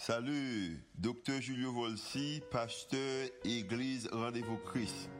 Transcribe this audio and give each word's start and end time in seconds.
Salut, 0.00 0.80
docteur 0.96 1.40
Julio 1.40 1.72
Volsi, 1.72 2.40
pasteur 2.50 3.28
Église 3.44 4.08
Rendez-vous 4.12 4.56
Christ. 4.64 5.10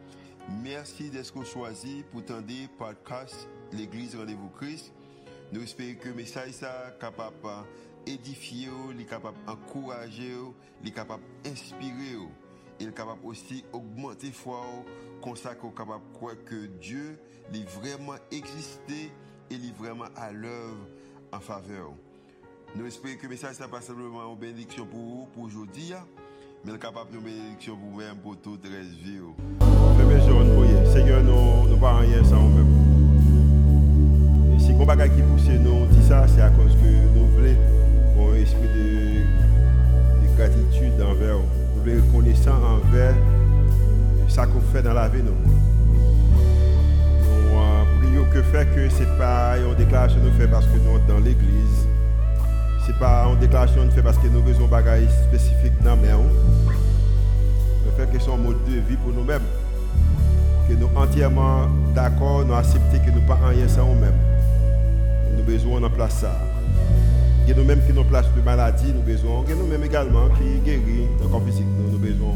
Merci 0.62 1.10
d'être 1.10 1.44
choisi 1.44 2.04
pour 2.10 2.24
tendre 2.24 2.46
podcast 2.78 3.48
l'Église 3.72 4.14
Rendez-vous 4.14 4.48
Christ. 4.50 4.92
Nous 5.52 5.62
espérons 5.62 5.98
que 5.98 6.08
le 6.08 6.14
message 6.14 6.62
est 6.62 6.98
capable 7.00 7.66
d'édifier, 8.06 8.70
capable 9.10 9.36
d'encourager, 9.46 10.36
capable 10.94 11.24
d'inspirer, 11.42 12.16
et 12.80 12.86
capable 12.86 13.26
aussi 13.26 13.64
d'augmenter 13.72 14.30
foi, 14.30 14.64
comme 15.22 15.36
ça 15.36 15.54
qu'on 15.56 15.70
capable 15.70 16.04
de 16.12 16.16
croire 16.16 16.44
que 16.46 16.66
Dieu 16.80 17.18
est 17.52 17.68
vraiment 17.68 18.16
existé 18.30 19.10
et 19.50 19.54
est 19.54 19.76
vraiment 19.76 20.08
à 20.16 20.30
l'œuvre 20.32 20.86
en 21.32 21.40
faveur. 21.40 21.92
Nous 22.76 22.86
espérons 22.86 23.16
que 23.16 23.22
le 23.22 23.28
message 23.30 23.58
n'est 23.60 23.66
pas 23.66 23.80
simplement 23.80 24.30
une 24.30 24.38
bénédiction 24.38 24.84
pour 24.86 25.00
vous, 25.00 25.26
pour 25.34 25.44
aujourd'hui, 25.44 25.92
mais 26.64 26.78
capable 26.78 27.10
de 27.12 27.18
bénédiction 27.18 27.76
pour 27.76 27.90
vous-même, 27.90 28.16
pour 28.18 28.36
toute 28.36 28.64
la 28.64 28.80
vie. 28.80 29.18
Jean, 29.60 30.44
nous 30.44 30.92
Seigneur, 30.92 31.22
nous 31.22 31.68
ne 31.68 31.76
pas 31.76 31.96
rien 31.98 32.22
sans 32.24 32.42
nous-mêmes. 32.42 32.66
Si 34.58 34.74
ne 34.74 35.06
qui 35.06 35.22
pousse 35.22 35.48
nous 35.60 35.86
dit 35.86 36.06
ça, 36.06 36.26
c'est 36.28 36.42
à 36.42 36.50
cause 36.50 36.74
que 36.74 37.18
nous 37.18 37.26
voulons 37.28 38.32
un 38.32 38.34
esprit 38.36 38.60
de, 38.60 39.22
de 40.22 40.36
gratitude 40.36 41.00
envers 41.00 41.38
vous. 41.38 41.44
Nous 41.76 41.82
voulons 41.82 42.06
reconnaissant 42.06 42.56
envers 42.62 43.14
ça 44.28 44.46
qu'on 44.46 44.60
fait 44.60 44.82
dans 44.82 44.92
la 44.92 45.08
vie. 45.08 45.22
Nous, 45.22 45.32
nous 47.50 47.58
euh, 47.58 47.84
prions 48.00 48.26
que 48.30 48.42
faire 48.42 48.66
que 48.74 48.88
ce 48.90 49.02
n'est 49.04 49.18
pas 49.18 49.56
une 49.58 49.74
déclaration 49.74 50.20
que 50.20 50.26
nous 50.26 50.32
faisons 50.32 50.50
parce 50.50 50.66
que 50.66 50.76
nous 50.76 50.92
sommes 50.98 51.06
dans 51.08 51.18
l'église. 51.18 51.77
Ce 52.88 52.92
n'est 52.94 52.98
pas 53.00 53.28
une 53.30 53.38
déclaration 53.38 53.82
que 53.82 53.84
nous 53.84 53.90
faisons 53.90 54.02
parce 54.02 54.16
que 54.16 54.28
nous 54.28 54.38
avons 54.38 54.64
des 54.64 54.66
bagages 54.66 55.10
spécifiques 55.28 55.78
dans 55.84 55.90
la 55.90 55.96
Nous 55.96 56.32
faisons 57.94 58.10
que 58.10 58.18
c'est 58.18 58.32
un 58.32 58.36
mode 58.38 58.64
de 58.64 58.80
vie 58.80 58.96
pour 58.96 59.12
nous-mêmes. 59.12 59.42
Que 60.66 60.72
nous 60.72 60.88
entièrement 60.96 61.66
d'accord, 61.94 62.46
nous 62.46 62.54
acceptons 62.54 62.98
que 63.04 63.10
nous 63.10 63.20
pas 63.26 63.38
rien 63.46 63.68
sans 63.68 63.84
nous-mêmes. 63.92 64.14
Nous 65.30 65.34
avons 65.34 65.44
besoin 65.44 65.80
de 65.82 65.88
place 65.88 66.14
ça. 66.14 66.32
A 67.46 67.54
nous-mêmes 67.54 67.84
qui 67.86 67.92
nous 67.92 68.04
place 68.04 68.24
de 68.34 68.40
maladie, 68.40 68.90
nous 68.94 69.02
besoin. 69.02 69.44
Il 69.44 69.50
y 69.50 69.52
a 69.52 69.56
nous-mêmes 69.56 69.84
également 69.84 70.28
qui 70.30 70.58
guérit 70.64 71.08
dans 71.18 71.24
le 71.24 71.30
corps 71.30 71.44
physique, 71.44 71.66
nous 71.66 71.90
avons 71.90 71.98
besoin. 71.98 72.34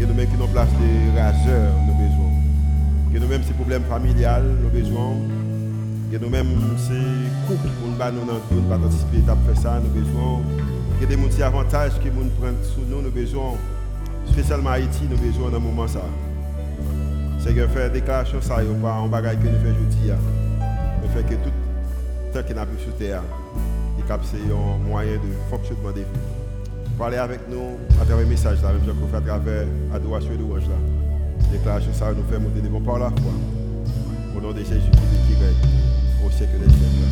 A 0.00 0.06
nous-mêmes 0.06 0.28
qui 0.28 0.36
nous 0.38 0.46
place 0.46 0.68
de 0.68 1.18
raseurs, 1.18 1.72
nous 1.74 1.92
avons 1.92 2.02
besoin. 2.04 3.16
A 3.16 3.18
nous-mêmes 3.18 3.42
ces 3.42 3.54
problèmes 3.54 3.84
familiales, 3.90 4.44
a 6.14 6.18
nous-mêmes 6.20 6.46
ces 6.78 6.92
couples 7.48 7.68
pour 7.80 7.88
nous 7.88 8.24
nous 8.24 8.68
pas 8.68 8.78
participer 8.78 9.18
à 9.28 9.34
faire 9.34 9.60
ça, 9.60 9.80
nous 9.80 9.90
besoin. 9.90 10.40
Il 10.98 11.02
y 11.02 11.04
a 11.12 11.16
des 11.16 11.16
petits 11.16 11.42
avantages 11.42 11.98
que 11.98 12.08
nous 12.08 12.30
prenons 12.38 12.56
sous 12.62 12.84
nous, 12.88 13.02
nous 13.02 13.10
besoin. 13.10 13.54
Spécialement 14.30 14.70
Haïti, 14.70 15.02
nous 15.10 15.16
besoin 15.18 15.50
dans 15.50 15.58
ce 15.58 15.62
moment 15.62 15.88
ça. 15.88 16.02
Seigneur, 17.40 17.68
faire 17.70 17.90
déclaration 17.90 18.40
ça, 18.40 18.58
a 18.58 18.62
pas 18.62 18.94
un 18.94 19.08
bagage 19.08 19.36
que 19.38 19.48
nous 19.48 19.58
faisons 19.58 19.74
aujourd'hui. 19.74 20.10
Nous 21.02 21.08
faisons 21.08 21.26
que 21.26 21.34
tout 21.34 21.50
temps 22.32 22.42
qu'il 22.46 22.56
n'a 22.56 22.66
plus 22.66 22.78
sur 22.78 22.94
terre, 22.96 23.22
c'est 24.22 24.36
un 24.36 24.78
moyen 24.88 25.14
de 25.14 25.50
fonctionnement 25.50 25.90
des 25.90 26.02
vies. 26.02 26.96
Parlez 26.98 27.16
avec 27.16 27.40
nous 27.50 27.76
à 28.00 28.04
travers 28.04 28.18
le 28.18 28.26
message, 28.26 28.62
là, 28.62 28.72
même 28.72 28.82
si 28.84 28.90
on 28.90 29.08
fait 29.08 29.16
à 29.16 29.20
travers 29.20 29.66
l'adoration 29.92 30.30
et 30.32 30.38
louange. 30.38 30.62
Déclaration 31.50 31.92
ça 31.92 32.12
nous 32.12 32.22
fait 32.30 32.38
monter 32.38 32.60
bons 32.68 32.80
par 32.80 32.98
la 32.98 33.10
foi. 33.10 33.32
Au 34.36 34.40
nom 34.40 34.52
de 34.52 34.58
Jésus 34.58 34.90
qui 35.28 35.34
règne 35.34 35.85
au 36.24 36.30
siècle 36.30 36.58
des 36.58 36.68
siècles. 36.68 37.06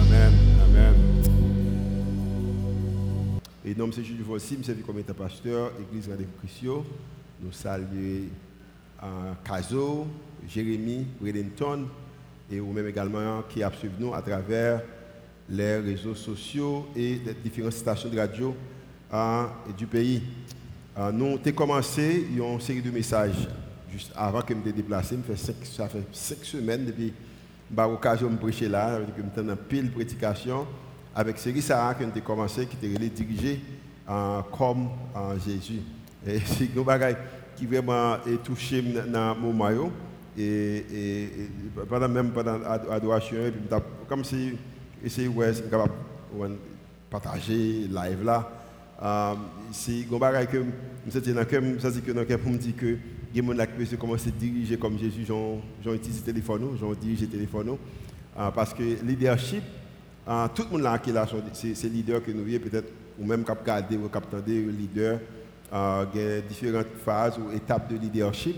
Amen. 0.00 0.32
Amen. 0.62 0.94
Et 3.64 3.74
nom 3.74 3.88
de 3.88 3.92
Jésus 3.92 4.16
voici, 4.24 4.58
je 4.60 4.72
suis 4.72 4.82
comme 4.82 5.02
pasteur, 5.02 5.72
Église 5.80 6.08
Rendez-vous 6.08 6.30
Christian. 6.40 6.84
Nous 7.42 7.52
saluons 7.52 8.28
à 9.00 9.36
Caso, 9.44 10.06
Jérémy, 10.48 11.06
Redenton 11.22 11.86
et 12.50 12.60
vous-même 12.60 12.88
également 12.88 13.42
qui 13.48 13.62
suivi 13.78 13.94
nous 13.98 14.14
à 14.14 14.22
travers 14.22 14.82
les 15.48 15.78
réseaux 15.78 16.14
sociaux 16.14 16.86
et 16.96 17.20
les 17.24 17.34
différentes 17.34 17.72
stations 17.72 18.08
de 18.08 18.18
radio 18.18 18.54
uh, 19.12 19.72
du 19.76 19.86
pays. 19.86 20.22
Uh, 20.96 21.12
nous 21.12 21.34
avons 21.34 21.52
commencé 21.52 22.26
une 22.34 22.60
série 22.60 22.82
de 22.82 22.90
messages 22.90 23.48
juste 23.94 24.12
avant 24.16 24.42
que 24.42 24.52
je 24.52 24.58
me 24.58 24.72
déplace. 24.72 25.14
Ça 25.64 25.88
fait 25.88 26.04
cinq 26.12 26.44
semaines 26.44 26.84
depuis 26.84 27.12
que 27.70 27.82
l'occasion 27.86 28.28
de 28.28 28.36
prêcher 28.36 28.68
là, 28.68 28.98
suis 29.14 29.50
en 29.50 29.56
pile 29.56 29.90
prédication 29.90 30.66
avec 31.14 31.38
série 31.38 31.62
Sarah 31.62 31.94
nous 32.00 32.10
avons 32.10 32.20
commencé, 32.20 32.66
qui 32.66 32.76
était 32.76 33.08
dirigée 33.08 33.60
uh, 34.08 34.42
comme 34.56 34.88
Jésus. 35.44 35.80
Et 36.26 36.40
c'est 36.44 36.64
une 36.64 36.84
chose 36.84 37.16
qui 37.56 37.66
vraiment 37.66 38.16
est 38.26 38.42
touché 38.42 38.82
dans 38.82 39.36
mon 39.36 39.52
maillot. 39.52 39.92
Et, 40.36 41.48
pendant 41.88 42.08
même 42.08 42.32
pendant 42.32 42.58
l'adoration, 42.58 43.38
comme 44.08 44.24
si 44.24 44.54
essayer 45.04 45.28
ouais, 45.28 45.52
capable 45.70 45.92
de 46.34 46.56
partager 47.08 47.86
live 47.88 48.24
là. 48.24 48.50
Euh, 49.00 49.34
c'est 49.70 50.04
un 50.12 50.18
bagage 50.18 50.46
que 50.48 50.64
je 51.06 51.44
cœur, 51.44 51.62
ça 51.78 51.90
dit 51.90 52.00
que 52.02 52.12
me 52.12 52.72
que 52.72 52.96
les 53.34 53.56
gens 53.56 53.90
qui 53.90 53.96
commencer 53.96 54.28
à 54.28 54.32
diriger 54.32 54.76
comme 54.76 54.98
Jésus, 54.98 55.26
j'ai 55.82 55.94
utilisé 55.94 56.20
le 56.20 56.32
téléphone, 56.32 56.78
j'ai 56.78 56.96
dirigé 57.00 57.26
le 57.26 57.32
téléphone. 57.32 57.76
Euh, 58.36 58.50
parce 58.50 58.74
que 58.74 58.82
leadership, 59.04 59.62
euh, 60.26 60.46
tout 60.54 60.64
le 60.70 60.78
monde 60.78 61.00
qui 61.02 61.10
est 61.10 61.12
là, 61.12 61.26
c'est 61.52 61.84
leader 61.84 62.22
que 62.22 62.30
nous 62.30 62.42
voyons 62.42 62.58
peut-être, 62.58 62.90
ou 63.18 63.24
même 63.24 63.44
cap 63.44 63.64
garder 63.64 63.96
ou 63.96 64.08
cap 64.08 64.26
le 64.32 64.70
leader. 64.70 65.20
Euh, 65.72 66.04
il 66.14 66.20
y 66.20 66.24
a 66.24 66.40
différentes 66.40 66.86
phases 67.04 67.38
ou 67.38 67.54
étapes 67.54 67.92
de 67.92 67.96
leadership. 67.96 68.56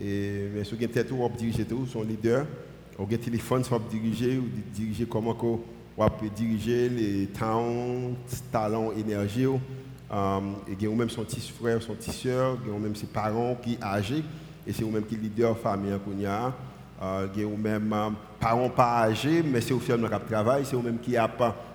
Et, 0.00 0.48
mais 0.54 0.64
si 0.64 0.70
vous 0.70 0.76
avez 0.76 0.88
peut-être 0.88 1.36
diriger 1.36 1.64
tout, 1.64 1.86
son 1.86 2.02
leader, 2.02 2.46
ou 2.98 3.02
un 3.02 3.16
téléphone, 3.16 3.64
soit 3.64 3.80
diriger, 3.90 4.38
ou 4.38 4.48
diriger 4.74 5.06
comment 5.06 5.36
on 5.96 6.08
peut 6.08 6.30
diriger 6.34 6.88
les 6.88 7.26
talents, 7.26 8.12
talents, 8.50 8.92
énergie. 8.92 9.46
Um, 10.12 10.56
et 10.66 10.74
y 10.82 10.86
a 10.88 10.90
même 10.90 11.08
son 11.08 11.22
petit 11.22 11.40
frère, 11.40 11.80
son 11.80 11.94
petit 11.94 12.10
soeur, 12.10 12.58
y 12.72 12.74
a 12.74 12.78
même 12.78 12.96
ses 12.96 13.06
parents 13.06 13.56
qui 13.62 13.74
sont 13.74 13.82
âgés, 13.84 14.24
et 14.66 14.72
c'est 14.72 14.82
vous-même 14.82 15.04
qui 15.04 15.16
leader 15.16 15.56
famille 15.56 15.96
qu'on 16.04 16.26
a. 16.26 16.52
Euh, 17.00 17.28
il 17.34 17.42
y 17.42 17.44
a 17.44 17.56
même 17.56 17.92
euh, 17.92 18.10
parents 18.40 18.68
pas 18.70 19.02
âgés, 19.04 19.40
mais 19.42 19.60
c'est 19.60 19.72
final 19.78 20.10
qui 20.10 20.26
travail, 20.26 20.64
c'est 20.64 20.74
vous-même 20.74 20.98
qui 20.98 21.16
a 21.16 21.30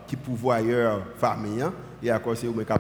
qui 0.06 0.18
pouvoireur 0.18 1.02
famille, 1.18 1.64
et 2.04 2.12
à 2.12 2.20
quoi 2.20 2.36
c'est 2.36 2.48
vous-même 2.48 2.66
qui 2.66 2.74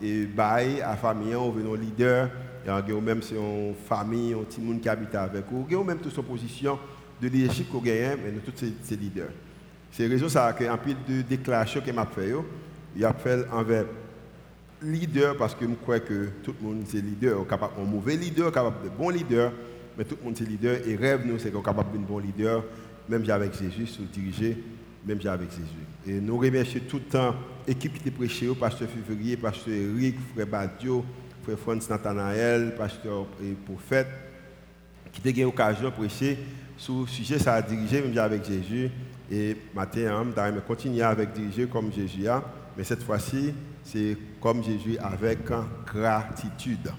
et 0.00 0.26
bail 0.26 0.80
à 0.80 0.94
famille, 0.94 1.34
on 1.34 1.50
veut 1.50 1.76
leader, 1.76 2.30
a 2.68 2.80
même 2.80 3.20
c'est 3.20 3.34
une 3.34 3.74
famille, 3.88 4.32
un 4.32 4.44
petit 4.44 4.60
qui 4.80 4.88
habite 4.88 5.14
avec 5.16 5.44
il 5.68 5.72
y 5.72 5.76
a 5.76 5.82
même 5.82 5.98
toute 5.98 6.14
son 6.14 6.22
position 6.22 6.78
de 7.20 7.26
leadership 7.26 7.68
qu'on 7.72 7.80
gagne, 7.80 8.18
mais 8.22 8.30
nous 8.30 8.40
tous 8.40 8.64
ces 8.82 8.96
leaders. 8.96 9.30
C'est 9.90 10.06
raison 10.06 10.28
ça 10.28 10.52
que 10.52 10.64
en 10.70 10.78
de 11.08 11.22
déclaration 11.22 11.80
que 11.80 11.90
m'a 11.90 12.06
fait 12.06 12.32
il 12.94 13.04
a 13.04 13.12
fait 13.12 13.44
envers 13.50 13.86
leader 14.82 15.36
parce 15.36 15.54
que 15.54 15.66
je 15.66 15.74
crois 15.74 16.00
que 16.00 16.28
tout 16.42 16.54
le 16.60 16.68
monde 16.68 16.82
c'est 16.86 17.00
leader, 17.00 17.44
un 17.78 17.84
mauvais 17.84 18.16
leader, 18.16 18.52
capable 18.52 18.84
de 18.84 18.88
bon 18.90 19.10
leader, 19.10 19.52
mais 19.96 20.04
tout 20.04 20.16
le 20.18 20.24
monde 20.24 20.36
c'est 20.36 20.48
leader 20.48 20.78
et 20.86 20.96
rêve 20.96 21.26
nous 21.26 21.38
c'est 21.38 21.50
qu'on 21.50 21.62
capable 21.62 21.92
de 21.92 21.98
bon 21.98 22.18
leader, 22.18 22.64
même 23.08 23.28
avec 23.28 23.58
Jésus, 23.58 23.86
sous 23.86 24.04
diriger, 24.04 24.56
même 25.06 25.18
avec 25.26 25.50
Jésus. 25.50 25.86
Et 26.06 26.20
nous 26.20 26.38
remercions 26.38 26.80
tout 26.88 26.98
le 26.98 27.04
temps 27.04 27.34
l'équipe 27.66 27.92
qui 27.92 28.00
était 28.00 28.10
prêché, 28.10 28.48
pasteur 28.54 28.88
Février, 28.88 29.36
pasteur 29.36 29.74
Eric, 29.74 30.16
frère 30.34 30.46
Badio, 30.46 31.04
frère 31.42 31.58
Franz 31.58 31.88
Nathanaël, 31.90 32.74
pasteur 32.76 33.26
et 33.42 33.52
prophète, 33.52 34.08
qui 35.12 35.28
ont 35.28 35.32
eu 35.32 35.42
l'occasion 35.42 35.86
de 35.86 35.94
prêcher 35.94 36.38
sur 36.76 37.00
le 37.00 37.06
sujet 37.06 37.38
ça 37.38 37.54
a 37.54 37.62
dirigé 37.62 38.00
même 38.00 38.16
avec 38.16 38.44
Jésus. 38.44 38.90
Et 39.30 39.56
matin, 39.74 40.24
on 40.36 40.40
hein, 40.40 40.52
continuer 40.66 41.02
avec 41.02 41.32
diriger 41.32 41.66
comme 41.66 41.92
Jésus 41.92 42.26
a, 42.28 42.42
mais 42.76 42.84
cette 42.84 43.02
fois-ci, 43.02 43.52
c'est 43.90 44.16
comme 44.40 44.62
Jésus 44.62 44.98
avec 44.98 45.38
gratitude. 45.86 46.92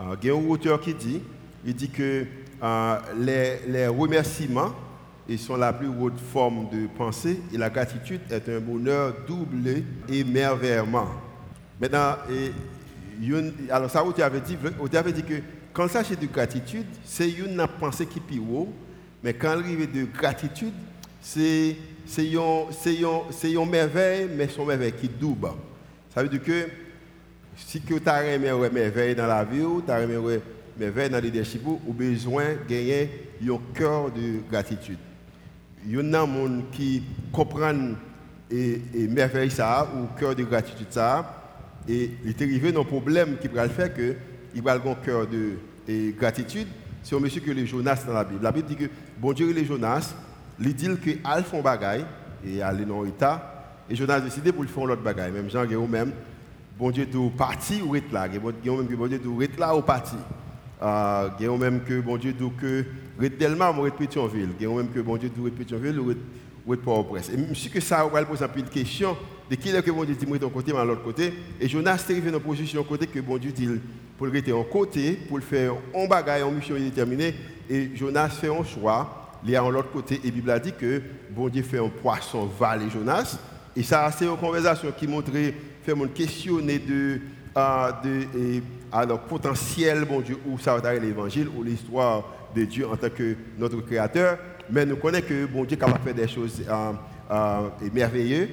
Euh, 0.00 0.16
il 0.22 0.28
y 0.28 0.30
a 0.30 0.34
un 0.34 0.48
auteur 0.48 0.80
qui 0.80 0.94
dit, 0.94 1.20
il 1.64 1.74
dit 1.74 1.88
que 1.88 2.26
euh, 2.62 2.98
les, 3.18 3.86
remerciements 3.86 4.72
ils 5.28 5.38
sont 5.38 5.56
la 5.56 5.72
plus 5.72 5.88
haute 5.88 6.20
forme 6.32 6.68
de 6.70 6.86
pensée 6.86 7.40
et 7.52 7.58
la 7.58 7.68
gratitude 7.68 8.20
est 8.30 8.48
un 8.48 8.60
bonheur 8.60 9.12
doublé 9.26 9.84
et 10.08 10.22
merveilleusement. 10.22 11.08
Maintenant, 11.80 12.14
alors 13.70 13.90
ça, 13.90 14.04
tu 14.14 14.22
avait 14.22 14.40
dit, 14.40 14.56
que 14.56 15.34
quand 15.72 15.88
ça 15.88 16.04
c'est 16.04 16.20
de 16.20 16.26
gratitude, 16.26 16.86
c'est 17.04 17.30
une 17.30 17.66
pensée 17.80 18.06
qui 18.06 18.20
est 18.20 18.40
mais 19.22 19.34
quand 19.34 19.54
il 19.58 19.64
arrive 19.64 19.92
de 19.92 20.04
gratitude, 20.04 20.72
c'est 21.20 21.76
une 22.16 23.68
merveille, 23.68 24.28
mais 24.36 24.48
une 24.56 24.64
merveille 24.64 24.92
qui 24.92 25.08
double. 25.08 25.48
Ça 26.16 26.22
veut 26.22 26.30
dire 26.30 26.42
que 26.42 26.66
si 27.58 27.78
tu 27.82 27.94
as 28.06 28.34
une 28.34 28.40
merveille 28.40 29.14
dans 29.14 29.26
la 29.26 29.44
vie, 29.44 29.60
tu 29.84 29.92
as 29.92 30.02
une 30.02 30.40
merveille 30.78 31.10
dans 31.10 31.18
le 31.18 31.24
leadership, 31.24 31.60
as 31.66 31.92
besoin 31.92 32.54
de 32.54 32.74
gagner 32.74 33.10
un 33.46 33.58
cœur 33.74 34.10
de 34.10 34.40
gratitude. 34.50 34.96
Il 35.84 35.94
y 35.94 35.98
a 35.98 36.02
des 36.02 36.10
gens 36.10 36.62
qui 36.72 37.02
comprennent 37.30 37.96
et, 38.50 38.80
et 38.94 39.08
merveille 39.08 39.50
ça, 39.50 39.86
ou 39.94 40.18
cœur 40.18 40.34
de 40.34 40.44
gratitude 40.44 40.86
ça, 40.88 41.44
et 41.86 42.12
il 42.24 42.30
est 42.30 42.40
arrivé 42.40 42.72
dans 42.72 42.86
problème 42.86 43.36
qui 43.38 43.48
va 43.48 43.64
le 43.64 43.70
faire 43.70 43.92
que 43.92 44.14
il 44.54 44.62
va 44.62 44.72
avoir 44.72 44.96
un 44.96 45.04
cœur 45.04 45.26
de 45.26 46.12
gratitude. 46.12 46.68
C'est 47.02 47.14
un 47.14 47.20
monsieur 47.20 47.42
que 47.42 47.50
les 47.50 47.66
Jonas 47.66 48.04
dans 48.06 48.14
la 48.14 48.24
Bible. 48.24 48.42
La 48.42 48.52
Bible 48.52 48.68
dit 48.68 48.76
que 48.76 48.90
bon 49.18 49.34
Dieu 49.34 49.52
les 49.52 49.66
Jonas, 49.66 50.14
il 50.58 50.74
dit 50.74 50.88
que 50.96 51.10
al 51.24 51.44
font 51.44 51.60
bagaille 51.60 52.06
et 52.42 52.62
aller 52.62 52.86
dans 52.86 53.02
l'état 53.02 53.52
et 53.88 53.94
Jonas 53.94 54.14
a 54.14 54.20
décidé 54.20 54.52
pour 54.52 54.62
le 54.62 54.68
faire 54.68 54.84
l'autre 54.84 55.02
bagaille. 55.02 55.32
Même 55.32 55.50
Jean 55.50 55.64
Guéraud 55.64 55.86
même 55.86 56.12
bon 56.78 56.90
Dieu 56.90 57.06
doit 57.06 57.30
partir 57.36 57.88
ou 57.88 57.96
être 57.96 58.12
là. 58.12 58.28
Guéraud 58.28 58.52
même 58.78 58.88
que 58.88 58.94
bon 58.94 59.06
Dieu 59.06 59.18
doit 59.18 59.44
être 59.44 59.58
là 59.58 59.76
ou 59.76 59.82
partir. 59.82 60.18
Euh, 60.82 61.58
même 61.58 61.80
que 61.80 62.00
bon 62.00 62.16
Dieu 62.16 62.32
doit 62.32 62.52
que 62.60 62.84
être 63.22 63.38
Delma 63.38 63.70
ou 63.70 63.86
être 63.86 63.96
Pétionville. 63.96 64.50
Guéraud 64.58 64.76
même 64.76 64.90
que 64.90 65.00
bon 65.00 65.16
Dieu 65.16 65.30
doit 65.34 65.48
être 65.48 65.56
Pétionville 65.56 65.98
ou 65.98 66.10
être 66.10 66.82
Port-au-Prince. 66.82 67.30
Et 67.30 67.54
je 67.54 67.68
que 67.68 67.80
ça 67.80 68.04
va 68.04 68.24
poser 68.24 68.44
une 68.56 68.64
question 68.64 69.16
de 69.48 69.54
qui 69.54 69.68
est 69.70 69.82
que 69.82 69.90
bon 69.90 70.04
Dieu 70.04 70.14
dit 70.14 70.26
de 70.26 70.38
ton 70.38 70.50
côté, 70.50 70.72
mais 70.72 70.82
de 70.82 70.88
l'autre 70.88 71.04
côté. 71.04 71.32
Et 71.60 71.68
Jonas 71.68 72.04
est 72.08 72.12
arrivé 72.12 72.30
dans 72.30 72.38
une 72.38 72.44
position 72.44 72.82
côté 72.82 73.06
que 73.06 73.20
bon 73.20 73.38
Dieu 73.38 73.52
dit 73.52 73.68
pour 74.18 74.26
le 74.26 74.32
rester 74.32 74.52
en 74.52 74.64
côté, 74.64 75.12
pour 75.12 75.38
le 75.38 75.44
faire 75.44 75.74
en 75.94 76.06
bagaille, 76.06 76.42
en 76.42 76.50
mission 76.50 76.74
déterminée. 76.74 77.34
Et 77.70 77.90
Jonas 77.94 78.30
fait 78.30 78.48
un 78.48 78.64
choix, 78.64 79.30
il 79.44 79.54
est 79.54 79.58
en 79.58 79.70
l'autre 79.70 79.92
côté. 79.92 80.20
Et 80.24 80.26
la 80.26 80.32
Bible 80.32 80.50
a 80.50 80.58
dit 80.58 80.72
que 80.72 81.00
bon 81.30 81.48
Dieu 81.48 81.62
fait 81.62 81.78
un 81.78 81.88
poisson 81.88 82.48
et 82.84 82.90
Jonas. 82.90 83.38
Et 83.76 83.82
ça, 83.82 84.10
c'est 84.16 84.24
une 84.24 84.36
conversation 84.38 84.90
qui 84.96 85.06
montrait, 85.06 85.52
fait 85.82 85.94
mon 85.94 86.08
questionner 86.08 86.78
de, 86.78 87.20
euh, 87.56 87.90
de 88.02 89.14
potentiel, 89.28 90.04
bon 90.06 90.20
Dieu, 90.20 90.38
où 90.46 90.58
ça 90.58 90.76
va 90.76 90.94
l'évangile, 90.94 91.48
ou 91.54 91.62
l'histoire 91.62 92.24
de 92.54 92.64
Dieu 92.64 92.88
en 92.88 92.96
tant 92.96 93.10
que 93.10 93.36
notre 93.58 93.80
créateur. 93.82 94.38
Mais 94.70 94.86
nous 94.86 94.96
connaissons 94.96 95.26
que 95.28 95.46
bon 95.46 95.64
Dieu 95.64 95.76
capable 95.76 95.98
de 95.98 96.04
faire 96.04 96.14
des 96.14 96.28
choses 96.28 96.62
euh, 96.66 96.92
euh, 97.30 97.68
merveilleuses. 97.92 98.48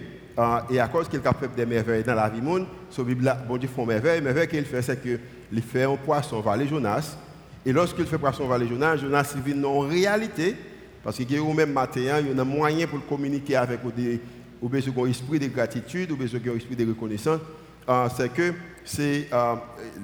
Et 0.72 0.80
à 0.80 0.88
cause 0.88 1.08
qu'il 1.08 1.20
est 1.20 1.24
capable 1.24 1.56
des 1.56 1.66
merveilles 1.66 2.04
dans 2.04 2.16
la 2.16 2.28
vie 2.28 2.42
monde, 2.42 2.66
ce 2.90 3.02
Bible 3.02 3.34
bon 3.48 3.58
Dieu 3.58 3.70
fait 3.74 3.86
merveille. 3.86 4.22
merveille 4.22 4.48
qu'il 4.48 4.66
fait, 4.66 4.82
c'est 4.82 5.02
qu'il 5.02 5.62
fait 5.62 5.84
un 5.84 5.96
poisson 5.96 6.42
valet 6.42 6.68
Jonas. 6.68 7.18
Et 7.66 7.72
lorsqu'il 7.72 8.06
fait 8.06 8.18
poisson 8.18 8.48
valet 8.48 8.68
Jonas, 8.68 8.98
Jonas 8.98 9.36
vit 9.46 9.64
en 9.64 9.80
réalité, 9.80 10.56
parce 11.04 11.20
a 11.20 11.54
même 11.54 11.72
matin, 11.72 12.20
il 12.20 12.36
y 12.36 12.38
a 12.38 12.42
un 12.42 12.46
moyen 12.46 12.88
pour 12.88 13.06
communiquer 13.06 13.56
avec 13.56 13.80
des 13.96 14.20
ou 14.64 14.70
besoin 14.70 14.94
d'un 14.94 15.10
esprit 15.10 15.40
de 15.40 15.48
gratitude, 15.48 16.12
ou 16.12 16.16
besoin 16.16 16.40
d'un 16.40 16.56
esprit 16.56 16.76
de 16.78 16.88
reconnaissance. 16.88 17.42
Euh, 17.90 18.08
c'est 18.16 18.32
que 18.32 18.54
c'est 18.86 19.28
euh, 19.34 19.56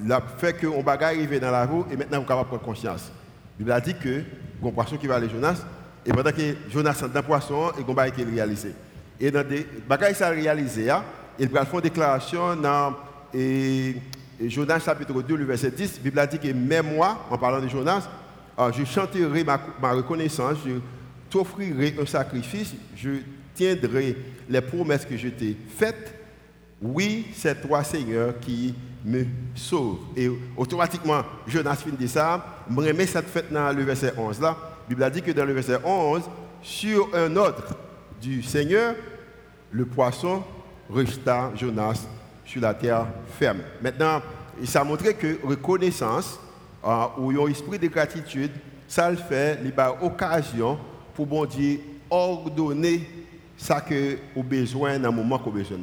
le 0.06 0.16
fait 0.38 0.54
qu'on 0.60 0.84
bagaille 0.84 1.18
arriver 1.18 1.40
dans 1.40 1.52
la 1.52 1.66
roue 1.66 1.86
et 1.90 1.96
maintenant 1.96 2.20
on 2.20 2.24
est 2.24 2.28
capable 2.28 2.44
de 2.44 2.48
prendre 2.50 2.64
conscience. 2.64 3.10
Il 3.58 3.72
a 3.72 3.80
dit 3.80 3.96
que 3.96 4.22
un 4.62 4.72
poisson 4.72 4.98
qui 4.98 5.08
va 5.08 5.16
aller 5.16 5.30
Jonas, 5.30 5.64
et 6.06 6.12
pendant 6.12 6.32
que 6.32 6.56
Jonas 6.70 7.02
est 7.02 7.08
dans 7.08 7.22
le 7.22 7.26
poisson, 7.26 7.72
et 7.80 7.84
qu'on 7.84 7.94
va 7.94 8.04
réaliser. 8.04 8.74
Et 9.18 9.32
dans 9.32 9.48
des 9.48 9.66
bagages 9.88 10.16
ça 10.16 10.30
réalisé, 10.30 10.92
il 11.40 11.48
va 11.48 11.64
faire 11.64 11.76
une 11.76 11.82
déclaration 11.82 12.56
dans 12.58 12.96
Jonas 14.42 14.80
chapitre 14.80 15.22
2, 15.22 15.36
le 15.38 15.46
verset 15.46 15.72
10. 15.72 15.98
La 15.98 16.04
Bible 16.04 16.20
a 16.20 16.28
dit 16.28 16.40
que 16.40 16.52
même 16.52 16.96
moi, 16.96 17.18
en 17.30 17.38
parlant 17.38 17.62
de 17.62 17.70
Jonas, 17.70 18.10
euh, 18.60 18.72
je 18.74 18.84
chanterai 18.84 19.46
ma, 19.46 19.58
ma 19.82 19.94
reconnaissance, 19.94 20.58
je 20.66 20.74
t'offrirai 21.30 21.96
un 22.02 22.06
sacrifice, 22.06 22.74
je 22.94 23.12
tiendrai 23.60 24.16
les 24.48 24.62
promesses 24.62 25.06
que 25.06 25.18
je 25.18 25.28
t'ai 25.28 25.56
faites. 25.78 26.16
Oui, 26.82 27.28
c'est 27.36 27.62
toi, 27.62 27.84
Seigneur, 27.84 28.40
qui 28.40 28.74
me 29.04 29.26
sauve. 29.54 29.98
Et 30.16 30.30
automatiquement, 30.56 31.24
Jonas 31.46 31.76
finit 31.76 32.08
ça. 32.08 32.64
Je 32.70 32.76
remets 32.76 33.06
cette 33.06 33.28
fête 33.28 33.52
dans 33.52 33.76
le 33.76 33.84
verset 33.84 34.14
11 34.18 34.40
là. 34.40 34.56
La 34.58 34.88
Bible 34.88 35.04
a 35.04 35.10
dit 35.10 35.22
que 35.22 35.32
dans 35.32 35.44
le 35.44 35.54
verset 35.54 35.78
11, 35.84 36.22
sur 36.62 37.10
un 37.14 37.36
autre 37.36 37.76
du 38.22 38.42
Seigneur, 38.42 38.96
le 39.72 39.86
poisson 39.86 40.42
resta 40.90 41.52
Jonas 41.56 42.08
sur 42.46 42.62
la 42.62 42.74
terre 42.74 43.08
ferme. 43.38 43.60
Maintenant, 43.82 44.22
ça 44.64 44.82
a 44.82 44.84
montré 44.84 45.14
que 45.14 45.38
reconnaissance 45.46 46.40
euh, 46.84 47.06
ou 47.18 47.30
un 47.30 47.50
esprit 47.50 47.78
de 47.78 47.88
gratitude, 47.88 48.52
ça 48.88 49.12
le 49.12 49.18
fait, 49.18 49.60
il 49.64 49.70
y 49.70 49.80
a 49.80 50.04
occasion 50.04 50.80
pour 51.14 51.28
bon 51.28 51.46
Dieu 51.46 51.82
ordonner 52.10 53.19
ça 53.60 53.82
que 53.82 54.18
au 54.36 54.42
besoin 54.42 54.98
dans 54.98 55.10
le 55.10 55.16
moment 55.16 55.38
qu'on 55.38 55.52
a 55.52 55.54
besoin. 55.54 55.78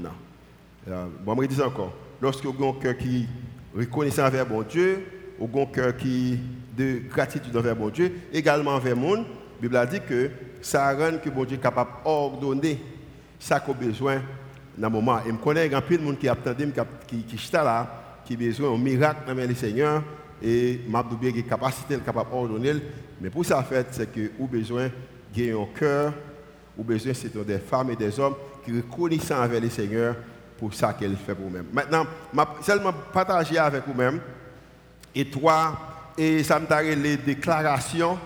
Euh, 0.89 1.07
bon, 1.25 1.41
je 1.43 1.47
dis 1.47 1.61
encore, 1.61 1.93
lorsque 2.21 2.45
vous 2.45 2.55
avez 2.55 2.69
un 2.69 2.81
cœur 2.81 2.97
qui 2.97 3.29
reconnaissant 3.77 4.27
envers 4.27 4.47
bon 4.47 4.63
Dieu, 4.63 5.05
ou 5.39 5.61
un 5.61 5.67
cœur 5.67 5.95
qui 5.95 6.39
de 6.77 7.03
gratitude 7.09 7.55
envers 7.55 7.77
bon 7.77 7.91
Dieu, 7.91 8.11
également 8.33 8.73
envers 8.73 8.95
le 8.95 9.01
monde, 9.01 9.19
la 9.19 9.61
Bible 9.61 9.77
a 9.77 9.87
dit 9.87 10.01
que 10.01 10.31
ça 10.63 10.95
rend 10.95 11.19
que 11.23 11.29
bon 11.29 11.45
Dieu 11.45 11.59
est 11.59 11.61
capable 11.61 11.91
d'ordonner 12.03 12.81
ça 13.39 13.61
qu'on 13.61 13.73
a 13.73 13.75
besoin 13.75 14.23
dans 14.77 14.89
le 14.89 14.95
moment. 14.95 15.19
Et 15.27 15.31
je 15.31 15.35
connais 15.37 15.73
un 15.73 15.81
peu 15.83 15.99
de 15.99 16.03
monde 16.03 16.19
qui 16.19 16.29
attendait, 16.29 16.67
qui, 17.07 17.25
qui, 17.25 17.53
là, 17.53 18.23
qui 18.25 18.35
a 18.35 18.37
besoin 18.37 18.73
d'un 18.73 18.83
miracle 18.83 19.21
dans 19.27 19.35
le 19.35 19.55
Seigneur, 19.55 20.03
et 20.43 20.81
m'a 20.89 21.03
bien 21.03 21.31
qui 21.31 21.45
capacité 21.45 21.99
capable 21.99 22.31
d'ordonner. 22.31 22.73
Mais 23.21 23.29
pour 23.29 23.45
ça, 23.45 23.63
fait, 23.63 23.87
c'est 23.91 24.11
que 24.11 24.31
vous 24.39 24.47
besoin 24.47 24.89
de 25.35 25.55
un 25.55 25.67
cœur, 25.79 26.15
ou 26.77 26.85
besoin 26.85 27.15
c'est 27.15 27.37
des 27.45 27.59
femmes 27.59 27.91
et 27.91 27.97
des 27.97 28.19
hommes 28.21 28.35
qui 28.65 28.73
reconnaissent 28.73 29.31
avec 29.31 29.63
le 29.63 29.71
Seigneur 29.71 30.17
pour 30.59 30.73
ça 30.75 30.93
qu'elle 30.93 31.17
fait 31.17 31.35
pour 31.35 31.47
vous-même. 31.47 31.67
Maintenant, 31.73 32.07
je 32.33 32.65
seulement 32.65 32.93
partager 33.13 33.59
avec 33.59 33.87
vous-même, 33.87 34.21
et 35.15 35.27
toi, 35.27 35.77
et 36.17 36.43
ça 36.43 36.59
me 36.59 36.95
les 36.95 37.17
déclarations 37.17 38.19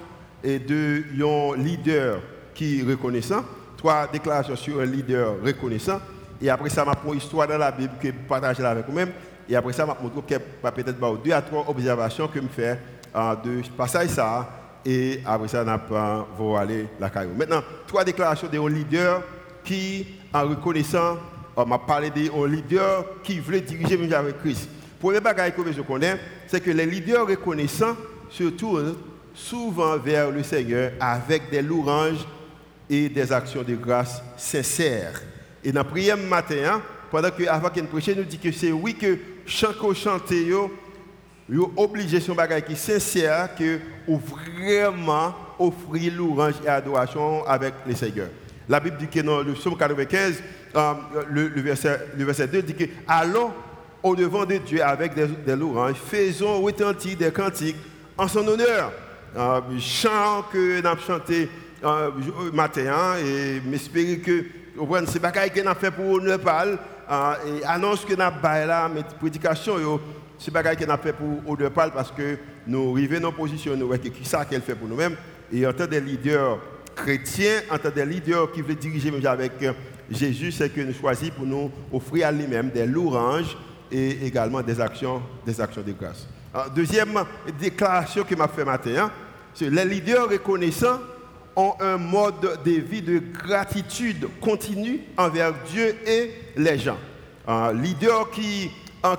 de 0.42 1.02
un 1.22 1.56
leader 1.56 2.20
qui 2.54 2.80
est 2.80 2.82
reconnaissant, 2.82 3.44
trois 3.76 4.06
déclarations 4.06 4.56
sur 4.56 4.80
un 4.80 4.84
leader 4.84 5.34
reconnaissant, 5.44 6.00
et 6.40 6.48
après 6.48 6.70
ça, 6.70 6.84
m'a 6.84 6.96
une 7.06 7.18
histoire 7.18 7.48
dans 7.48 7.58
la 7.58 7.70
Bible 7.70 7.94
que 8.00 8.08
je 8.08 8.12
partage 8.28 8.60
avec 8.60 8.86
vous-même, 8.86 9.10
et 9.48 9.56
après 9.56 9.72
ça, 9.72 9.84
je 9.84 10.04
montre 10.04 10.22
peut-être 10.22 11.22
deux 11.24 11.32
à 11.32 11.42
trois 11.42 11.68
observations 11.68 12.28
que 12.28 12.40
je 12.40 12.46
fais 12.46 12.78
euh, 13.14 13.34
de 13.36 13.62
passage 13.76 14.08
ça, 14.08 14.48
et 14.84 15.20
après 15.26 15.48
ça, 15.48 15.64
on 15.90 16.52
va 16.52 16.60
aller 16.60 16.86
la 16.98 17.10
caillou. 17.10 17.32
Maintenant, 17.36 17.62
trois 17.86 18.04
déclarations 18.04 18.48
d'un 18.48 18.68
leader 18.68 19.22
qui, 19.64 20.06
en 20.32 20.48
reconnaissant, 20.48 21.18
on 21.56 21.66
m'a 21.66 21.78
parlé 21.78 22.10
d'un 22.10 22.46
leader 22.46 23.04
qui 23.22 23.38
voulait 23.40 23.60
diriger 23.60 23.96
même 23.96 24.12
avec 24.12 24.38
Christ. 24.38 24.68
Pour 24.98 25.12
les 25.12 25.20
bagages 25.20 25.54
que 25.54 25.72
je 25.72 25.82
connais, 25.82 26.16
c'est 26.46 26.60
que 26.60 26.70
les 26.70 26.86
leaders 26.86 27.26
reconnaissants 27.26 27.96
se 28.30 28.44
tournent 28.44 28.96
souvent 29.34 29.96
vers 29.96 30.30
le 30.30 30.42
Seigneur 30.42 30.92
avec 31.00 31.50
des 31.50 31.62
louanges 31.62 32.26
et 32.88 33.08
des 33.08 33.32
actions 33.32 33.62
de 33.62 33.74
grâce 33.74 34.22
sincères. 34.36 35.22
Et 35.62 35.72
dans 35.72 35.80
la 35.80 35.84
prière 35.84 36.16
matin, 36.16 36.56
hein, 36.64 36.82
pendant 37.10 37.30
que 37.30 37.46
avant 37.46 37.70
qu'il 37.70 37.84
prêche, 37.86 38.08
nous 38.08 38.24
dit 38.24 38.38
que 38.38 38.52
c'est 38.52 38.72
oui 38.72 38.94
que 38.94 39.18
chaque 39.46 39.76
chanter 39.94 40.52
yo, 41.50 41.56
yo 41.56 41.72
obligé 41.76 42.20
son 42.20 42.34
bagage 42.34 42.64
qui 42.64 42.76
sincère 42.76 43.54
que 43.54 43.80
ou 44.06 44.18
vraiment 44.18 45.34
offrir 45.58 46.12
louange 46.14 46.54
et 46.64 46.68
adoration 46.68 47.44
avec 47.46 47.74
le 47.86 47.94
Seigneur. 47.94 48.28
La 48.68 48.80
Bible 48.80 48.96
dit 48.98 49.08
que 49.08 49.20
dans 49.20 49.42
le 49.42 49.52
psaume 49.52 49.76
95, 49.76 50.42
euh, 50.76 50.92
le, 51.28 51.60
verset, 51.60 51.98
le 52.16 52.24
verset 52.24 52.46
2 52.46 52.62
dit 52.62 52.74
que 52.74 52.84
allons 53.06 53.50
au 54.02 54.16
devant 54.16 54.46
de 54.46 54.56
Dieu 54.56 54.82
avec 54.82 55.14
des, 55.14 55.26
des 55.26 55.56
louanges, 55.56 55.96
faisons 55.96 56.62
retentir 56.62 57.16
des 57.16 57.30
cantiques 57.30 57.76
en 58.16 58.28
son 58.28 58.46
honneur. 58.46 58.92
Euh, 59.36 59.60
chant 59.78 60.44
que 60.52 60.80
nous 60.80 60.86
avons 60.86 61.00
chanté 61.00 61.48
euh, 61.84 62.10
matin 62.52 62.92
hein, 62.92 63.14
et 63.24 63.60
m'espérer 63.60 64.18
que 64.18 64.44
c'est 65.06 65.20
pas 65.20 65.30
que 65.30 65.60
nous 65.60 65.68
avons 65.68 65.78
fait 65.78 65.90
pour 65.90 66.20
parler 66.42 66.74
euh, 67.10 67.34
et 67.46 67.64
annonce 67.64 68.04
que 68.04 68.14
nous 68.14 68.22
avons 68.22 68.40
fait 68.42 68.94
mais 68.94 69.02
prédication, 69.20 70.00
c'est 70.40 70.50
pas 70.50 70.62
nous 70.62 70.68
avons 70.90 71.02
fait 71.02 71.12
pour 71.12 71.26
nous 71.58 71.70
parler 71.70 71.92
parce 71.94 72.10
que 72.10 72.38
nous 72.66 72.92
arrivons 72.96 73.20
dans 73.20 73.32
position, 73.32 73.76
nous 73.76 73.86
voyons 73.86 74.02
qui 74.02 74.24
ça 74.24 74.46
qu'elle 74.46 74.62
fait 74.62 74.74
pour 74.74 74.88
nous-mêmes. 74.88 75.16
Et 75.52 75.66
en 75.66 75.72
tant 75.72 75.86
que 75.86 75.96
leaders 75.96 76.58
chrétiens, 76.96 77.60
en 77.70 77.76
tant 77.76 77.90
que 77.90 78.00
leaders 78.00 78.50
qui 78.50 78.62
veulent 78.62 78.76
diriger 78.76 79.12
avec 79.26 79.52
euh, 79.62 79.72
Jésus, 80.10 80.50
c'est 80.50 80.70
que 80.70 80.80
nous 80.80 80.94
choisissons 80.94 81.34
pour 81.36 81.46
nous 81.46 81.70
offrir 81.92 82.28
à 82.28 82.32
lui-même 82.32 82.70
des 82.70 82.86
louanges 82.86 83.56
et 83.92 84.26
également 84.26 84.62
des 84.62 84.80
actions, 84.80 85.20
des 85.44 85.60
actions 85.60 85.82
de 85.82 85.92
grâce. 85.92 86.26
deuxième 86.74 87.22
déclaration 87.60 88.24
que 88.24 88.34
m'a 88.34 88.48
fait 88.48 88.64
matin, 88.64 88.94
hein, 88.96 89.10
c'est 89.52 89.68
les 89.68 89.84
leaders 89.84 90.28
reconnaissants 90.28 91.00
ont 91.54 91.74
un 91.80 91.98
mode 91.98 92.62
de 92.64 92.70
vie 92.70 93.02
de 93.02 93.18
gratitude 93.18 94.28
continue 94.40 95.00
envers 95.18 95.52
Dieu 95.70 95.94
et 96.06 96.32
les 96.56 96.78
gens. 96.78 96.98
Un 97.46 97.72
leader 97.74 98.30
qui, 98.30 98.70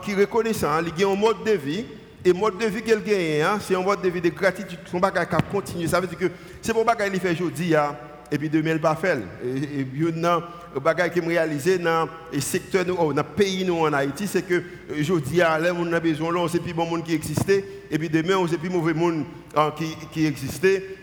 qui 0.04 0.16
reconnaissant, 0.16 0.80
il 0.98 1.04
a 1.04 1.10
un 1.10 1.16
mode 1.16 1.44
de 1.46 1.52
vie, 1.52 1.86
et 2.24 2.30
le 2.30 2.34
mode 2.34 2.58
de 2.58 2.66
vie 2.66 2.84
qu'il 2.84 3.02
gagne, 3.02 3.42
hein, 3.42 3.60
c'est 3.60 3.76
un 3.76 3.82
mode 3.82 4.02
de 4.02 4.10
vie 4.10 4.22
de 4.22 4.30
gratitude, 4.30 4.80
son 4.86 5.00
bagage 5.00 5.28
qui 5.28 5.52
continue. 5.52 5.88
Ça 5.88 6.00
veut 6.00 6.08
dire 6.08 6.18
que 6.18 6.30
c'est 6.62 6.74
mon 6.74 6.86
bagage 6.86 7.10
qu'il 7.10 7.20
fait 7.20 7.32
aujourd'hui, 7.32 7.76
hein, 7.76 7.96
et 8.32 8.38
puis 8.38 8.50
demain 8.50 8.72
il 8.72 8.78
va 8.78 8.96
faire. 8.96 9.18
Et, 9.44 9.84
puis 9.84 10.02
le 10.02 10.80
bagage 10.80 11.12
qui 11.12 11.22
me 11.22 11.28
réalisé 11.28 11.80
dans 11.80 12.08
le 12.32 12.40
secteur, 12.40 12.86
oh, 12.98 13.12
dans 13.12 13.24
le 13.24 13.36
pays 13.36 13.66
nous 13.66 13.80
en 13.80 13.92
Haïti, 13.92 14.28
c'est 14.28 14.44
que 14.44 14.62
aujourd'hui, 15.00 15.42
on 15.42 15.94
a 15.94 16.00
besoin, 16.00 16.32
là, 16.32 16.48
c'est 16.48 16.62
plus 16.62 16.74
bon 16.74 16.86
monde 16.86 17.04
qui 17.04 17.14
existait, 17.14 17.66
et 17.90 17.98
puis 17.98 18.08
demain, 18.08 18.36
on 18.38 18.48
sait 18.48 18.58
plus 18.58 18.70
mauvais 18.70 18.94
monde 18.94 19.26
hein, 19.56 19.74
qui, 19.76 19.96
qui 20.12 20.26
existait. 20.26 20.98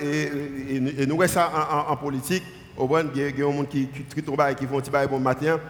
Et, 0.00 1.06
nous 1.06 1.26
ça 1.26 1.86
en, 1.88 1.96
politique. 1.96 2.44
Y 2.78 2.96
a 2.96 3.02
des 3.02 3.36
gens 3.38 3.64
qui 3.64 3.86
qui 3.88 4.66
font 4.66 4.78
un 4.78 4.80
petit 4.80 5.08
bon 5.10 5.20
matin. 5.20 5.60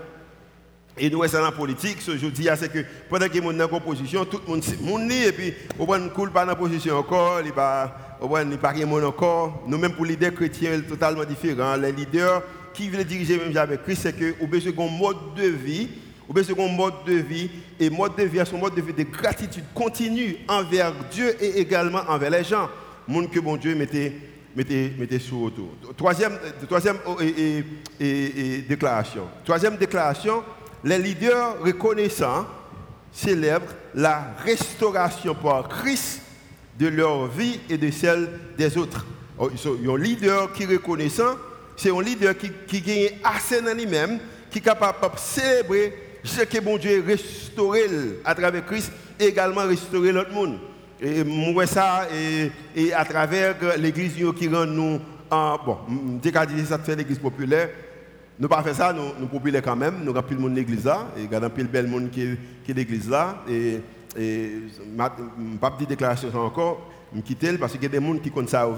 Et 0.99 1.09
nous, 1.09 1.23
c'est 1.25 1.39
dans 1.39 1.45
la 1.45 1.53
politique, 1.53 2.03
ce 2.03 2.11
que 2.11 2.19
je 2.19 2.27
dis, 2.27 2.49
c'est 2.57 2.71
que 2.71 2.85
pendant 3.09 3.27
que 3.27 3.39
nous 3.39 3.53
dans 3.53 3.59
la 3.59 3.81
position, 3.81 4.27
tout 4.27 4.41
le 4.47 4.53
monde 4.53 4.63
s'est 4.63 4.77
et 5.27 5.33
puis, 5.33 5.55
au 5.79 5.87
moins, 5.87 6.07
coule 6.09 6.31
pas 6.31 6.45
dans 6.45 6.53
la 6.53 6.95
encore, 6.95 7.41
il 7.43 7.53
pas, 7.53 8.19
au 8.21 8.29
moins, 8.29 8.43
il 8.43 8.59
pas 8.59 8.75
encore. 8.75 9.63
Nous-mêmes, 9.67 9.93
pour 9.93 10.05
les 10.05 10.13
leaders 10.13 10.35
chrétiens, 10.35 10.79
totalement 10.87 11.25
différents. 11.25 11.77
Les 11.77 11.93
leaders 11.93 12.43
qui 12.75 12.91
veulent 12.91 13.05
diriger 13.05 13.39
même 13.39 13.57
avec 13.57 13.85
Christ, 13.85 14.03
c'est 14.03 14.13
que, 14.13 14.35
ou 14.43 14.47
bien, 14.47 14.61
un 14.61 14.91
mode 14.91 15.35
de 15.35 15.47
vie, 15.49 15.89
ou 16.29 16.35
bien, 16.35 16.43
un 16.43 16.69
mode 16.69 17.05
de 17.07 17.15
vie, 17.15 17.51
et 17.81 17.89
mode 17.89 18.15
de 18.17 18.25
vie, 18.25 18.41
c'est 18.45 18.55
un 18.55 18.59
mode 18.59 18.75
de 18.75 18.83
vie 18.83 18.93
de 18.93 19.05
gratitude 19.05 19.65
continue 19.75 20.37
envers 20.47 20.93
Dieu 21.11 21.35
et 21.43 21.59
également 21.59 22.03
envers 22.07 22.31
les 22.31 22.45
gens. 22.45 22.69
Monde 23.09 23.31
que 23.31 23.41
bon 23.41 23.57
Dieu 23.57 23.75
mettait, 23.75 24.13
sous 25.19 25.45
autour. 25.47 25.71
Troisième, 25.97 26.39
troisième 26.69 26.99
déclaration. 28.69 29.23
Troisième 29.43 29.77
déclaration, 29.77 30.43
les 30.85 30.99
leaders 30.99 31.61
reconnaissants 31.61 32.47
célèbrent 33.13 33.73
la 33.95 34.35
restauration 34.45 35.35
par 35.35 35.69
Christ 35.69 36.23
de 36.79 36.89
leur 36.89 37.29
vie 37.29 37.61
et 37.69 37.79
de 37.79 37.91
celle 37.91 38.29
des 38.57 38.77
autres. 38.79 39.07
Oh, 39.39 39.51
un 39.67 39.99
leader 39.99 40.53
qui 40.53 40.65
est 40.65 40.67
reconnaissant, 40.67 41.37
c'est 41.77 41.91
un 41.91 42.03
leader 42.03 42.37
qui, 42.37 42.51
qui 42.67 42.81
gagne 42.81 43.11
assez 43.23 43.61
dans 43.61 43.77
lui-même, 43.77 44.19
qui 44.51 44.59
est 44.59 44.63
capable 44.63 44.99
de 45.01 45.19
célébrer 45.19 45.95
ce 46.25 46.43
que 46.43 46.61
bon 46.61 46.77
Dieu 46.79 47.05
restauré 47.07 47.83
à 48.25 48.35
travers 48.35 48.65
Christ 48.65 48.93
et 49.19 49.27
également 49.27 49.63
restaurer 49.67 50.13
l'autre 50.13 50.33
monde. 50.33 50.59
Et 51.01 51.25
ça, 51.67 52.07
et, 52.77 52.93
à 52.93 53.05
travers 53.05 53.57
l'église 53.77 54.15
qui 54.39 54.49
rend 54.49 54.67
nous, 54.67 55.01
en, 55.31 55.59
bon, 55.59 55.79
dès 56.23 56.33
ça 56.65 56.79
fait 56.79 56.95
l'église 56.95 57.19
populaire, 57.19 57.71
nous 58.43 58.49
pas 58.49 58.61
fait 58.65 58.75
ça, 58.75 58.93
nous, 58.93 59.13
nous 59.21 59.29
populaires 59.29 59.63
quand 59.63 59.77
même, 59.77 60.01
nous 60.03 60.11
avons 60.11 60.23
plus 60.23 60.35
de 60.35 60.41
monde 60.41 60.57
l'église 60.57 60.85
là, 60.85 61.07
et 61.17 61.29
nous 61.29 61.37
avons 61.37 61.49
plus 61.49 61.63
de 61.63 61.69
bel 61.69 61.87
monde 61.87 62.11
qui 62.11 62.23
est 62.23 62.75
l'église 62.75 63.09
là, 63.09 63.37
et, 63.49 63.81
et 64.19 64.51
pas 65.61 65.71
de 65.79 65.85
déclaration 65.85 66.29
encore, 66.35 66.91
je 67.15 67.21
quitte 67.21 67.57
parce 67.61 67.75
qu'il 67.75 67.85
y 67.85 67.87
a 67.87 67.89
des 67.89 68.05
gens 68.05 68.19
qui 68.19 68.33
connaissent 68.33 68.51
ça 68.51 68.69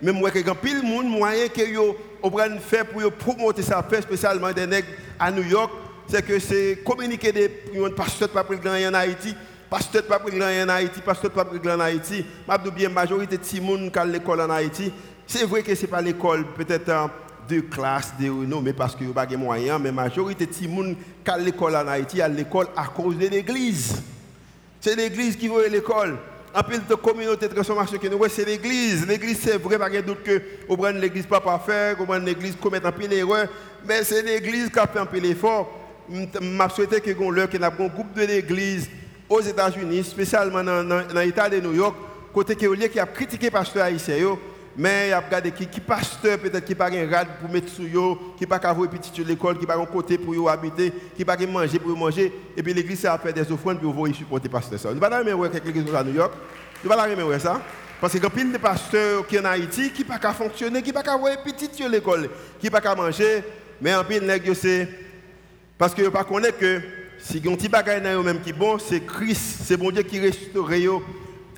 Mais 0.00 0.12
moi, 0.12 0.30
il 0.34 0.46
y 0.46 0.48
a 0.48 0.54
plus 0.54 0.80
de 0.80 0.86
monde 0.86 1.10
moyen 1.10 1.46
que 1.48 2.30
prennent 2.30 2.58
faire 2.58 2.86
pour 2.86 3.12
promouvoir 3.12 3.54
ça, 3.58 3.84
spécialement 4.00 4.50
des 4.50 4.66
nègres 4.66 4.88
à 5.18 5.30
New 5.30 5.42
York, 5.42 5.70
c'est 6.06 6.24
que 6.24 6.38
c'est 6.38 6.78
communiquer 6.82 7.32
des 7.32 7.50
pasteurs 7.94 8.30
pas 8.30 8.44
pris 8.44 8.56
en 8.66 8.94
Haïti, 8.94 9.34
pasteur 9.68 10.04
pas 10.04 10.20
pris 10.20 10.42
en 10.42 10.68
Haïti, 10.70 11.02
pasteur 11.04 11.32
pas 11.32 11.44
pris 11.44 11.58
en 11.70 11.80
Haïti. 11.80 12.24
Je 12.48 12.70
bien 12.70 12.88
majorité 12.88 13.36
de 13.36 13.44
gens 13.44 13.90
qui 13.90 13.98
à 13.98 14.06
l'école 14.06 14.40
en 14.40 14.48
Haïti. 14.48 14.90
C'est 15.26 15.44
vrai 15.44 15.62
que 15.62 15.74
ce 15.74 15.82
n'est 15.82 15.88
pas 15.88 16.00
l'école 16.00 16.46
peut-être 16.56 17.10
de 17.48 17.60
classe, 17.60 18.12
de 18.18 18.30
mais 18.60 18.72
parce 18.72 18.94
que 18.94 19.04
n'y 19.04 19.10
a 19.10 19.14
pas 19.14 19.26
de 19.26 19.36
moyens, 19.36 19.78
mais 19.80 19.88
la 19.88 19.92
majorité 19.92 20.46
de 20.46 20.52
gens 20.52 20.94
qui 21.24 21.30
à 21.30 21.38
l'école 21.38 21.76
en 21.76 21.86
Haïti, 21.88 22.20
à 22.20 22.28
l'école 22.28 22.68
à 22.76 22.86
cause 22.86 23.16
de 23.16 23.26
l'église. 23.26 24.02
C'est 24.80 24.96
l'église 24.96 25.36
qui 25.36 25.48
veut 25.48 25.68
l'école. 25.68 26.18
En 26.54 26.62
plus 26.62 26.80
de 26.86 26.94
communauté 26.94 27.48
de 27.48 27.54
transformation 27.54 27.98
que 27.98 28.08
nous 28.08 28.18
c'est 28.28 28.44
l'église. 28.44 29.06
L'église, 29.06 29.38
c'est 29.40 29.56
vrai, 29.56 29.78
pas 29.78 29.88
de 29.88 30.00
doute 30.00 30.22
que 30.22 30.42
on 30.68 30.76
prend 30.76 30.90
l'église 30.90 31.26
pas 31.26 31.40
pour 31.40 31.62
faire, 31.62 31.96
on 31.98 32.04
prend 32.04 32.18
l'église 32.18 32.56
commettre 32.56 32.86
un 32.86 32.92
peu 32.92 33.08
d'erreurs, 33.08 33.48
mais 33.86 34.04
c'est 34.04 34.22
l'église 34.22 34.68
qui 34.68 34.78
a 34.78 34.86
fait 34.86 34.98
un 34.98 35.06
peu 35.06 35.18
l'effort. 35.18 35.78
Je 36.10 36.74
souhaite 36.74 37.00
que 37.00 37.10
nous 37.12 37.64
avons 37.64 37.84
un 37.84 37.88
groupe 37.88 38.12
de 38.14 38.22
l'église 38.22 38.88
aux 39.28 39.40
États-Unis, 39.40 40.04
spécialement 40.04 40.62
dans 40.62 41.20
l'État 41.20 41.48
de 41.48 41.58
New 41.60 41.72
York, 41.72 41.96
côté 42.34 42.54
qui 42.54 42.66
a 42.66 43.06
critiqué 43.06 43.46
le 43.46 43.52
pasteur 43.52 43.84
haïtien 43.84 44.36
mais 44.76 45.08
il 45.08 45.10
y 45.10 45.12
a 45.12 45.20
regardé 45.20 45.50
qui, 45.50 45.66
qui 45.66 45.80
pasteur 45.80 46.38
peut-être 46.38 46.64
qui 46.64 46.74
pas 46.74 46.86
un 46.86 47.24
pour 47.40 47.50
mettre 47.50 47.68
sur 47.68 47.84
eux, 47.84 48.18
qui 48.38 48.46
pas 48.46 48.58
qu'à 48.58 48.74
petit 48.74 49.10
sur 49.12 49.26
l'école, 49.26 49.58
qui 49.58 49.66
pas 49.66 49.76
un 49.76 49.84
côté 49.84 50.18
pour 50.18 50.34
y 50.34 50.48
habiter, 50.48 50.92
qui 51.16 51.24
pas 51.24 51.36
manger 51.46 51.78
pour 51.78 51.96
manger 51.96 52.32
et 52.56 52.62
puis 52.62 52.72
l'église 52.72 53.04
a 53.06 53.18
fait 53.18 53.32
des 53.32 53.50
offrandes 53.52 53.80
pour 53.80 53.92
vous 53.92 54.12
supporter 54.14 54.48
pasteur 54.48 54.78
ça. 54.78 54.92
Nous 54.92 55.00
pas 55.00 55.08
la 55.08 55.22
même 55.22 55.38
quelque 55.50 55.66
l'église 55.66 55.94
à 55.94 56.02
New 56.02 56.14
York. 56.14 56.32
Nous 56.82 56.88
pas 56.88 56.96
la 56.96 57.14
même 57.14 57.38
ça. 57.38 57.60
Parce 58.00 58.18
que 58.18 58.26
pile 58.26 58.50
de 58.50 58.58
pasteurs 58.58 59.26
qui 59.26 59.38
en 59.38 59.44
Haïti 59.44 59.90
qui 59.90 60.04
pas 60.04 60.18
fonctionner, 60.32 60.82
qui 60.82 60.92
pas 60.92 61.02
qu'à 61.02 61.16
voir 61.16 61.42
petit 61.42 61.68
sur 61.72 61.88
l'école, 61.88 62.28
qui 62.58 62.68
pas 62.68 62.94
manger, 62.94 63.44
mais 63.80 63.94
en 63.94 64.04
pile 64.04 64.24
nèg 64.24 64.52
c'est 64.54 64.88
parce 65.78 65.94
que 65.94 66.08
pas 66.08 66.24
connaître 66.24 66.58
que 66.58 66.80
si 67.18 67.40
un 67.46 67.54
petit 67.54 67.68
bagage 67.68 68.02
même 68.02 68.40
qui 68.40 68.52
bon, 68.52 68.78
c'est 68.78 69.00
Christ, 69.00 69.62
c'est 69.64 69.76
bon 69.76 69.90
Dieu 69.90 70.02
qui 70.02 70.18
restaure 70.18 70.68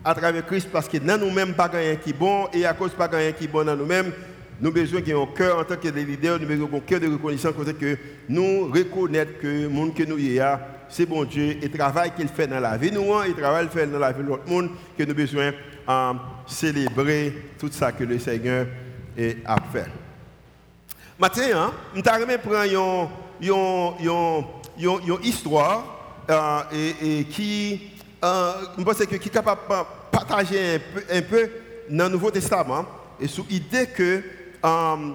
à 0.04 0.14
travers 0.14 0.44
Christ 0.44 0.68
parce 0.70 0.88
que 0.88 0.98
dans 0.98 1.18
nous-mêmes, 1.18 1.54
pas 1.54 1.66
rien 1.68 1.96
qui 1.96 2.10
est 2.10 2.12
bon 2.12 2.48
et 2.52 2.66
à 2.66 2.74
cause 2.74 2.92
pas 2.92 3.06
rien 3.06 3.32
qui 3.32 3.44
est 3.44 3.48
bon 3.48 3.64
dans 3.64 3.76
nous-mêmes, 3.76 4.12
nous 4.60 4.68
avons 4.68 4.80
besoin 4.80 5.00
d'un 5.00 5.26
cœur 5.34 5.58
en 5.58 5.64
tant 5.64 5.76
que 5.76 5.88
leader, 5.88 6.38
nous 6.38 6.44
avons 6.44 6.66
besoin 6.66 6.68
d'un 6.68 6.80
cœur 6.80 7.00
de 7.00 7.08
reconnaissance 7.08 7.54
que 7.80 7.96
nous 8.28 8.66
reconnaissons 8.66 9.30
que 9.40 9.46
le 9.46 9.68
monde 9.68 9.94
que 9.94 10.02
nous 10.04 10.18
sommes, 10.18 10.58
c'est 10.88 11.06
bon 11.06 11.24
Dieu 11.24 11.56
et 11.60 11.68
le 11.68 11.70
travail 11.70 12.12
qu'il 12.14 12.28
fait 12.28 12.46
dans 12.46 12.60
la 12.60 12.76
vie 12.76 12.92
nous 12.92 13.02
et 13.22 13.28
le 13.28 13.34
travail 13.34 13.66
qu'il 13.68 13.80
fait 13.80 13.86
dans 13.86 13.98
la 13.98 14.12
vie 14.12 14.22
de 14.22 14.28
l'autre 14.28 14.48
monde 14.48 14.70
que 14.96 15.02
nous 15.02 15.10
avons 15.10 15.20
besoin 15.20 15.50
de 15.50 16.18
célébrer 16.46 17.32
tout 17.58 17.70
ça 17.72 17.92
que 17.92 18.04
le 18.04 18.18
Seigneur 18.18 18.66
a 19.46 19.56
fait. 19.72 19.86
Maintenant, 21.18 21.72
nous 21.94 22.02
allons 22.04 22.38
prendre 22.38 23.10
une 24.78 25.24
histoire 25.24 25.94
euh, 26.30 26.62
qui 27.30 27.74
euh, 27.74 27.93
je 28.78 28.82
pense 28.82 28.98
que 28.98 29.16
qui 29.16 29.28
est 29.28 29.32
capable 29.32 29.60
de 29.68 29.74
partager 30.10 30.80
un 31.10 31.22
peu, 31.22 31.50
dans 31.90 32.04
le 32.04 32.10
Nouveau 32.10 32.30
Testament 32.30 32.86
et 33.20 33.26
sur 33.26 33.44
l'idée 33.48 33.86
que 33.86 34.22
euh, 34.64 35.12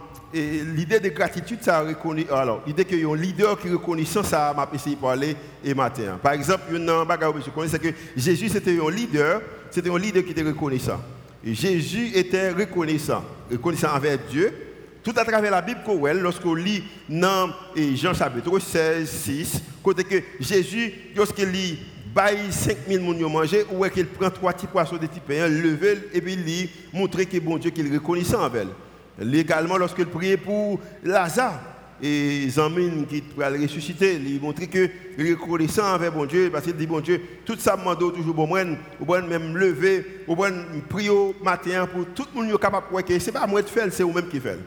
l'idée 0.76 1.00
de 1.00 1.10
gratitude, 1.10 1.60
ça 1.62 1.82
reconnaît. 1.82 2.28
Alors, 2.32 2.62
l'idée 2.68 2.86
qu'il 2.86 3.00
y 3.00 3.06
a 3.06 3.10
un 3.10 3.16
leader 3.16 3.60
qui 3.60 3.70
reconnaît 3.70 4.06
ça, 4.06 4.54
m'a 4.56 4.70
essayé 4.74 4.96
de 4.96 5.02
parler 5.02 5.36
et 5.64 5.74
matin. 5.74 6.20
Par 6.22 6.34
exemple, 6.34 6.64
une 6.72 6.86
que 6.86 7.42
je 7.44 7.50
connais, 7.50 7.68
c'est 7.68 7.80
que 7.80 7.94
Jésus 8.16 8.50
c'était 8.50 8.80
un 8.80 8.92
leader, 8.92 9.42
c'était 9.72 9.90
un 9.90 9.98
leader 9.98 10.24
qui 10.24 10.32
était 10.32 10.44
reconnaissant. 10.44 11.02
Et 11.44 11.56
Jésus 11.56 12.12
était 12.14 12.52
reconnaissant, 12.52 13.24
reconnaissant 13.52 13.96
envers 13.96 14.20
Dieu. 14.30 14.54
Tout 15.02 15.14
à 15.16 15.24
travers 15.26 15.50
la 15.50 15.62
Bible, 15.62 15.80
lorsqu'on 16.22 16.54
lit 16.54 16.84
dans 17.08 17.50
Jean 17.96 18.14
chapitre 18.14 18.60
16, 18.60 19.10
6, 19.10 19.62
côté 19.82 20.04
que 20.04 20.22
Jésus, 20.40 20.94
lorsqu'il 21.16 21.50
lit 21.50 21.80
bail 22.14 22.52
5000 22.52 23.00
personnes 23.00 23.32
manger 23.32 23.66
ou 23.72 23.86
est 23.86 23.92
qu'il 23.92 24.08
prend 24.08 24.30
trois 24.30 24.54
petits 24.54 24.68
poissons 24.68 24.98
de 24.98 25.06
petits 25.06 25.20
pains, 25.20 25.48
lever 25.48 26.10
et 26.14 26.22
puis 26.22 26.36
lui 26.36 26.70
montrer 26.94 27.26
que 27.26 27.38
bon 27.40 27.58
Dieu 27.58 27.72
qu'il 27.72 27.92
reconnaissant 27.94 28.44
avec 28.44 28.64
elle. 28.64 29.28
Légalement 29.28 29.78
lorsqu'il 29.78 30.06
priait 30.06 30.38
pour 30.38 30.80
Lazare 31.04 31.60
et 32.02 32.48
Zamine 32.50 33.06
qui 33.06 33.24
va 33.36 33.50
le 33.50 33.62
ressusciter, 33.62 34.16
il 34.16 34.42
montrer 34.42 34.68
que 34.68 34.90
il 35.18 35.34
reconnaissant 35.34 35.94
avec 35.94 36.14
bon 36.14 36.26
Dieu 36.26 36.50
parce 36.52 36.66
qu'il 36.66 36.76
dit 36.76 36.88
bon 36.88 37.02
Dieu, 37.02 37.22
tout 37.46 37.58
ça 37.60 37.76
demande 37.76 38.00
toujours 38.14 38.34
bon 38.34 38.48
moi, 38.48 38.64
ou 39.00 39.06
bon 39.06 39.28
même 39.28 39.58
lever, 39.58 40.24
ou 40.28 40.36
bon 40.36 40.54
prier 40.88 41.10
au 41.10 41.36
matin 41.44 41.88
pour 41.88 42.06
tout 42.16 42.26
le 42.36 42.42
monde 42.42 42.60
capable 42.60 42.88
de 42.96 43.02
que 43.02 43.20
c'est 43.20 43.32
pas 43.32 43.46
moi 43.46 43.62
de 43.62 43.68
faire, 43.68 43.88
c'est 43.92 44.04
vous 44.04 44.14
même 44.14 44.30
qui 44.30 44.40
fait. 44.40 44.60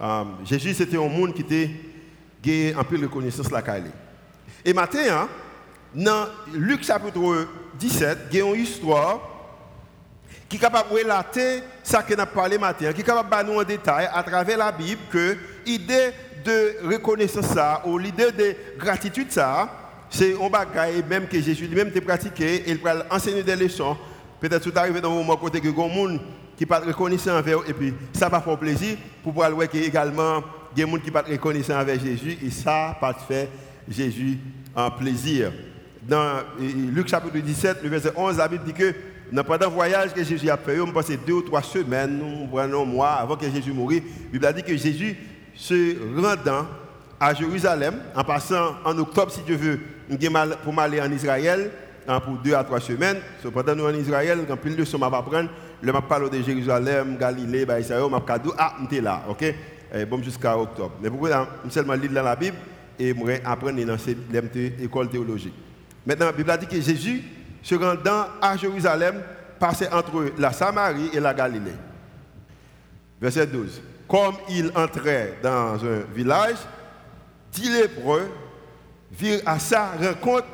Um, 0.00 0.38
Jésus 0.44 0.74
c'était 0.74 0.96
un 0.96 1.08
monde 1.08 1.34
qui 1.34 1.42
était 1.42 2.74
un 2.74 2.82
peu 2.82 2.96
de 2.96 3.04
reconnaissance 3.04 3.50
la 3.50 3.62
Et 4.64 4.72
matin 4.72 4.98
hein, 5.10 5.28
dans 5.94 6.26
Luc 6.54 6.84
chapitre 6.84 7.48
17, 7.78 8.18
il 8.30 8.38
y 8.38 8.42
a 8.42 8.54
une 8.54 8.62
histoire 8.62 9.20
qui 10.48 10.56
est 10.56 10.60
capable 10.60 10.90
de 10.90 10.94
relater 10.96 11.62
ce 11.82 11.96
que 11.96 12.14
nous 12.14 12.20
avons 12.20 12.30
parlé 12.32 12.58
matin, 12.58 12.92
qui 12.92 13.00
est 13.00 13.04
capable 13.04 13.46
de 13.46 13.52
nous 13.52 13.60
en 13.60 13.64
détail 13.64 14.08
à 14.12 14.22
travers 14.22 14.58
la 14.58 14.72
Bible 14.72 15.00
que 15.10 15.36
l'idée 15.66 16.10
de 16.44 16.86
reconnaissance 16.86 17.46
ça, 17.46 17.82
ou 17.86 17.98
l'idée 17.98 18.32
de 18.32 18.54
gratitude 18.78 19.30
ça, 19.30 19.70
c'est 20.10 20.34
un 20.34 20.50
bagage 20.50 21.02
même 21.08 21.26
que 21.26 21.40
Jésus 21.40 21.66
lui-même 21.66 21.90
a 21.94 22.00
pratiqué 22.00 22.64
il 22.66 22.78
va 22.78 23.06
enseigner 23.10 23.42
des 23.42 23.56
leçons. 23.56 23.96
Peut-être 24.40 24.70
tout 24.70 24.78
arrivé 24.78 25.00
dans 25.00 25.10
un 25.10 25.14
moment 25.14 25.36
côté 25.36 25.60
que 25.60 25.68
les 25.68 25.74
gens 25.74 26.18
qui 26.56 26.66
pas 26.66 26.80
reconnaissant 26.80 27.38
envers 27.38 27.60
et 27.66 27.72
puis 27.72 27.94
ça 28.12 28.28
va 28.28 28.40
faire 28.40 28.58
plaisir 28.58 28.96
pour 29.22 29.32
pouvoir 29.32 29.50
voir 29.52 29.68
également 29.72 30.42
des 30.74 30.82
gens 30.82 30.98
qui 30.98 31.10
pas 31.10 31.22
reconnaissant 31.22 31.76
avec 31.76 32.02
Jésus 32.02 32.36
et 32.44 32.50
ça 32.50 32.96
pas 33.00 33.14
fait 33.14 33.48
Jésus 33.88 34.38
en 34.74 34.90
plaisir 34.90 35.52
dans 36.08 36.42
Luc 36.58 37.08
chapitre 37.08 37.38
17, 37.38 37.78
le 37.82 37.88
verset 37.88 38.12
11, 38.16 38.38
la 38.38 38.48
Bible 38.48 38.64
dit 38.64 38.72
que 38.72 38.92
pendant 39.42 39.66
le 39.66 39.72
voyage 39.72 40.12
que 40.12 40.22
Jésus 40.22 40.50
a 40.50 40.56
fait, 40.56 40.80
on 40.80 40.92
passé 40.92 41.16
deux 41.16 41.34
ou 41.34 41.42
trois 41.42 41.62
semaines, 41.62 42.20
un 42.54 42.84
mois 42.84 43.12
avant 43.12 43.36
que 43.36 43.48
Jésus 43.48 43.72
mourisse, 43.72 44.02
la 44.02 44.30
Bible 44.32 44.46
a 44.46 44.52
dit 44.52 44.62
que 44.62 44.76
Jésus 44.76 45.16
se 45.54 45.96
rendant 46.20 46.66
à 47.20 47.32
Jérusalem, 47.34 47.94
en 48.16 48.24
passant 48.24 48.74
en 48.84 48.98
octobre, 48.98 49.30
si 49.30 49.42
Dieu 49.42 49.56
veut, 49.56 49.80
pour 50.64 50.78
aller 50.80 51.00
en 51.00 51.10
Israël, 51.12 51.70
hein, 52.08 52.20
pour 52.20 52.34
deux 52.34 52.54
à 52.54 52.64
trois 52.64 52.80
semaines. 52.80 53.18
Cependant, 53.42 53.76
nous 53.76 53.84
en 53.84 53.94
Israël, 53.94 54.40
quand 54.46 54.56
plus 54.56 54.72
de 54.72 54.76
leçons 54.78 54.98
m'a 54.98 55.06
apprendre, 55.06 55.48
le 55.80 55.92
m'a 55.92 56.02
parlé 56.02 56.28
de 56.28 56.42
Jérusalem, 56.42 57.16
Galilée, 57.18 57.64
bah, 57.64 57.78
Israël, 57.78 58.10
m'a 58.10 58.20
cadeau, 58.20 58.52
ah, 58.58 58.74
là, 59.00 59.22
ok? 59.28 59.42
Et 59.94 60.04
bon, 60.04 60.22
jusqu'à 60.22 60.58
octobre. 60.58 60.94
Mais 61.00 61.08
pourquoi, 61.08 61.46
seulement 61.70 61.94
lire 61.94 62.10
dans 62.10 62.22
la 62.22 62.34
Bible 62.34 62.56
et 62.98 63.14
apprendre 63.44 63.84
dans 63.84 63.96
l'école 64.80 65.08
théologique. 65.08 65.54
Maintenant, 66.06 66.26
la 66.26 66.32
Bible 66.32 66.50
a 66.50 66.56
dit 66.56 66.66
que 66.66 66.80
Jésus, 66.80 67.22
se 67.62 67.74
rendant 67.74 68.26
à 68.40 68.56
Jérusalem, 68.56 69.22
passait 69.58 69.92
entre 69.92 70.32
la 70.38 70.52
Samarie 70.52 71.10
et 71.12 71.20
la 71.20 71.32
Galilée. 71.32 71.74
Verset 73.20 73.46
12. 73.46 73.80
comme 74.12 74.34
il 74.50 74.70
entrait 74.74 75.38
dans 75.42 75.82
un 75.82 76.00
village, 76.14 76.58
dix 77.50 77.70
lépreux 77.70 78.28
virent 79.10 79.40
à 79.46 79.58
sa 79.58 79.92
rencontre, 79.92 80.46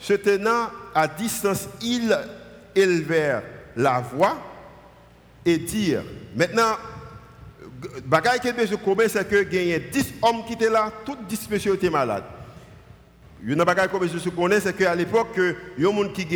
se 0.00 0.14
tenant 0.14 0.68
à 0.92 1.06
distance, 1.06 1.68
ils 1.80 2.16
élevèrent 2.74 3.42
la 3.76 4.00
voix 4.00 4.36
et 5.44 5.58
dirent. 5.58 6.02
Maintenant, 6.34 6.76
bagaille 8.04 8.40
que 8.40 8.66
je 8.66 8.74
connais, 8.74 9.08
c'est 9.08 9.28
que 9.28 9.46
il 9.52 9.68
y 9.68 9.74
a 9.74 9.78
10 9.78 10.14
hommes 10.22 10.44
qui 10.44 10.54
étaient 10.54 10.68
là, 10.68 10.90
tous 11.04 11.16
10 11.28 11.50
messieurs 11.50 11.74
étaient 11.74 11.90
malades. 11.90 12.24
Une 13.46 13.62
bagaille 13.62 13.88
que 13.88 14.06
je 14.06 14.30
connais, 14.30 14.58
c'est 14.58 14.74
qu'à 14.74 14.94
l'époque, 14.94 15.36
il 15.36 15.84
y 15.84 15.86
a 15.86 15.90
des 15.90 16.02
gens 16.02 16.08
qui, 16.08 16.26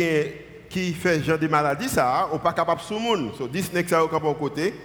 qui 0.69 0.93
fait 0.93 1.23
genre 1.23 1.39
de 1.39 1.47
maladie, 1.47 1.89
ça, 1.89 2.29
on 2.31 2.37
pas 2.37 2.53
capable 2.53 2.81
de 2.81 2.85
se 2.85 2.93
monde. 2.93 3.31
So, 3.35 3.47
10 3.47 3.73
nègres 3.73 3.89
ça 3.89 4.03
au 4.03 4.33
côté. 4.35 4.75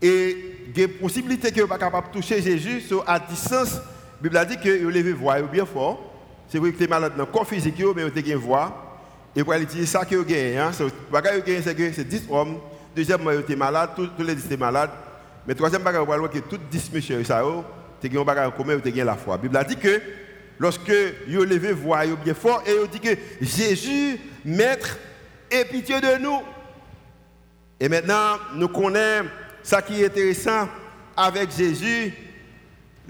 Et 0.00 0.36
il 0.74 0.80
y 0.80 0.84
a 0.84 0.88
possibilité 0.88 1.52
que 1.52 1.60
vous 1.60 1.66
pas 1.66 1.76
capable 1.76 2.08
de 2.08 2.12
toucher 2.14 2.40
Jésus 2.40 2.80
so, 2.80 3.04
à 3.06 3.18
distance. 3.18 3.74
La 3.74 3.82
Bible 4.22 4.36
a 4.38 4.44
dit 4.46 4.56
que 4.56 4.82
vous 4.82 4.88
levez 4.88 5.12
voix 5.12 5.40
bien 5.42 5.66
fort. 5.66 6.00
C'est 6.48 6.58
vrai 6.58 6.72
que 6.72 6.88
malade 6.88 7.12
dans 7.14 7.24
le 7.24 7.30
corps 7.30 7.46
physique, 7.46 7.74
mais 7.94 8.04
vous 8.04 8.18
avez 8.18 8.34
voix. 8.34 8.98
Et 9.34 9.44
pour 9.44 9.52
aller 9.52 9.66
dire 9.66 9.86
ça 9.86 10.06
que 10.06 10.16
vous 10.16 10.24
gagnez. 10.24 10.56
Hein. 10.56 10.72
So, 10.72 10.88
bagaille 11.12 11.42
que 11.42 11.60
c'est 11.60 11.74
que 11.74 11.92
c'est 11.92 12.08
10 12.08 12.28
hommes. 12.30 12.56
Deuxièmement, 12.94 13.32
vous 13.32 13.40
êtes 13.40 13.50
malade, 13.50 13.90
tous, 13.94 14.08
les 14.24 14.34
10 14.34 14.46
étaient 14.46 14.56
malades. 14.56 14.90
Mais 15.46 15.54
troisième 15.54 15.82
bagaille, 15.82 16.00
vous 16.00 16.06
voyez 16.06 16.28
que 16.28 16.38
tous 16.38 16.60
10 16.70 16.92
messieurs, 16.94 17.22
ça, 17.24 17.40
avez 17.40 18.18
un 18.18 18.24
bagage 18.24 18.50
en 18.58 19.04
la 19.04 19.14
foi. 19.14 19.36
Bible 19.36 19.56
a 19.58 19.64
dit 19.64 19.76
que 19.76 20.00
lorsque 20.58 20.92
vous 21.28 21.44
levez 21.44 21.72
voix 21.72 22.06
bien 22.22 22.34
fort, 22.34 22.62
et 22.66 22.78
vous 22.78 22.86
dit 22.86 23.00
que 23.00 23.16
Jésus, 23.40 24.18
maître, 24.44 24.98
aie 25.50 25.64
pitié 25.64 26.00
de 26.00 26.18
nous. 26.20 26.40
Et 27.78 27.88
maintenant, 27.88 28.38
nous 28.54 28.68
connaissons 28.68 29.28
ça 29.62 29.82
qui 29.82 30.02
est 30.02 30.06
intéressant 30.06 30.68
avec 31.16 31.50
Jésus. 31.56 32.12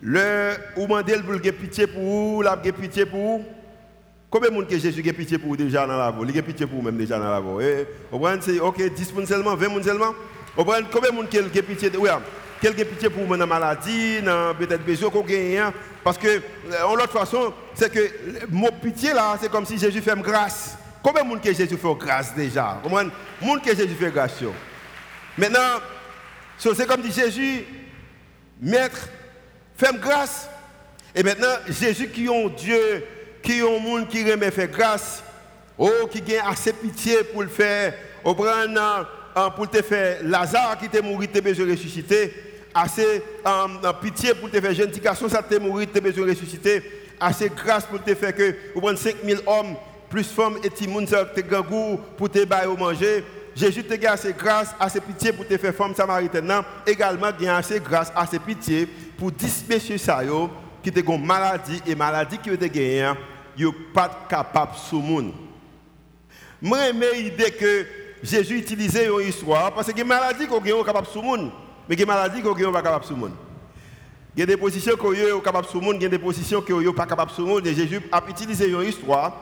Le, 0.02 0.52
ou 0.76 0.82
demandez 0.82 1.16
pour 1.22 1.40
pitié 1.52 1.86
pour 1.86 2.02
vous, 2.02 2.42
la 2.42 2.56
pitié 2.56 3.06
pour 3.06 3.20
vous. 3.20 3.44
Combien 4.28 4.50
de 4.50 4.54
monde 4.54 4.68
que 4.68 4.78
Jésus 4.78 5.08
a 5.08 5.12
pitié 5.12 5.38
pour 5.38 5.50
vous 5.50 5.56
déjà 5.56 5.86
dans 5.86 5.96
la 5.96 6.10
vie 6.10 6.18
Il 6.28 6.38
a 6.38 6.42
pitié 6.42 6.66
pour 6.66 6.78
vous 6.78 6.84
même 6.84 6.96
déjà 6.96 7.18
dans 7.18 7.30
la 7.30 7.40
vie. 7.40 7.64
Eh, 7.64 7.86
vous 8.10 8.26
c'est 8.40 8.58
OK, 8.58 8.76
10 8.76 8.90
personnes 8.90 9.26
seulement, 9.26 9.54
20 9.54 9.66
personnes 9.66 9.82
seulement. 9.84 10.14
Vous 10.56 10.64
combien 10.64 11.10
de 11.10 11.14
monde 11.14 11.28
qui 11.28 11.38
a 11.38 11.62
pitié 11.62 11.90
de 11.90 11.96
vous 11.96 12.06
Quelle 12.74 12.84
pitié 12.84 13.08
pour 13.08 13.22
vous 13.22 13.36
dans 13.36 13.36
la 13.36 13.46
maladie, 13.46 14.18
peut-être 14.58 14.84
besoin 14.84 15.08
qu'on 15.08 15.20
gagne 15.20 15.56
hein? 15.56 15.72
Parce 16.02 16.18
que, 16.18 16.26
euh, 16.26 16.82
en 16.84 16.96
l'autre 16.96 17.12
façon, 17.12 17.54
c'est 17.74 17.92
que 17.92 18.10
mon 18.50 18.72
pitié 18.72 19.12
là, 19.12 19.36
c'est 19.40 19.48
comme 19.48 19.64
si 19.64 19.78
Jésus 19.78 20.02
fait 20.02 20.16
grâce. 20.16 20.76
Combien 21.00 21.22
de 21.22 21.28
monde 21.28 21.40
que 21.40 21.52
Jésus 21.52 21.76
fait 21.76 21.94
grâce 21.96 22.34
déjà? 22.34 22.80
Combien 22.82 23.04
de 23.04 23.10
monde 23.40 23.62
que 23.62 23.68
Jésus 23.72 23.94
fait 23.94 24.10
grâce 24.10 24.42
Maintenant, 25.38 25.80
c'est 26.58 26.88
comme 26.88 27.02
dit 27.02 27.12
Jésus, 27.12 27.64
maître, 28.60 29.10
fais 29.76 29.96
grâce. 30.00 30.48
Et 31.14 31.22
maintenant, 31.22 31.54
Jésus 31.68 32.08
qui 32.08 32.26
est 32.26 32.50
Dieu, 32.56 33.04
qui 33.44 33.60
est 33.60 33.62
un 33.62 33.78
monde 33.78 34.08
qui 34.08 34.28
remet 34.28 34.50
faire 34.50 34.66
grâce, 34.66 35.22
oh, 35.78 36.08
qui 36.10 36.36
a 36.36 36.48
assez 36.48 36.72
pitié 36.72 37.22
pour 37.32 37.44
le 37.44 37.48
faire, 37.48 37.94
au 38.24 38.34
pour 38.34 39.70
te 39.70 39.82
faire 39.82 40.18
Lazare 40.24 40.78
qui 40.78 40.88
t'est 40.88 41.02
mort, 41.02 41.20
t'es 41.32 41.40
besoin 41.40 41.66
de 41.66 41.70
ressusciter, 41.70 42.55
assez 42.76 43.22
pitié 44.02 44.34
pour 44.34 44.50
te 44.50 44.60
faire 44.60 44.74
jeune 44.74 44.92
ça 45.28 45.42
t'est 45.42 45.58
mort, 45.58 45.80
t'es 45.92 46.00
besoin 46.00 46.26
de 46.26 46.30
ressusciter, 46.30 46.82
assez 47.18 47.48
grâce 47.48 47.86
pour 47.86 48.02
te 48.02 48.14
faire 48.14 48.34
que, 48.34 48.54
vous 48.74 48.80
prenez 48.80 48.98
5000 48.98 49.38
hommes, 49.46 49.76
plus 50.10 50.24
femmes 50.24 50.58
et 50.62 50.70
Timoun, 50.70 51.06
te 51.06 51.40
gangou 51.40 51.98
pour 52.16 52.30
te 52.30 52.44
bailler 52.44 52.68
au 52.68 52.76
manger. 52.76 53.24
Jésus 53.56 53.82
te 53.82 54.06
a 54.06 54.12
assez 54.12 54.34
grâce, 54.34 54.74
assez 54.78 55.00
pitié 55.00 55.32
pour 55.32 55.46
te 55.46 55.56
faire 55.56 55.74
femme 55.74 55.94
samaritaine. 55.94 56.52
Également, 56.86 57.28
il 57.40 57.48
a 57.48 57.56
assez 57.56 57.80
grâce, 57.80 58.12
assez 58.14 58.38
pitié 58.38 58.86
pour 59.16 59.32
10 59.32 59.64
messieurs 59.68 59.96
qui 59.96 60.92
ont 61.06 61.16
une 61.16 61.26
maladie 61.26 61.82
et 61.86 61.94
maladie 61.94 62.38
qui 62.38 62.50
ont 62.50 62.54
gagné, 62.54 63.10
ils 63.56 63.64
ne 63.64 63.70
sont 63.70 63.76
pas 63.94 64.26
capables 64.28 64.72
de 64.72 64.78
ce 64.78 64.96
monde. 64.96 65.32
Moi, 66.60 66.78
j'aime 66.84 67.02
l'idée 67.14 67.50
que 67.50 67.86
Jésus 68.22 68.58
utilisait 68.58 69.06
une 69.06 69.26
histoire 69.26 69.72
parce 69.72 69.90
que 69.90 69.96
les 69.96 70.04
maladies 70.04 70.46
qu'on 70.46 70.62
sont 70.62 70.84
capables 70.84 71.06
de 71.06 71.12
ce 71.12 71.18
monde, 71.18 71.50
mais 71.88 71.96
les 71.96 72.04
maladies 72.04 72.42
qu'on 72.42 72.56
sont 72.56 72.72
pas 72.72 72.82
capables 72.82 73.08
de 73.08 73.14
monde. 73.14 73.32
Il 74.36 74.40
y 74.40 74.42
a 74.42 74.46
des 74.46 74.56
positions 74.56 74.96
qu'on 74.96 75.12
ce 75.12 75.76
monde, 75.78 75.96
il 75.96 76.02
y 76.02 76.06
a 76.06 76.10
des 76.10 76.18
positions 76.18 76.60
qu'on 76.60 76.82
sont 76.82 76.92
pas 76.92 77.06
capables 77.06 77.32
de 77.36 77.42
monde. 77.42 77.66
Et 77.66 77.74
Jésus 77.74 78.00
a 78.12 78.22
utilisé 78.28 78.68
une 78.68 78.82
histoire 78.82 79.34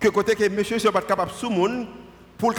que 0.00 0.08
côté 0.08 0.34
que 0.34 0.42
les 0.42 0.48
messieurs 0.48 0.78
ne 0.82 0.90
pas 0.90 1.02
capables 1.02 1.30
de 1.42 1.48
monde 1.48 1.86
pour 2.38 2.54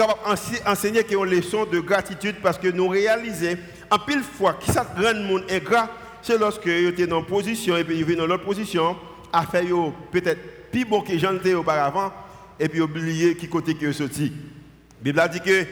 enseigner 0.66 1.04
qu'ils 1.04 1.18
ont 1.18 1.26
une 1.26 1.32
leçon 1.32 1.66
de 1.66 1.80
gratitude 1.80 2.36
parce 2.42 2.58
que 2.58 2.68
nous 2.68 2.88
réalisons 2.88 3.58
en 3.90 4.00
pile 4.00 4.22
fois 4.22 4.58
qui 4.60 4.72
ça 4.72 4.84
rend 4.84 5.12
le 5.14 5.24
monde 5.24 5.44
ingrat, 5.50 5.90
c'est 6.22 6.38
lorsque 6.38 6.66
ils 6.66 6.88
étaient 6.88 7.08
dans 7.08 7.20
une 7.20 7.26
position 7.26 7.78
et 7.78 7.84
puis 7.84 7.98
ils 7.98 8.06
viennent 8.06 8.20
dans 8.20 8.28
l'autre 8.28 8.46
position 8.46 8.96
à 9.34 9.46
faire 9.46 9.64
peut-être 10.12 10.72
plus 10.72 10.86
bon 10.86 11.02
que 11.02 11.18
j'en 11.18 11.36
étais 11.36 11.54
auparavant 11.54 12.12
et 12.60 12.70
puis 12.70 12.82
oublier 12.82 13.36
qui 13.36 13.48
côté 13.50 13.76
sont 13.92 14.06
sortis. 14.06 14.32
La 14.32 15.04
Bible 15.04 15.20
a 15.20 15.28
dit 15.28 15.40
que 15.40 15.66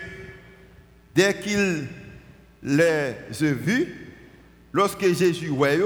dès 1.16 1.40
qu'ils 1.40 1.88
les 2.64 3.16
vus, 3.42 3.94
lorsque 4.72 5.06
Jésus 5.14 5.48
voyait, 5.48 5.82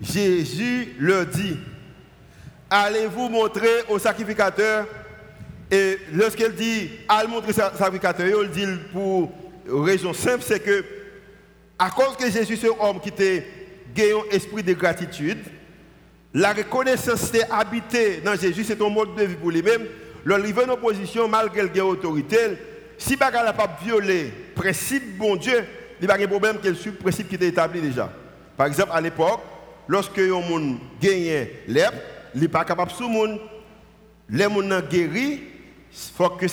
Jésus 0.00 0.94
leur 0.98 1.26
dit, 1.26 1.56
allez-vous 2.68 3.28
montrer 3.28 3.84
au 3.88 3.98
sacrificateur 3.98 4.86
et 5.70 5.98
lorsqu'elle 6.12 6.54
dit, 6.54 6.90
à 7.08 7.24
montrer 7.26 7.52
sa 7.52 7.72
sacrificateur, 7.74 8.26
elle 8.42 8.50
dit 8.50 8.66
pour 8.92 9.30
raison 9.68 10.12
simple, 10.12 10.42
c'est 10.44 10.60
que, 10.60 10.84
à 11.78 11.90
cause 11.90 12.16
que 12.16 12.30
Jésus, 12.30 12.58
un 12.66 12.88
homme 12.88 13.00
qui 13.00 13.10
était 13.10 13.46
un 13.98 14.34
esprit 14.34 14.62
de 14.62 14.72
gratitude, 14.72 15.38
la 16.34 16.52
reconnaissance 16.52 17.28
était 17.28 17.46
habitée 17.50 18.20
dans 18.24 18.34
Jésus, 18.36 18.64
c'est 18.64 18.80
un 18.80 18.88
mode 18.88 19.14
de 19.16 19.24
vie 19.24 19.34
pour 19.34 19.50
lui-même. 19.50 19.86
Lorsqu'il 20.24 20.58
en 20.58 20.72
opposition, 20.72 21.28
malgré 21.28 21.62
le 21.62 21.82
autorité, 21.82 22.36
si 23.00 23.14
il 23.14 23.18
n'a 23.18 23.52
pas 23.52 23.78
violé 23.82 24.24
le 24.24 24.54
principe 24.54 25.16
bon 25.16 25.34
Dieu, 25.34 25.64
il 26.00 26.06
n'y 26.06 26.12
a 26.12 26.16
pas 26.16 26.22
de 26.22 26.26
problème 26.26 26.58
qu'il 26.60 26.76
suit 26.76 26.90
le 26.90 26.96
principe 26.96 27.28
qui 27.28 27.34
était 27.34 27.48
établi 27.48 27.80
déjà. 27.80 28.12
Par 28.56 28.66
exemple, 28.66 28.90
à 28.92 29.00
l'époque, 29.00 29.40
lorsque 29.88 30.18
un 30.18 30.76
gagnait 31.00 31.62
l'herbe, 31.66 31.94
il 32.34 32.42
n'est 32.42 32.48
pas 32.48 32.64
capable 32.64 32.92
de 32.92 33.04
monde. 33.04 33.40
Les 34.28 34.44
gens 34.44 34.80
guéri, 34.88 35.40
il 35.92 36.14
faut 36.14 36.28
que 36.28 36.44
le 36.44 36.48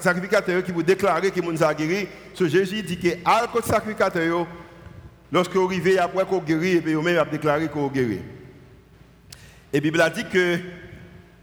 sacrificateur 0.00 0.64
qui 0.64 0.72
vous 0.72 0.82
déclare 0.82 1.20
que 1.20 1.40
vous 1.40 1.62
a 1.62 1.74
guéri, 1.74 2.08
ce 2.32 2.48
Jésus 2.48 2.82
dit 2.82 2.98
que 2.98 3.08
le 3.08 3.62
sacrificateur, 3.62 4.46
lorsque 5.30 5.54
vous 5.54 5.66
arrivez 5.66 5.98
après 5.98 6.24
qu'on 6.24 6.38
guérit, 6.38 6.76
et 6.76 6.80
puis 6.80 6.94
vous 6.94 7.02
même 7.02 7.22
déclaré 7.30 7.68
qu'on 7.68 7.88
guérit. 7.88 8.22
Et 9.72 9.76
la 9.76 9.80
Bible 9.80 10.00
a 10.00 10.08
dit 10.08 10.24
que 10.24 10.58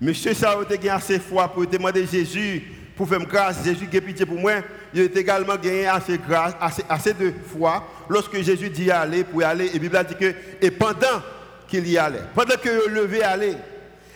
Monsieur 0.02 0.34
ça 0.34 0.52
a 0.52 0.94
assez 0.96 1.20
foi 1.20 1.48
pour 1.48 1.66
demander 1.66 2.06
Jésus 2.06 2.64
pour 2.98 3.08
faire 3.08 3.20
grâce, 3.20 3.64
Jésus 3.64 3.88
qui 3.88 4.02
pitié 4.02 4.26
pour 4.26 4.40
moi, 4.40 4.54
il 4.94 5.02
a 5.02 5.20
également 5.20 5.56
gagné 5.56 5.86
assez, 5.86 6.18
de 7.14 7.34
foi 7.48 7.88
lorsque 8.10 8.42
Jésus 8.42 8.70
dit 8.70 8.90
aller 8.90 9.24
pour 9.24 9.44
aller. 9.44 9.68
Et 9.68 9.74
la 9.74 9.80
Bible 9.80 9.96
a 9.96 10.04
dit 10.04 10.16
que, 10.16 10.34
et 10.60 10.72
pendant 10.72 11.22
qu'il 11.68 11.88
y 11.88 11.98
allait, 11.98 12.24
pendant 12.34 12.56
que 12.56 12.90
levé 12.90 13.24
aller, 13.24 13.56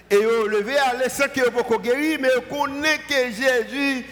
et 0.10 0.18
vous 0.18 0.48
à 0.48 0.98
l'aise 0.98 1.14
sans 1.14 1.30
que 1.30 1.50
vous 1.50 1.80
guérir, 1.80 2.20
mais 2.20 2.30
vous 2.36 2.56
connaissez 2.58 3.00
que 3.08 3.14
Jésus 3.14 4.00
est 4.00 4.06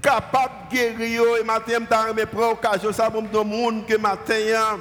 capable 0.00 0.70
de 0.70 0.76
guérir. 0.76 1.22
Et 1.40 1.44
matin, 1.44 1.72
je 2.16 2.24
prendre 2.24 2.50
l'occasion 2.50 2.92
ça 2.92 3.10
pour 3.10 3.44
monde 3.44 3.86
que 3.86 3.96
matin, 3.98 4.78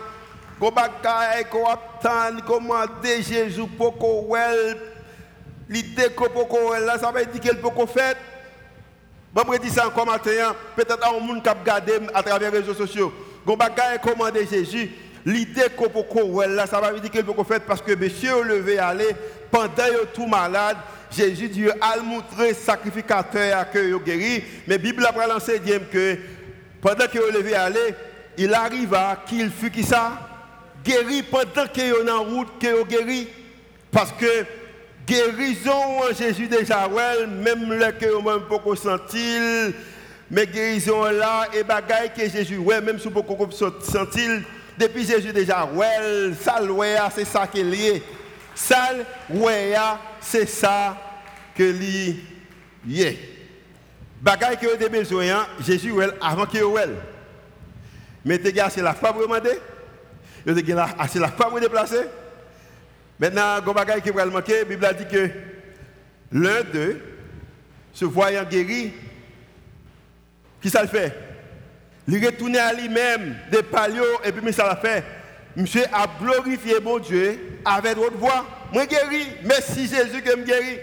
ko 0.62 0.70
bagay 0.70 1.50
ko 1.50 1.66
attend 1.66 2.38
commander 2.46 3.24
Jésus 3.24 3.66
pour 3.78 3.98
qu'on 3.98 4.30
l'idée 5.68 6.10
qu'on 6.14 6.72
là 6.86 7.00
ça 7.00 7.12
veut 7.12 7.26
dire 7.26 7.42
qu'elle 7.42 7.60
peut 7.60 7.70
qu'on 7.70 7.88
bon 9.34 9.52
me 9.52 9.58
dire 9.58 9.72
ça 9.72 9.88
encore 9.88 10.06
matin 10.06 10.56
peut-être 10.76 11.08
un 11.08 11.20
monde 11.20 11.42
qui 11.42 11.50
a 11.50 11.54
regardé 11.54 11.94
à 12.14 12.24
travers 12.24 12.52
les 12.52 12.60
réseaux 12.60 12.74
sociaux 12.74 13.14
ko 13.46 13.56
bagay 13.56 14.00
commander 14.04 14.46
Jésus 14.46 14.90
l'idée 15.26 15.68
que 15.78 16.02
qu'on 16.02 16.40
là 16.42 16.66
ça 16.68 16.82
veut 16.82 17.00
dire 17.00 17.12
qu'elle 17.12 17.26
peut 17.26 17.44
fait 17.44 17.64
parce 17.66 17.82
que 17.82 17.96
monsieur 17.96 18.44
levé 18.44 18.80
aller 18.80 19.16
pendant 19.52 19.68
que 19.68 20.06
tout 20.14 20.26
malade, 20.26 20.78
Jésus 21.12 21.50
dit 21.50 21.68
a 21.70 21.98
montré 22.02 22.54
sacrificateur 22.54 23.70
que 23.70 23.92
vous 23.92 24.00
guéri. 24.00 24.44
Mais 24.66 24.76
la 24.76 24.78
Bible 24.78 25.06
a 25.06 25.28
l'enseigner 25.28 25.80
que 25.92 26.18
pendant 26.82 27.06
que 27.08 27.34
levé 27.34 27.54
aller, 27.54 27.94
il 28.38 28.54
arriva 28.54 29.22
qu'il 29.28 29.52
fut 29.52 29.70
qui 29.70 29.84
ça? 29.84 30.14
Guéri 30.84 31.22
pendant 31.22 31.68
que 31.68 32.10
en 32.10 32.24
route 32.24 32.48
que 32.60 32.84
guéri. 32.86 33.28
Parce 33.92 34.14
que 34.14 34.46
guérison 35.06 36.14
Jésus 36.18 36.48
déjà 36.48 36.88
ouais, 36.88 37.28
même 37.28 37.72
le 37.72 37.92
que 37.92 38.06
vous 38.06 38.22
même 38.22 38.42
pas 38.42 38.76
senti 38.76 39.38
mais 40.30 40.48
guérison 40.48 41.04
là 41.06 41.48
et 41.54 41.64
bagaille 41.64 42.12
que 42.16 42.30
Jésus 42.30 42.58
ouais 42.58 42.82
même 42.82 43.00
si 43.00 43.10
vous 43.10 43.24
pas 43.24 43.36
senti 43.82 44.28
depuis 44.78 45.06
Jésus 45.06 45.34
déjà 45.34 45.66
ouais 45.66 46.34
ça 46.42 46.60
c'est 47.14 47.26
ça 47.26 47.48
qui 47.48 47.60
est 47.60 47.64
lié. 47.64 48.04
Sal, 48.56 49.06
c'est 50.20 50.48
ça 50.48 50.98
que 51.56 51.64
est. 53.02 53.18
Bagaille 54.22 54.58
que 54.58 54.68
vous 54.68 54.74
avez 54.74 54.90
besoin, 54.90 55.48
Jésus 55.60 55.94
avant 56.22 56.46
que 56.46 56.58
vous 56.60 56.78
Mais 58.24 58.40
tu 58.40 58.60
as 58.60 58.66
assez 58.66 58.82
la 58.82 58.94
demander. 58.94 59.60
Tu 60.46 60.74
as 60.74 60.90
assez 61.00 61.20
la 61.20 61.30
pour 61.30 61.60
déplacer. 61.60 62.06
Maintenant, 63.22 63.60
il 63.64 63.88
y 63.88 63.92
a 63.92 64.00
qui 64.00 64.10
va 64.10 64.26
manquer. 64.26 64.60
La 64.60 64.66
Bible 64.66 64.84
a 64.84 64.94
dit 64.94 65.06
que 65.06 65.30
l'un 66.32 66.64
d'eux, 66.64 67.00
se 67.94 68.04
voyant 68.04 68.44
guéri, 68.44 68.94
qui 70.60 70.72
ça 70.72 70.82
le 70.82 70.88
fait? 70.88 71.16
Il 72.08 72.26
retourne 72.26 72.58
à 72.58 72.74
lui-même 72.74 73.36
des 73.52 73.62
palios 73.62 74.04
et 74.26 74.32
puis 74.32 74.52
ça 74.52 74.66
l'a 74.66 74.76
fait. 74.76 75.04
Monsieur 75.56 75.84
a 75.94 76.08
glorifié 76.20 76.80
mon 76.80 76.98
Dieu 76.98 77.40
avec 77.64 77.96
votre 77.96 78.18
voix. 78.18 78.44
Moi 78.74 78.88
guéri, 78.88 79.28
merci 79.44 79.88
Jésus 79.88 80.24
qui 80.24 80.36
me 80.36 80.44
guérit. 80.44 80.80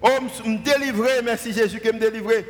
Oh, 0.00 0.08
me 0.44 0.58
délivré, 0.58 1.22
merci 1.22 1.52
Jésus 1.52 1.78
qui 1.78 1.92
me 1.92 1.98
délivré. 2.00 2.44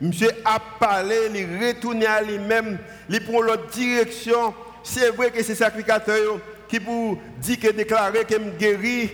Monsieur 0.00 0.30
a 0.44 0.60
parlé, 0.78 1.16
il 1.34 1.66
retourne 1.66 2.04
à 2.04 2.22
lui-même, 2.22 2.78
il 3.08 3.24
prend 3.24 3.40
l'autre 3.40 3.70
direction. 3.70 4.54
C'est 4.84 5.10
vrai 5.10 5.32
que 5.32 5.42
c'est 5.42 5.56
sacrificateur 5.56 6.38
qui 6.72 6.80
pour 6.80 7.18
dire 7.38 7.60
que 7.60 7.70
déclarer 7.70 8.24
qu'il 8.24 8.38
me 8.38 8.50
guérit, 8.52 9.10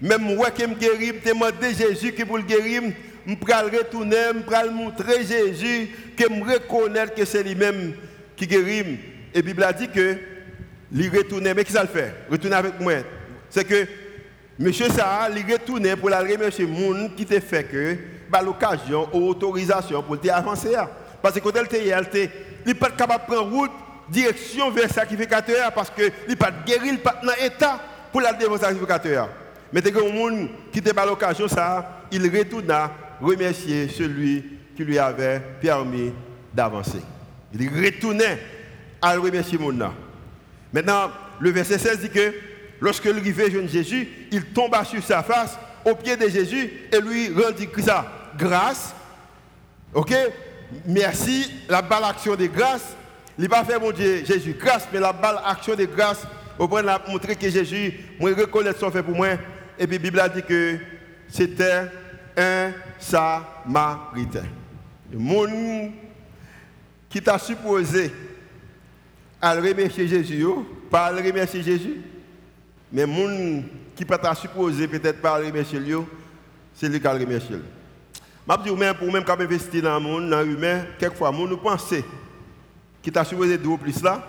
même 0.00 0.34
moi 0.34 0.50
qui 0.50 0.66
me 0.66 0.74
guérit, 0.74 1.12
demander 1.24 1.74
Jésus 1.74 2.12
qui 2.12 2.24
pour 2.24 2.38
le 2.38 2.42
guérir, 2.42 2.82
je 3.26 3.34
vais 3.34 3.78
retourner, 3.78 4.16
je 4.34 4.50
vais 4.50 4.70
montrer 4.70 5.22
Jésus, 5.22 5.90
que 6.16 6.24
je 6.24 6.52
reconnaître 6.52 7.14
que 7.14 7.26
c'est 7.26 7.42
lui-même 7.42 7.92
qui 8.34 8.46
guérit. 8.46 8.98
Et 9.34 9.36
la 9.36 9.42
Bible 9.42 9.62
a 9.62 9.74
dit 9.74 9.88
que 9.88 10.16
il 10.90 11.10
retourne, 11.10 11.52
mais 11.54 11.64
qui 11.64 11.72
ça 11.72 11.82
le 11.82 11.88
fait? 11.88 12.14
Retourner 12.30 12.56
avec 12.56 12.80
moi. 12.80 12.94
C'est 13.50 13.64
que 13.64 13.86
Monsieur 14.58 14.88
Sarah, 14.88 15.28
il 15.30 15.52
retourne 15.52 15.96
pour 15.96 16.08
la 16.08 16.20
remercier 16.20 16.66
gens 16.66 17.08
qui 17.14 17.26
t'a 17.26 17.40
fait 17.40 17.64
que, 17.64 17.96
bah, 18.30 18.40
l'occasion 18.42 19.08
ou 19.12 19.28
autorisation 19.28 20.02
pour 20.02 20.16
avancer. 20.30 20.76
Parce 21.20 21.34
que 21.34 21.40
quand 21.40 21.56
elle 21.56 21.66
était, 21.66 22.30
il 22.64 22.68
n'est 22.68 22.74
pas 22.74 22.90
capable 22.90 23.24
de 23.24 23.34
prendre 23.34 23.50
route, 23.50 23.70
direction 24.08 24.70
vers 24.70 24.88
le 24.88 24.92
sacrificateur 24.92 25.72
parce 25.72 25.90
qu'il 25.90 26.12
n'est 26.28 26.36
pas 26.36 26.50
guéri, 26.50 26.90
il 26.90 26.98
pas 26.98 27.20
dans 27.22 27.32
l'état 27.40 27.80
pour 28.10 28.20
la 28.20 28.32
devant 28.32 28.54
le 28.54 28.60
sacrificateur. 28.60 29.28
Mais 29.72 29.80
dès 29.80 29.90
que 29.90 29.98
le 29.98 30.48
qui 30.70 30.82
l'occasion, 31.06 31.48
ça, 31.48 32.02
il 32.10 32.24
retourne 32.24 32.72
remercier 33.20 33.88
celui 33.88 34.44
qui 34.76 34.84
lui 34.84 34.98
avait 34.98 35.40
permis 35.60 36.12
d'avancer. 36.52 37.00
Il 37.54 37.68
retournait 37.68 38.38
à 39.00 39.16
remercier 39.16 39.58
mon. 39.58 39.72
Maintenant, 40.72 41.10
le 41.40 41.50
verset 41.50 41.78
16 41.78 42.00
dit 42.00 42.10
que 42.10 42.34
lorsque 42.80 43.04
il 43.04 43.16
arrivait 43.16 43.50
jeune 43.50 43.68
Jésus, 43.68 44.08
il 44.30 44.44
tomba 44.46 44.84
sur 44.84 45.02
sa 45.02 45.22
face 45.22 45.58
au 45.84 45.94
pied 45.94 46.16
de 46.16 46.28
Jésus 46.28 46.70
et 46.92 47.00
lui 47.00 47.30
rendit 47.32 47.68
ça 47.78 48.06
grâce. 48.36 48.94
Ok? 49.94 50.14
Merci, 50.86 51.50
la 51.68 51.82
balle 51.82 52.04
action 52.04 52.34
de 52.34 52.46
grâce. 52.46 52.96
Il 53.42 53.48
pas 53.48 53.64
fait 53.64 53.76
mon 53.76 53.90
Dieu 53.90 54.24
Jésus 54.24 54.54
grâce, 54.56 54.86
mais 54.92 55.00
la 55.00 55.12
balle 55.12 55.40
action 55.44 55.74
de 55.74 55.84
grâce. 55.84 56.24
Au 56.56 56.68
point 56.68 56.80
de 56.80 57.10
montrer 57.10 57.34
que 57.34 57.50
Jésus, 57.50 57.92
moi 58.20 58.30
reconnaître 58.30 58.78
son 58.78 58.88
fait 58.88 59.02
pour 59.02 59.16
moi. 59.16 59.30
Et 59.76 59.84
puis 59.88 59.96
la 59.96 60.02
Bible 60.02 60.20
a 60.20 60.28
dit 60.28 60.42
que 60.44 60.76
c'était 61.28 61.90
un 62.36 62.70
samaritain. 63.00 64.44
Monde 65.12 65.90
qui 67.10 67.20
t'a 67.20 67.36
supposé 67.36 68.12
à 69.40 69.54
remercier 69.54 70.06
Jésus, 70.06 70.46
pas 70.88 71.06
à 71.06 71.10
remercier 71.10 71.64
Jésus, 71.64 71.96
mais 72.92 73.06
monde 73.06 73.64
qui 73.96 74.06
t'a 74.06 74.36
supposé 74.36 74.86
peut-être 74.86 75.20
pas 75.20 75.34
à 75.34 75.38
remercier 75.38 75.80
lui, 75.80 75.96
c'est 76.76 76.88
lui 76.88 77.00
qui 77.00 77.06
a 77.08 77.12
remercié. 77.12 77.56
Je 78.48 78.62
dis 78.62 78.94
pour 79.00 79.12
même 79.12 79.24
quand 79.24 79.40
investir 79.40 79.82
dans 79.82 79.98
le 79.98 80.00
monde, 80.00 80.30
dans 80.30 80.42
l'humain, 80.42 80.84
quelquefois, 80.96 81.32
nous 81.32 81.56
pensons 81.56 81.96
qui 83.02 83.10
t'a 83.10 83.24
supposé 83.24 83.58
de 83.58 83.76
plus 83.76 84.02
là, 84.02 84.22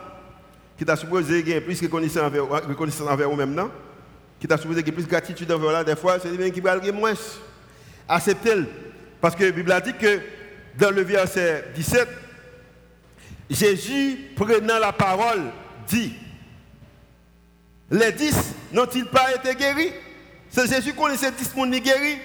qui 0.77 0.83
t'a 0.83 0.95
supposé 0.95 1.43
gagner 1.43 1.62
plus 1.62 1.79
de 1.79 1.88
reconnaissance 1.88 3.07
envers, 3.07 3.29
vous-même, 3.29 3.69
qui 4.39 4.47
t'a 4.47 4.57
supposé 4.57 4.81
gagner 4.81 4.93
plus 4.93 5.03
de 5.03 5.09
gratitude 5.09 5.51
envers 5.51 5.71
là, 5.71 5.83
des 5.83 5.95
fois, 5.95 6.17
c'est 6.19 6.31
lui 6.31 6.51
qui 6.51 6.59
va 6.59 6.77
gagner 6.77 6.91
moins 6.91 7.13
acceptez-le. 8.07 8.67
Parce 9.21 9.36
que 9.36 9.45
la 9.45 9.51
Bible 9.51 9.71
a 9.71 9.81
dit 9.81 9.93
que 9.93 10.19
dans 10.77 10.91
le 10.91 11.01
verset 11.01 11.65
17, 11.75 12.07
Jésus, 13.49 14.17
prenant 14.36 14.79
la 14.79 14.91
parole, 14.91 15.43
dit 15.88 16.13
Les 17.91 18.12
dix 18.12 18.36
n'ont-ils 18.71 19.05
pas 19.05 19.33
été 19.36 19.55
guéris? 19.55 19.93
C'est 20.49 20.67
Jésus 20.67 20.91
qui 20.91 20.97
connaissait 20.97 21.31
dix 21.31 21.47
personnes 21.47 21.71
guéris. 21.79 22.17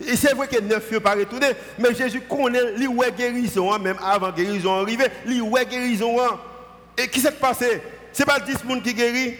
Et 0.00 0.16
c'est 0.16 0.34
vrai 0.34 0.48
que 0.48 0.60
neuf 0.60 0.90
ne 0.90 0.98
pas 0.98 1.14
retourner, 1.14 1.48
mais 1.78 1.94
Jésus 1.94 2.22
connaît 2.22 2.72
les 2.76 2.88
guérison, 3.16 3.72
hein, 3.72 3.78
même 3.78 3.96
avant 4.02 4.32
guérison 4.32 4.82
arrivée, 4.82 5.06
les 5.26 5.40
guérison. 5.64 6.20
Hein. 6.20 6.40
Et 6.98 7.08
qui 7.08 7.20
s'est 7.20 7.32
passé? 7.32 7.80
Ce 8.12 8.20
n'est 8.22 8.26
pas 8.26 8.40
dix 8.40 8.56
personnes 8.56 8.82
qui 8.82 8.94
guérit? 8.94 9.34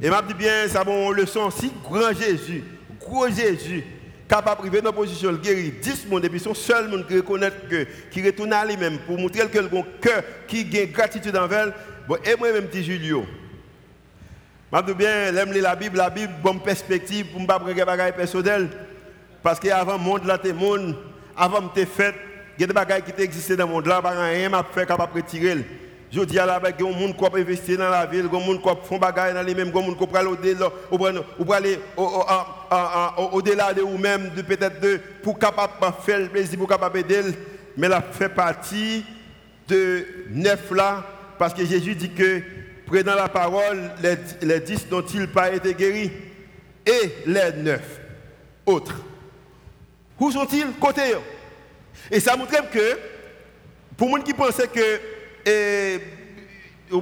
Et 0.00 0.10
m'a 0.10 0.22
dit 0.22 0.34
bien, 0.34 0.68
ça 0.68 0.84
bon 0.84 1.10
leçon, 1.10 1.50
si 1.50 1.72
grand 1.82 2.12
Jésus, 2.12 2.62
gros 3.00 3.28
Jésus, 3.28 3.82
capable 4.28 4.62
de 4.62 4.68
priver 4.68 4.82
nos 4.82 4.92
positions, 4.92 5.32
guérir 5.32 5.72
10 5.82 6.06
monde 6.06 6.24
et 6.24 6.28
puis 6.28 6.38
son 6.38 6.54
seul 6.54 6.88
monde 6.88 7.06
qui 7.06 7.16
reconnaît 7.16 7.50
que, 7.68 7.86
qui 8.10 8.24
retourne 8.24 8.52
à 8.52 8.64
lui-même 8.64 8.98
pour 8.98 9.18
montrer 9.18 9.48
que 9.48 9.58
le 9.58 9.68
cœur 10.00 10.22
qui 10.46 10.64
gagne 10.64 10.92
gratitude 10.92 11.36
envers 11.36 11.72
bon, 12.06 12.16
et 12.24 12.36
moi-même, 12.36 12.66
petit 12.66 12.84
Julio. 12.84 13.24
Je 14.72 14.82
dis 14.82 14.94
bien, 14.94 15.32
j'aime 15.32 15.52
la 15.52 15.74
Bible, 15.74 15.96
la 15.96 16.10
Bible, 16.10 16.32
bonne 16.42 16.60
perspective 16.60 17.26
pour 17.32 17.40
ne 17.40 17.46
pas 17.46 17.58
prendre 17.58 17.74
des 17.74 17.84
bagages 17.84 18.12
personnels. 18.12 18.68
Parce 19.48 19.60
qu'avant 19.60 19.94
le 19.94 19.98
monde, 20.00 20.26
là, 20.26 20.38
monde, 20.52 20.94
avant 21.34 21.62
de 21.62 21.84
fait, 21.86 22.14
il 22.58 22.60
y 22.60 22.64
a 22.64 22.66
des 22.66 22.74
bagages 22.74 23.04
qui 23.04 23.22
existaient 23.22 23.56
dans 23.56 23.66
le 23.66 23.72
monde, 23.72 23.86
là, 23.86 24.02
rien 24.04 24.50
m'a 24.50 24.62
fait 24.62 24.84
capable 24.84 25.14
de 25.14 25.20
retirer. 25.22 25.64
Je 26.12 26.20
dis 26.20 26.38
à 26.38 26.44
la 26.44 26.60
base, 26.60 26.74
il 26.78 26.84
y 26.84 26.86
a 26.86 26.92
des 26.92 27.06
gens 27.06 27.12
qui 27.14 27.40
investir 27.40 27.78
dans 27.78 27.88
la 27.88 28.04
ville, 28.04 28.28
des 28.28 28.38
gens 28.38 28.58
qui 28.58 28.86
font 28.86 28.98
des 28.98 29.06
choses 29.06 29.34
dans 29.34 29.42
les 29.46 29.54
mêmes, 29.54 29.72
il 29.72 29.74
y 29.74 29.78
a 29.78 30.54
des 30.54 31.14
gens 31.14 31.22
qui 31.46 31.52
aller 31.54 31.78
au-delà 33.32 33.72
de 33.72 33.80
vous-même, 33.80 34.32
peut-être 34.46 34.80
de, 34.80 35.00
pour 35.22 35.38
capable 35.38 35.72
faire 36.04 36.18
le 36.18 36.28
plaisir, 36.28 36.58
pour 36.58 36.68
capable 36.68 36.98
aider. 36.98 37.22
Mais 37.74 37.86
elle 37.86 38.02
fait 38.12 38.28
partie 38.28 39.02
de 39.66 40.04
neuf 40.28 40.70
là, 40.72 41.04
parce 41.38 41.54
que 41.54 41.64
Jésus 41.64 41.94
dit 41.94 42.10
que, 42.10 42.42
prenant 42.84 43.14
la 43.14 43.30
parole, 43.30 43.92
les 44.42 44.60
dix 44.60 44.86
n'ont-ils 44.90 45.26
pas 45.26 45.50
été 45.50 45.72
guéris? 45.72 46.12
Et 46.84 47.14
les 47.24 47.62
neuf 47.62 47.98
autres. 48.66 49.07
Où 50.18 50.30
sont-ils? 50.30 50.66
Côté. 50.80 51.02
Et 52.10 52.20
ça 52.20 52.36
montre 52.36 52.70
que, 52.70 52.98
pour 53.96 54.08
les 54.08 54.14
gens 54.14 54.22
qui 54.22 54.34
pensaient 54.34 54.68
que 54.68 55.00
et 55.46 56.00
vous 56.90 57.00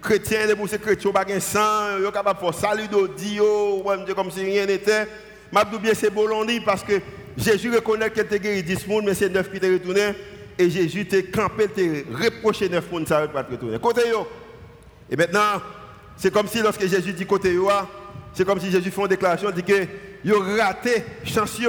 chrétien, 0.00 0.46
les 0.46 0.54
chrétiens, 0.54 0.78
chrétiens, 0.78 1.12
pas 1.12 1.24
de 1.24 1.38
sang, 1.38 1.98
ils 1.98 2.04
sont 2.04 2.10
capables 2.10 2.40
de 2.40 2.44
faire 2.44 2.54
salut 2.54 2.88
d'audio, 2.88 3.84
comme 4.14 4.30
si 4.30 4.44
rien 4.44 4.66
n'était. 4.66 5.06
Je 5.52 5.78
bien 5.78 5.94
c'est 5.94 6.10
Bolondi 6.10 6.60
parce 6.60 6.82
que 6.82 6.94
Jésus 7.36 7.70
reconnaît 7.74 8.10
qu'il 8.10 8.22
était 8.22 8.40
guéri 8.40 8.62
10 8.62 8.74
personnes, 8.74 9.04
mais 9.04 9.14
c'est 9.14 9.28
9 9.28 9.50
qui 9.50 9.56
étaient 9.58 9.72
retournés. 9.72 10.14
Et 10.58 10.68
Jésus 10.70 11.06
t'a 11.06 11.22
campé, 11.22 11.68
t'a 11.68 11.82
reproché 12.16 12.68
9 12.68 12.84
personnes, 12.84 13.06
ça 13.06 13.22
ne 13.22 13.26
pas 13.26 13.42
retourner. 13.42 13.78
Côté 13.78 14.08
yo. 14.08 14.26
Et 15.10 15.16
maintenant, 15.16 15.62
c'est 16.16 16.32
comme 16.32 16.48
si 16.48 16.60
lorsque 16.60 16.86
Jésus 16.86 17.12
dit 17.12 17.26
côté 17.26 17.54
yo, 17.54 17.68
c'est 18.34 18.44
comme 18.44 18.60
si 18.60 18.70
Jésus 18.70 18.90
fait 18.90 19.00
une 19.00 19.08
déclaration, 19.08 19.50
dit 19.50 19.62
que 19.62 19.86
yo 20.24 20.42
raté 20.58 21.04
chance. 21.24 21.60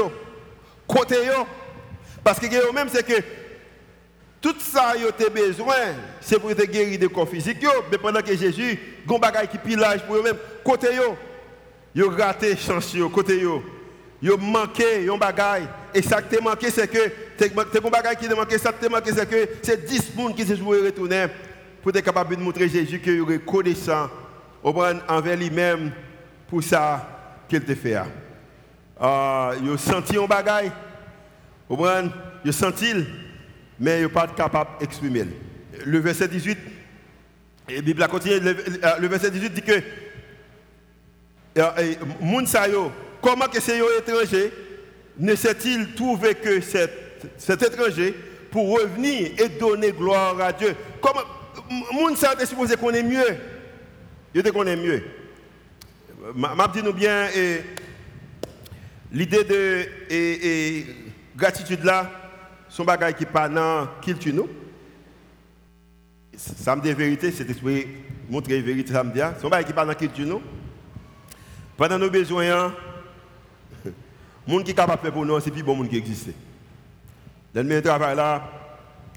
Côté 0.88 1.26
yo. 1.26 1.46
Parce 2.24 2.40
que 2.40 2.74
même 2.74 2.90
c'est 2.90 3.06
que 3.06 3.22
tout 4.42 4.56
ça, 4.60 4.94
il 4.98 5.06
a 5.06 5.30
besoin, 5.30 5.76
c'est 6.20 6.38
pour 6.38 6.54
te 6.54 6.66
guérir 6.66 7.00
de 7.00 7.08
corps 7.08 7.30
physique. 7.30 7.66
Mais 7.92 7.98
pendant 7.98 8.22
que 8.22 8.36
Jésus, 8.36 8.80
il 9.08 9.12
y 9.12 9.26
a 9.26 9.48
qui 9.48 9.58
pilage 9.58 10.06
pour 10.06 10.18
eux-mêmes, 10.18 10.38
côté 10.64 10.96
yo, 10.96 11.18
yo 11.96 12.10
raté 12.10 12.56
chance 12.58 12.94
yo, 12.94 13.10
côté 13.10 13.40
yo. 13.40 13.64
Yo 14.22 14.38
manqué 14.38 15.04
yon 15.04 15.18
bagay 15.18 15.64
et 15.94 16.02
ça 16.02 16.22
qui 16.22 16.42
manqué 16.42 16.72
c'est 16.72 16.88
que 16.88 17.10
te 17.38 17.80
bon 17.80 17.90
bagay 17.90 18.16
qui 18.16 18.26
te 18.26 18.34
manqué 18.34 18.58
ça 18.58 18.72
te 18.72 18.88
manqué 18.88 19.12
c'est 19.12 19.30
que 19.30 19.50
c'est 19.62 19.86
10 19.86 20.02
personnes 20.02 20.34
qui 20.34 20.46
se 20.46 20.56
jouent 20.56 20.70
retourner 20.70 21.26
pour 21.82 21.94
être 21.94 22.06
capable 22.06 22.38
de 22.38 22.42
montrer 22.42 22.70
Jésus 22.70 23.02
que 23.02 23.12
yo 23.12 23.26
reconnaissant 23.26 24.10
envers 24.64 25.36
lui-même 25.36 25.92
pour 26.48 26.64
ça 26.64 27.46
qu'il 27.50 27.66
te 27.66 27.76
fait. 27.76 27.98
Ah, 29.06 29.52
yo 29.62 29.76
senti 29.76 30.16
yon 30.16 30.28
bagay. 30.28 30.72
Yo 31.70 32.52
senti 32.54 33.06
mais 33.78 34.00
il 34.00 34.04
n'est 34.04 34.10
pas 34.10 34.28
capable 34.28 34.80
d'exprimer. 34.80 35.26
Le 35.86 36.00
verset 36.00 36.30
18, 36.30 36.58
la 37.70 37.82
Bible 37.82 38.08
continue, 38.08 38.40
le, 38.40 38.52
euh, 38.52 38.98
le, 39.00 39.08
verset 39.08 39.30
18 39.30 39.50
dit 39.50 39.62
que 39.62 39.82
euh, 41.58 41.96
Mounsayo, 42.22 42.92
comment 43.22 43.48
que 43.48 43.60
c'est 43.60 43.80
étranger 43.80 44.54
ne 45.20 45.36
s'est-il 45.36 45.94
trouvé 45.96 46.36
que 46.36 46.62
cet, 46.62 47.62
étranger 47.62 48.16
pour 48.52 48.80
revenir 48.80 49.32
et 49.38 49.50
donner 49.50 49.92
gloire 49.92 50.40
à 50.40 50.54
Dieu? 50.54 50.76
Comment 51.02 51.22
Mounsayo 51.92 52.40
est 52.40 52.46
supposé 52.46 52.78
qu'on 52.78 52.92
est 52.92 53.04
mieux? 53.04 53.36
Il 54.34 54.44
te 54.44 54.50
connaît 54.50 54.78
mieux. 54.78 55.04
M'a 56.36 56.70
dit 56.70 56.82
nous 56.82 56.94
bien 56.94 57.28
l'idée 59.14 59.44
de 59.44 60.86
gratitude 61.38 61.84
là 61.84 62.10
son 62.74 62.84
bagage 62.84 63.14
qui 63.14 63.26
pas 63.26 63.48
dans 63.48 63.88
qui 64.02 64.34
nous. 64.34 64.50
Ça 66.36 66.76
me 66.76 66.82
dit 66.82 66.92
vérité, 66.92 67.32
c'est 67.32 67.46
montrer 68.28 68.60
vérité, 68.62 68.92
ça 68.92 69.04
me 69.04 69.14
dit. 69.14 69.20
C'est 69.40 69.54
un 69.54 69.64
qui 69.64 69.74
parle 69.74 69.90
dans 69.90 69.94
culture 69.94 70.26
nous. 70.26 70.42
Pendant 71.78 72.00
nos 72.00 72.10
besoins, 72.10 72.74
le 73.86 73.94
monde 74.48 74.64
qui 74.64 74.72
est 74.72 74.74
capable 74.74 74.98
de 74.98 75.04
faire 75.04 75.14
pour 75.14 75.24
nous, 75.24 75.40
c'est 75.40 75.52
plus 75.52 75.62
bon 75.62 75.76
monde 75.76 75.90
qui 75.90 75.98
existe. 75.98 76.30
Le 77.54 77.82
travail 77.82 78.16
là, 78.16 78.42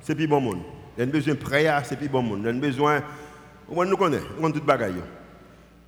c'est 0.03 0.15
plus 0.15 0.27
bon 0.27 0.43
monde. 0.43 0.61
Le 0.99 1.07
besoin 1.07 1.33
de 1.33 1.39
prière, 1.39 1.83
c'est 1.87 1.97
plus 1.97 2.11
bon 2.11 2.21
monde. 2.23 2.45
Le 2.45 2.53
besoin, 2.53 3.03
on 3.71 3.85
nous 3.87 3.97
connaît, 3.97 4.21
on 4.39 4.43
connaît 4.43 4.53
tout 4.53 4.67
bagaille. 4.67 5.03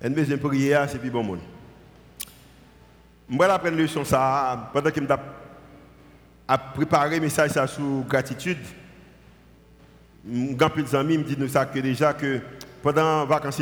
Le 0.01 0.09
besoin 0.09 0.37
de 0.37 0.41
prière, 0.41 0.89
c'est 0.89 0.97
plus 0.97 1.11
bon 1.11 1.23
monde. 1.23 1.39
Vais 3.29 3.45
apprendre 3.45 3.75
une 3.75 3.83
leçon 3.83 4.03
ça 4.03 4.69
pendant 4.73 4.89
que 4.89 4.99
je 4.99 5.13
a 6.47 6.57
préparé 6.57 7.17
un 7.17 7.19
message 7.19 7.51
sur 7.67 8.03
gratitude. 8.07 8.57
Quand 10.57 10.69
plus 10.71 10.95
amis 10.95 11.19
me 11.19 11.23
disent 11.23 11.51
ça 11.51 11.65
que 11.65 11.77
déjà 11.79 12.11
que 12.13 12.39
pendant 12.81 13.21
les 13.21 13.27
vacances 13.27 13.61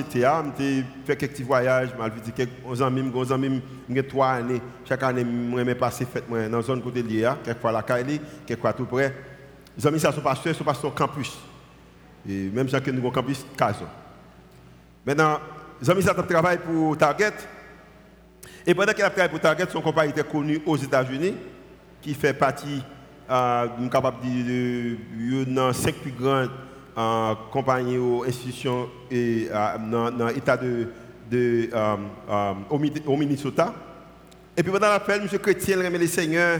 j'ai 0.58 0.86
fait 1.06 1.18
quelques 1.18 1.34
petits 1.34 1.44
voyages, 1.44 1.90
j'ai 2.00 2.22
fait 2.22 2.48
quelques 2.48 2.82
amis, 2.82 3.12
j'ai 3.14 3.34
amis, 3.34 3.62
trois 4.08 4.30
années. 4.30 4.62
Chaque 4.88 5.04
année, 5.04 5.26
je 5.26 5.74
passer 5.74 6.06
fête 6.06 6.30
dans 6.30 6.58
la 6.58 6.62
zone 6.62 6.82
côté 6.82 7.04
de 7.04 7.10
quelquefois 7.44 7.72
à 7.72 7.74
la 7.74 7.84
Kaili, 7.84 8.22
quelquefois 8.46 8.72
tout 8.72 8.86
près. 8.86 9.14
Les 9.78 9.86
amis, 9.86 10.00
ça 10.00 10.14
sont 10.14 10.22
pasteurs, 10.22 10.56
sont 10.56 10.64
pasteurs 10.64 10.96
campus. 10.96 11.38
Et 12.28 12.50
même 12.50 12.70
si 12.70 12.76
nous 12.76 13.00
avons 13.00 13.12
campus, 13.12 13.46
Caso. 13.58 13.86
Maintenant, 15.06 15.40
les 15.82 15.90
amis, 15.90 16.04
ça 16.04 16.14
travaillent 16.14 16.58
pour 16.60 16.98
Target. 16.98 17.34
Et 18.70 18.76
pendant 18.76 18.92
qu'il 18.92 19.04
a 19.04 19.10
travaillé 19.10 19.30
pour 19.30 19.40
Target, 19.40 19.66
son 19.72 19.80
compagnie 19.80 20.12
était 20.12 20.26
connu 20.26 20.62
aux 20.66 20.76
États-Unis 20.76 21.36
qui 22.02 22.14
fait 22.14 22.34
partie, 22.34 22.84
euh, 23.32 23.68
capable 23.90 24.18
de 24.22 24.98
cinq 25.72 25.96
plus 25.96 26.12
grandes 26.12 26.52
euh, 26.98 27.36
compagnies 27.50 27.98
ou 27.98 28.24
institutions 28.24 28.90
euh, 29.14 29.78
dans, 29.90 30.28
l'État 30.28 30.58
de, 30.58 30.90
euh, 31.34 32.54
au, 32.70 33.18
Minnesota. 33.18 33.74
Et 34.58 34.64
puis 34.64 34.72
pendant 34.72 34.90
l'appel, 34.90 35.22
M. 35.22 35.40
Chrétien 35.40 35.78
remet 35.78 35.98
les 35.98 36.08
seigneurs. 36.08 36.60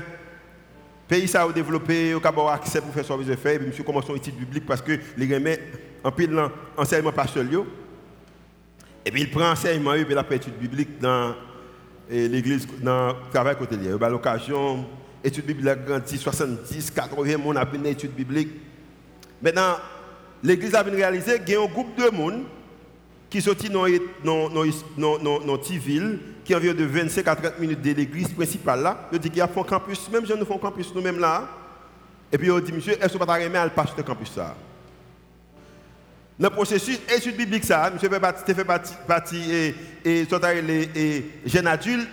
Pays 1.10 1.28
ça 1.28 1.44
a 1.44 1.52
développé, 1.52 2.14
au 2.14 2.26
avoir 2.26 2.54
accès 2.54 2.80
pour 2.80 2.94
faire 2.94 3.04
service 3.04 3.28
de 3.28 3.36
fait. 3.36 3.56
Et 3.56 3.60
puis 3.60 3.84
commence 3.84 4.06
son 4.06 4.16
étude 4.16 4.36
biblique 4.36 4.66
parce 4.66 4.82
que 4.82 4.94
les 5.18 5.36
remet 5.36 5.60
en 6.04 6.12
pile 6.12 6.40
l'enseignement 6.78 7.12
pastoral. 7.12 7.50
Et 9.06 9.12
puis 9.12 9.22
il 9.24 9.32
prend 9.32 9.52
enseignement 9.52 9.96
et 9.96 10.06
il 10.08 10.18
a 10.18 10.24
fait 10.24 10.36
étude 10.38 10.58
biblique 10.58 11.00
dans 11.00 11.34
l'église, 12.10 12.68
dans 12.82 13.08
le 13.08 13.32
travail 13.32 13.56
côté 13.58 13.76
Il 13.82 14.04
a 14.04 14.10
l'occasion 14.10 14.86
études 15.24 15.46
bibliques 15.46 15.86
grandi, 15.86 16.18
70, 16.18 16.92
80 16.92 17.38
mon 17.38 17.56
a 17.56 17.68
une 17.74 17.86
étude 17.86 18.14
biblique. 18.14 18.50
Maintenant, 19.42 19.76
l'église 20.44 20.74
a 20.76 20.84
réalisé 20.84 21.40
qu'il 21.40 21.54
y 21.54 21.56
a 21.56 21.62
un 21.62 21.66
groupe 21.66 21.96
de 21.98 22.10
monde 22.10 22.44
qui 23.30 23.42
sortit 23.42 23.70
dans 23.70 23.86
une 23.86 25.58
petite 25.58 25.84
ville 25.84 26.20
qui 26.46 26.56
environ 26.56 26.76
de 26.76 26.86
25 26.86 27.28
à 27.28 27.36
30 27.36 27.60
minutes 27.60 27.82
de 27.82 27.92
l'église 27.92 28.30
principale 28.30 28.82
là. 28.82 29.10
Il 29.12 29.20
dit 29.20 29.30
qu'il 29.30 29.40
y 29.40 29.42
a 29.42 29.46
un 29.54 29.64
campus, 29.64 30.10
même 30.10 30.26
si 30.26 30.34
nous 30.34 30.46
font 30.46 30.58
campus 30.58 30.94
nous-mêmes 30.96 31.20
là. 31.20 31.50
Et 32.32 32.38
puis 32.38 32.48
il 32.48 32.62
dit, 32.62 32.72
monsieur, 32.72 32.94
est-ce 32.94 33.14
que 33.14 33.18
vous 33.18 33.26
pas 33.26 33.40
aimer 33.40 33.58
à 33.58 33.70
passer 33.70 34.02
campus 34.04 34.32
ça 34.32 34.56
le 36.40 36.50
processus 36.52 37.00
étude 37.16 37.36
biblique 37.36 37.64
ça, 37.64 37.90
monsieur 37.92 38.10
fait 38.10 38.20
partie, 38.20 38.54
fait 38.54 39.36
et, 39.50 39.76
et, 40.06 40.28
et, 40.96 41.26
jeune 41.46 41.66
adulte, 41.66 42.08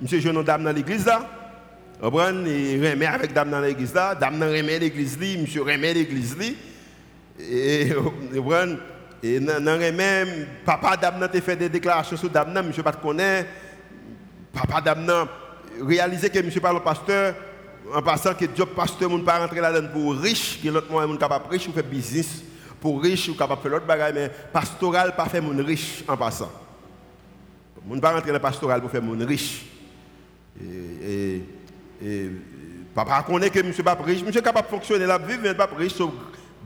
monsieur 0.00 0.20
jeune 0.20 0.42
dame 0.44 0.62
dans 0.62 0.72
l'église 0.72 1.04
là. 1.04 1.28
Vous 2.00 2.20
il 2.20 2.86
remet 2.86 3.06
avec 3.06 3.32
dame 3.32 3.50
dans 3.50 3.60
l'église 3.60 3.92
là, 3.92 4.14
dame 4.14 4.38
dans 4.38 4.46
remet 4.46 4.78
l'église 4.78 5.18
là, 5.18 5.40
monsieur 5.40 5.62
remet 5.62 5.94
l'église 5.94 6.36
là. 6.38 6.44
Et 7.40 7.92
et 9.22 9.40
dans 9.40 9.78
remet, 9.78 10.46
papa 10.64 10.96
dame 10.96 11.18
n'a 11.18 11.28
fait 11.28 11.56
des 11.56 11.68
déclarations 11.68 12.16
sur 12.16 12.30
dame, 12.30 12.68
monsieur 12.68 12.84
pas 12.84 12.92
connaît. 12.92 13.46
Papa 14.52 14.80
dame 14.80 15.04
n'a 15.04 15.26
réalisé 15.84 16.30
que 16.30 16.38
monsieur 16.38 16.60
parle 16.60 16.82
pasteur 16.84 17.34
en 17.92 18.02
passant 18.02 18.34
que 18.34 18.44
job 18.56 18.68
pasteur 18.76 19.10
mon 19.10 19.20
pas 19.20 19.38
rentrer 19.38 19.60
là-dedans 19.60 19.88
pour 19.92 20.14
riche, 20.14 20.60
que 20.62 20.68
l'autre 20.68 20.90
moyen 20.90 21.16
capable 21.16 21.50
riche 21.50 21.66
ou 21.66 21.72
faire 21.72 21.82
business 21.82 22.42
pour 22.80 23.02
riche 23.02 23.28
ou 23.28 23.34
capable 23.34 23.62
faire 23.62 23.70
l'autre 23.72 23.86
bagaille 23.86 24.12
mais 24.14 24.30
pastoral 24.52 25.14
pas 25.14 25.26
faire 25.26 25.42
mon 25.42 25.64
riche 25.64 26.04
en 26.06 26.16
passant. 26.16 26.50
Mon 27.84 28.00
pas 28.00 28.12
rentrer 28.12 28.32
dans 28.32 28.40
pastoral 28.40 28.80
pour 28.80 28.90
faire 28.90 29.02
mon 29.02 29.26
riche. 29.26 29.64
et 30.60 31.42
et 32.02 32.30
papa 32.94 33.22
connaît 33.26 33.50
que 33.50 33.60
monsieur 33.62 33.82
pas 33.82 33.94
riche, 33.94 34.22
monsieur 34.22 34.40
capable 34.40 34.68
de 34.68 34.70
fonctionner 34.70 35.06
la 35.06 35.18
vie, 35.18 35.38
mais 35.42 35.54
pas 35.54 35.68
riche. 35.76 35.94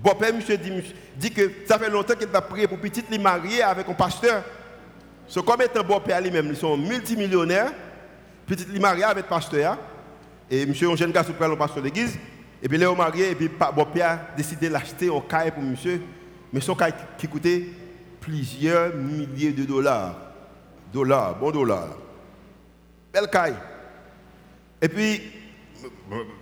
Bon 0.03 0.14
père 0.14 0.35
monsieur 0.35 0.57
dit, 0.57 1.31
que 1.31 1.51
ça 1.66 1.79
fait 1.79 1.90
longtemps 1.90 2.14
qu'il 2.14 2.29
a 2.33 2.40
prié 2.40 2.66
pour 2.66 2.79
petite 2.79 3.11
les 3.11 3.18
marier 3.18 3.62
avec 3.62 3.88
un 3.88 3.94
pasteur. 3.94 4.42
So, 5.29 5.42
comme 5.42 5.62
étant 5.62 5.85
bon 5.85 6.01
père 6.01 6.20
lui-même, 6.20 6.49
ils 6.49 6.57
sont 6.57 6.77
multimillionnaires. 6.77 7.73
Petite 8.46 8.68
les 8.73 8.81
marié 8.81 9.05
avec 9.05 9.27
un 9.27 9.29
pasteur. 9.29 9.79
Et 10.51 10.66
monsieur 10.66 10.90
un 10.90 10.96
jeune 10.96 11.12
garçon 11.12 11.33
prend 11.33 11.46
le 11.46 11.57
pasteur 11.57 11.83
d'église. 11.83 12.18
Et 12.62 12.68
puis 12.68 12.77
il 12.77 12.83
est 12.83 12.94
marié 12.94 13.31
et 13.31 13.35
puis 13.35 13.51
bon 13.75 13.85
père 13.87 14.11
a 14.11 14.37
décidé 14.37 14.68
d'acheter 14.68 15.09
un 15.09 15.20
caille 15.20 15.51
pour 15.51 15.62
monsieur. 15.62 16.03
Mais 16.53 16.61
son 16.61 16.75
caille 16.75 16.94
qui 17.16 17.27
coûtait 17.27 17.66
plusieurs 18.20 18.94
milliers 18.94 19.53
de 19.53 19.64
dollars. 19.64 20.16
Dollars, 20.92 21.37
bon 21.37 21.51
dollars. 21.51 21.96
Belle 23.12 23.31
caille. 23.31 23.57
Et 24.83 24.88
puis, 24.88 25.20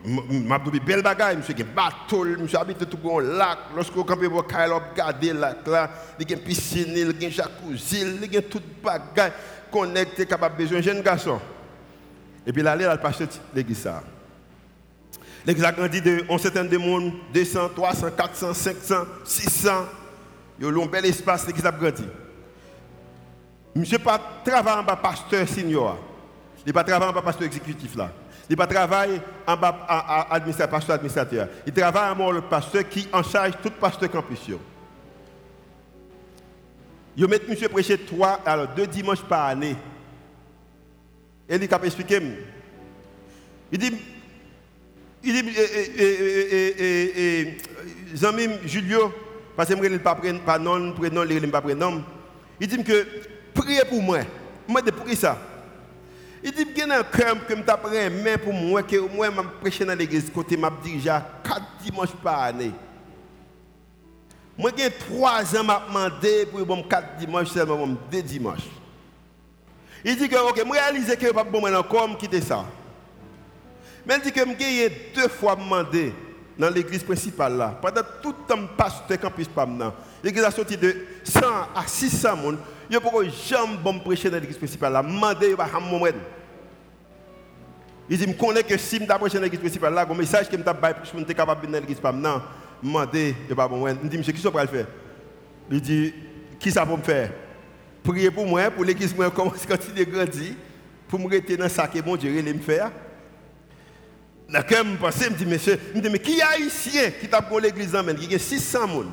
m'a 0.04 0.58
dit 0.58 0.80
belle 0.80 1.02
bagaille, 1.02 1.36
monsieur 1.36 1.54
qui 1.54 1.62
bateau, 1.62 2.24
monsieur 2.24 2.58
habite 2.58 2.88
tout 2.88 3.10
un 3.10 3.22
lac, 3.22 3.58
lorsque 3.74 3.92
vous 3.92 4.04
campez 4.04 4.28
pour 4.28 4.46
Kyle 4.46 4.72
regarder 4.72 5.32
lac 5.32 5.66
là, 5.66 5.90
il 6.18 6.28
y 6.28 6.32
a 6.32 6.36
une 6.36 6.42
piscine, 6.42 6.92
il 6.96 7.20
y 7.20 7.24
a 7.24 7.28
un 7.28 7.30
jacuzzi, 7.30 8.02
il 8.22 8.32
y 8.32 8.36
a 8.36 8.42
tout 8.42 8.62
bagaille 8.82 9.32
connecté 9.70 10.26
capable 10.26 10.56
besoin 10.56 10.80
jeune 10.80 11.02
garçon. 11.02 11.40
Et 12.46 12.52
puis 12.52 12.62
là, 12.62 12.76
il 12.76 12.84
a 12.84 12.96
passé 12.96 13.26
l'église 13.54 13.82
ça. 13.82 14.02
L'église 15.46 15.64
a 15.64 15.72
grandi 15.72 16.00
de 16.00 16.24
un 16.28 16.38
certain 16.38 16.64
de 16.64 16.76
monde, 16.76 17.12
200, 17.32 17.70
300, 17.74 18.10
400, 18.16 18.54
500, 18.54 18.94
600. 19.24 19.70
Il 20.58 20.66
y 20.66 20.68
a 20.68 20.70
un 20.70 20.86
bel 20.86 21.06
espace, 21.06 21.46
l'église 21.46 21.66
a 21.66 21.72
grandi. 21.72 22.04
Monsieur 23.74 23.98
pas 23.98 24.20
travailler 24.44 24.80
en 24.80 24.82
bas 24.82 24.96
pasteur 24.96 25.48
senior. 25.48 25.98
Il 26.66 26.72
pas 26.72 26.84
travailler 26.84 27.10
en 27.10 27.14
bas 27.14 27.22
pasteur 27.22 27.46
exécutif 27.46 27.94
là. 27.96 28.10
Il 28.50 28.58
ne 28.58 28.64
travaille 28.64 29.20
en 29.46 29.56
bas 29.56 30.26
administrateur, 30.30 30.70
pasteur 30.70 30.94
administrateur. 30.96 31.48
Il 31.66 31.72
travaille 31.72 32.10
en 32.10 32.30
le 32.30 32.40
pasteur 32.40 32.88
qui 32.88 33.06
en 33.12 33.22
charge 33.22 33.52
tout 33.62 33.70
pasteur 33.70 34.10
campus. 34.10 34.40
Il 37.16 37.26
met 37.26 37.40
monsieur 37.48 37.68
prêcher 37.68 37.98
trois, 37.98 38.40
alors 38.46 38.68
deux 38.74 38.86
dimanches 38.86 39.22
par 39.22 39.46
année. 39.46 39.76
Et 41.48 41.56
il 41.56 41.74
a 41.74 41.84
expliqué. 41.84 42.20
Il 43.72 43.78
dit, 43.78 43.92
il 45.22 45.42
dit, 45.42 45.54
Jean-Mi 48.14 48.48
Julio, 48.64 49.12
parce 49.56 49.68
que 49.68 49.82
je 49.82 49.88
ne 49.88 49.98
pas 49.98 50.14
pas 50.44 50.58
non, 50.58 50.92
prénom, 50.92 51.24
je 51.28 51.38
ne 51.38 51.46
pas 51.46 51.60
prénom. 51.60 52.02
Il 52.60 52.68
dit 52.68 52.82
que 52.84 53.06
priez 53.54 53.84
pour 53.88 54.02
moi. 54.02 54.20
Moi, 54.66 54.82
de 54.82 54.90
prier 54.90 55.16
ça. 55.16 55.38
Il 56.42 56.52
dit 56.52 56.66
que 56.66 56.82
un 56.82 57.02
cœur 57.02 57.46
que 57.46 57.56
je 57.56 57.62
t'apprends 57.62 57.90
main 57.90 58.38
pour 58.38 58.52
moi 58.52 58.82
que 58.82 58.96
moi 58.96 59.28
je 59.34 59.42
prêcher 59.60 59.84
dans 59.84 59.98
l'église 59.98 60.30
côté 60.30 60.56
m'a 60.56 60.70
déjà 60.82 61.26
quatre 61.42 61.66
dimanches 61.82 62.14
par 62.22 62.42
année. 62.42 62.70
Moi 64.56 64.70
j'ai 64.76 64.90
trois 64.90 65.56
ans 65.56 65.64
m'a 65.64 65.82
demandé 65.86 66.46
pour 66.46 66.64
bon 66.64 66.82
quatre 66.84 67.16
dimanches 67.16 67.48
seulement 67.48 67.76
bon 67.76 67.96
deux 68.10 68.22
dimanches. 68.22 68.68
Il 70.04 70.16
dit 70.16 70.28
que 70.28 70.36
OK, 70.36 70.64
moi 70.64 70.76
réaliser 70.76 71.16
que 71.16 71.32
pas 71.32 71.42
bon 71.42 71.74
encore 71.74 72.16
quitter 72.16 72.40
ça. 72.40 72.64
Mais 74.08 74.16
il 74.16 74.22
dit 74.22 74.32
que 74.32 74.40
j'ai 74.58 75.12
deux 75.14 75.28
fois 75.28 75.54
demandé 75.54 76.14
dans 76.58 76.70
l'église 76.70 77.04
principale 77.04 77.56
là 77.56 77.78
pendant 77.80 78.00
tout 78.22 78.30
le 78.30 78.54
temps 78.54 78.66
pasteur 78.76 79.20
campus 79.20 79.46
pas 79.46 79.66
maintenant. 79.66 79.94
L'église 80.24 80.42
a 80.42 80.50
sorti 80.50 80.76
de 80.76 80.96
100 81.22 81.40
à 81.74 81.86
600 81.86 82.28
personnes 82.28 82.58
il 82.90 82.94
ne 82.94 83.00
peut 83.00 83.28
jamais 83.46 83.76
bon 83.76 83.98
prêcher 83.98 84.30
dans 84.30 84.38
l'église 84.38 84.56
principale. 84.56 84.92
Là, 84.92 85.02
mandé 85.02 85.54
va 85.54 85.64
à 85.64 85.68
Il 88.08 88.16
dit, 88.18 88.26
je 88.26 88.32
connais 88.32 88.62
que 88.62 88.76
si 88.78 88.98
je 88.98 89.04
prêcher 89.04 89.36
dans 89.36 89.44
l'église 89.44 89.60
principale, 89.60 89.92
là, 89.92 90.06
le 90.08 90.14
message 90.14 90.48
que 90.48 90.56
je 90.56 90.62
vais 90.62 90.64
pour 90.64 91.20
être 91.20 91.34
capable 91.34 91.66
de 91.66 91.72
dans 91.72 91.78
l'église 91.78 92.00
principale, 92.00 92.16
non, 92.16 92.42
mandé, 92.82 93.34
il 93.48 93.54
pas 93.54 93.68
bon. 93.68 93.86
Il 93.86 94.08
dit, 94.08 94.16
monsieur, 94.16 94.32
qui 94.32 94.40
ça 94.40 94.50
pour 94.50 94.60
le 94.60 94.66
faire 94.66 94.86
Il 95.70 95.80
dit, 95.80 96.14
qui 96.58 96.70
ça 96.70 96.86
pour 96.86 96.96
me 96.96 97.02
faire 97.02 97.30
Priez 98.02 98.30
pour 98.30 98.46
moi, 98.46 98.70
pour 98.70 98.84
l'église, 98.84 99.14
moi, 99.14 99.30
commence 99.34 99.64
à 99.64 99.76
continuer 99.76 100.00
à 100.00 100.04
grandir, 100.04 100.54
pour 101.08 101.18
me 101.18 101.28
rester 101.28 101.56
dans 101.58 101.68
sac 101.68 101.94
et 101.94 102.00
bon 102.00 102.16
Dieu, 102.16 102.30
me 102.30 102.58
faire. 102.60 102.90
Je 104.48 104.82
me 104.82 104.96
monsieur, 105.44 105.78
mais 105.94 106.18
qui 106.18 106.38
est 106.38 106.42
haïtien 106.42 107.10
qui 107.20 107.28
t'a 107.28 107.42
pour 107.42 107.60
l'église 107.60 107.94
en 107.94 108.06
Il 108.08 108.32
y 108.32 108.34
a 108.34 108.38
600 108.38 108.78
personnes. 108.80 109.12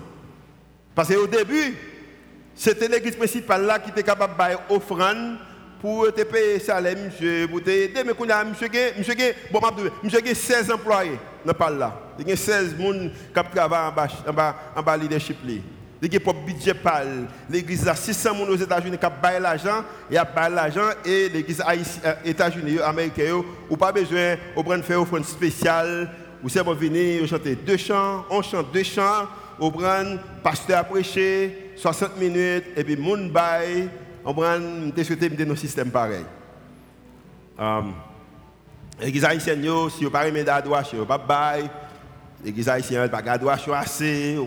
Parce 0.94 1.14
qu'au 1.14 1.28
début, 1.28 1.76
c'était 2.56 2.88
l'église 2.88 3.18
principale 3.18 3.82
qui 3.84 3.90
était 3.90 4.04
capable 4.04 4.34
de 4.34 4.42
faire 4.42 4.62
offrande 4.70 5.38
pour 5.82 6.12
te 6.14 6.22
payer 6.24 6.60
salaire, 6.60 6.96
monsieur, 6.98 7.48
pour 7.50 7.62
te 7.62 7.70
aider. 7.70 8.02
Mais 8.06 8.14
quand 8.14 8.46
monsieur, 8.46 8.70
monsieur, 8.98 9.16
bon, 9.52 9.60
monsieur, 10.02 10.34
16 10.34 10.72
employés 10.72 11.20
dans 11.46 11.70
là. 11.70 12.00
Il 12.18 12.30
y 12.30 12.32
a 12.32 12.38
16 12.38 12.74
personnes 12.76 13.12
qui 13.12 13.56
travaillent 13.56 14.10
en 14.26 14.34
bas, 14.34 14.56
en 14.74 14.96
leadership. 14.96 15.38
Il 16.02 16.16
a 16.16 16.20
propre 16.20 16.46
budget 16.46 16.74
l'église 17.50 17.88
a 17.88 17.96
600 17.96 18.32
personnes 18.32 18.50
aux 18.50 18.58
États-Unis 18.58 18.98
qui 18.98 19.06
ont 19.06 19.40
l'argent, 19.40 19.84
et 20.12 20.18
a 20.18 20.50
l'argent 20.50 20.90
et 21.06 21.30
l'église 21.30 21.64
euh, 22.06 22.14
États-Unis, 22.24 22.78
pas 23.78 23.92
besoin 23.92 24.36
de 24.56 24.62
prendre 24.62 24.84
faire 24.84 25.02
offrande 25.02 25.26
spéciale, 25.26 26.10
ou 26.44 26.50
c'est 26.50 26.64
pour 26.64 26.76
venir 26.76 27.26
chanter 27.28 27.56
deux 27.56 27.78
chants, 27.78 28.26
on 28.30 28.42
chante 28.42 28.72
deux 28.72 28.84
chants, 28.84 29.28
on 29.60 29.72
prend 29.72 30.18
pasteur 30.44 30.80
à 30.80 30.84
prêcher 30.84 31.72
60 31.78 32.18
minutes 32.20 32.66
et 32.76 32.84
puis 32.84 32.98
moun 32.98 33.30
bail, 33.32 33.90
on 34.24 34.34
prend 34.34 34.60
nos 35.46 35.56
systèmes 35.56 35.92
pareil. 35.92 36.26
Um, 37.58 37.94
l'église 39.00 39.24
haïtienne 39.24 39.66
si 39.90 40.04
vous 40.04 40.10
pas 40.10 40.28
aimé 40.28 40.44
d'adouache, 40.44 40.94
vous 40.94 41.06
pas 41.06 41.18
bail, 41.18 41.70
l'église 42.44 42.68
haïtienne 42.68 43.10
pas 43.10 43.22
d'adouache 43.22 43.68
assez, 43.70 44.38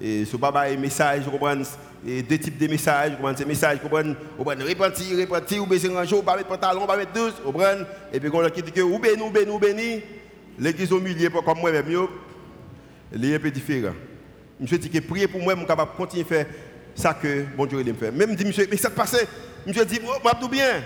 et 0.00 0.24
ce 0.24 0.36
pas 0.36 0.52
un 0.66 0.76
message, 0.76 1.24
comprenez 1.30 1.64
deux 2.04 2.38
types 2.38 2.58
de 2.58 2.66
messages, 2.66 3.12
comprenez 3.12 3.36
ces 3.38 3.44
messages, 3.44 3.78
vous 3.82 3.88
comprenez 3.88 4.64
repentir, 4.64 5.18
repentir, 5.18 5.62
ou 5.62 5.66
baisser 5.66 5.94
un 5.94 6.04
jour, 6.04 6.24
pas 6.24 6.36
mettre 6.36 6.48
pantalon, 6.48 6.86
pas 6.86 6.96
mettre 6.96 7.12
douce, 7.12 7.34
comprenez, 7.44 7.82
et 8.12 8.20
puis 8.20 8.30
quand 8.30 8.38
on 8.44 8.48
dit 8.48 8.72
que 8.72 8.80
ou 8.80 8.98
béni, 8.98 9.22
ou 9.22 9.56
ou 9.56 9.60
l'église 10.58 10.92
au 10.92 11.00
milieu, 11.00 11.30
comme 11.30 11.60
moi-même, 11.60 11.86
il 13.12 13.24
est 13.24 13.36
un 13.36 13.38
peu 13.38 13.50
différent. 13.50 13.94
Je 14.60 14.76
dis 14.76 14.88
que 14.88 14.98
prier 15.00 15.26
pour 15.26 15.40
moi, 15.40 15.54
je 15.54 15.58
suis 15.58 15.66
capable 15.66 15.92
de 15.92 15.96
continuer 15.96 16.22
à 16.22 16.26
faire 16.26 16.46
ça 16.94 17.14
que 17.14 17.44
bon 17.56 17.66
Dieu 17.66 17.82
me 17.82 17.92
fait. 17.94 18.10
Même 18.12 18.34
dit, 18.34 18.44
monsieur, 18.44 18.66
mais 18.70 18.76
ça 18.76 18.90
passe, 18.90 19.26
monsieur 19.66 19.84
dit, 19.84 20.00
oh, 20.06 20.48
bien. 20.48 20.82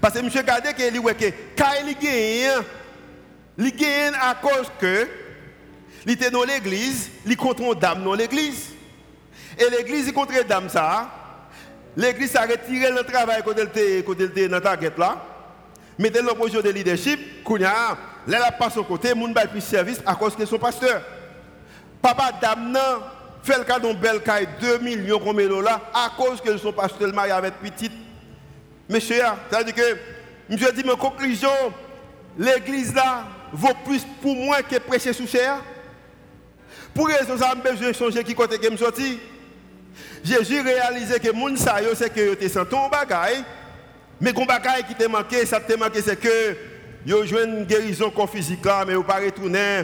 Parce 0.00 0.14
que 0.14 0.24
monsieur 0.24 0.40
regardez 0.40 0.72
que 0.72 0.82
il 0.82 1.00
gagne, 1.56 1.94
il 3.58 4.14
à 4.20 4.34
cause 4.34 4.70
que 4.80 5.06
il 6.06 6.12
était 6.12 6.30
dans 6.30 6.44
l'église, 6.44 7.10
il 7.26 7.36
contre 7.36 7.62
une 7.62 7.74
dame 7.74 8.04
dans 8.04 8.14
l'église. 8.14 8.70
Et 9.58 9.68
l'église, 9.70 10.06
il 10.08 10.12
contre 10.12 10.32
dame 10.46 10.68
ça. 10.68 11.08
L'église 11.96 12.34
a 12.36 12.42
retiré 12.42 12.90
le 12.90 13.02
travail 13.02 13.42
quand 13.44 13.52
elle 14.18 14.24
était 14.24 14.48
dans 14.48 14.60
ta 14.60 14.76
guette 14.76 14.96
là. 14.98 15.22
Mettez 15.98 16.22
l'opposition 16.22 16.62
de 16.62 16.70
leadership, 16.70 17.44
Kounia, 17.44 17.98
là, 18.26 18.38
elle 18.48 18.58
passe 18.58 18.76
au 18.78 18.84
côté, 18.84 19.12
les 19.12 19.20
gens 19.20 19.48
plus 19.50 19.60
service 19.60 20.00
à 20.06 20.14
cause 20.14 20.34
que 20.34 20.46
son 20.46 20.58
pasteur. 20.58 21.02
Papa 22.00 22.32
dame 22.40 22.78
fait 23.42 23.58
le 23.58 23.64
cas 23.64 23.78
d'un 23.78 23.92
bel 23.92 24.22
cas 24.22 24.40
2 24.60 24.78
millions 24.78 25.18
de 25.18 25.48
dollars 25.48 25.80
à 25.92 26.10
cause 26.16 26.40
que 26.40 26.56
son 26.56 26.72
pasteur 26.72 27.12
marié 27.12 27.32
avec 27.32 27.54
petite. 27.54 27.92
Monsieur, 28.88 29.22
c'est-à-dire 29.50 29.74
que, 29.74 29.98
je 30.48 30.70
dis, 30.72 30.84
ma 30.84 30.96
conclusion, 30.96 31.50
l'église 32.38 32.94
là 32.94 33.24
vaut 33.52 33.74
plus 33.84 34.06
pour 34.22 34.34
moi 34.34 34.62
que 34.62 34.76
prêcher 34.78 35.12
sous 35.12 35.26
cher. 35.26 35.58
Pour 36.94 37.06
raison 37.06 37.36
ça, 37.38 37.52
j'ai 37.54 37.70
besoin 37.70 37.88
de 37.88 37.92
changer 37.94 38.24
qui 38.24 38.34
côté 38.34 38.58
que 38.58 38.70
me 38.70 38.76
sorti. 38.76 39.18
Jésus 40.24 40.60
réalisé 40.60 41.18
que 41.18 41.32
moun 41.32 41.56
sa 41.56 41.78
c'est 41.94 42.12
que 42.12 42.34
tu 42.34 42.48
sans 42.48 42.64
ton 42.64 42.88
bagay, 42.88 43.42
mais 44.20 44.32
ton 44.32 44.44
bagay 44.44 44.82
qui 44.86 44.94
t'a 44.94 45.08
manqué, 45.08 45.46
ça 45.46 45.60
t'a 45.60 45.76
manqué 45.76 46.02
c'est 46.02 46.16
que 46.16 46.56
yo 47.06 47.24
une 47.24 47.64
guérison 47.64 48.12
physique 48.26 48.64
là, 48.64 48.84
mais 48.86 48.94
vous 48.94 49.02
pas 49.02 49.20
retourner 49.20 49.82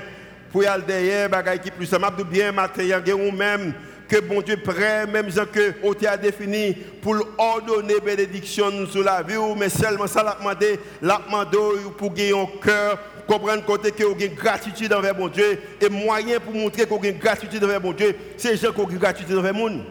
pour 0.53 0.63
y 0.63 0.67
aller 0.67 0.85
derrière 0.87 1.29
bagay 1.29 1.59
qui 1.59 1.71
plus 1.71 1.87
ça 1.87 1.99
m'a 1.99 2.11
bien 2.11 2.53
matériel 2.53 3.03
ou 3.15 3.33
même 3.33 3.75
que 4.09 4.21
bon 4.21 4.41
Dieu 4.41 4.57
prêt, 4.59 5.07
même 5.07 5.31
gens 5.31 5.47
que 5.47 5.75
on 5.83 5.93
a 6.07 6.17
défini 6.17 6.75
pour 7.03 7.17
ordonner 7.39 7.99
bénédiction 8.01 8.87
sur 8.87 9.03
la 9.03 9.23
vie, 9.23 9.35
mais 9.57 9.69
seulement 9.69 10.07
ça 10.07 10.23
l'a 10.23 10.37
demandé, 10.39 10.79
l'a 11.03 11.21
demandé 11.27 11.59
pour 11.97 12.13
gagner 12.13 12.39
un 12.39 12.47
cœur 12.63 12.99
comprendre 13.27 13.65
côté 13.65 13.91
que 13.91 14.05
vous 14.05 14.13
avez 14.13 14.29
gratitude 14.29 14.93
envers 14.93 15.17
mon 15.17 15.29
Dieu 15.29 15.59
et 15.81 15.89
moyen 15.89 16.39
pour 16.41 16.55
montrer 16.55 16.85
que 16.85 16.89
vous 16.89 16.97
avez 16.97 17.13
gratitude 17.13 17.63
envers 17.65 17.81
mon 17.81 17.93
Dieu, 17.93 18.15
c'est 18.37 18.57
gens 18.57 18.73
qui 18.73 18.81
ont 18.81 18.85
gratitude 18.85 19.37
envers 19.37 19.55
monde. 19.55 19.85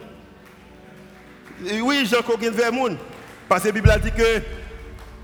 Oui, 1.81 2.05
gens 2.05 2.21
qui 2.21 2.31
ont 2.31 2.49
envers 2.49 2.73
monde. 2.73 2.97
Parce 3.47 3.63
que 3.63 3.67
la 3.67 3.73
Bible 3.73 3.91
dit 4.03 4.11
que 4.11 4.41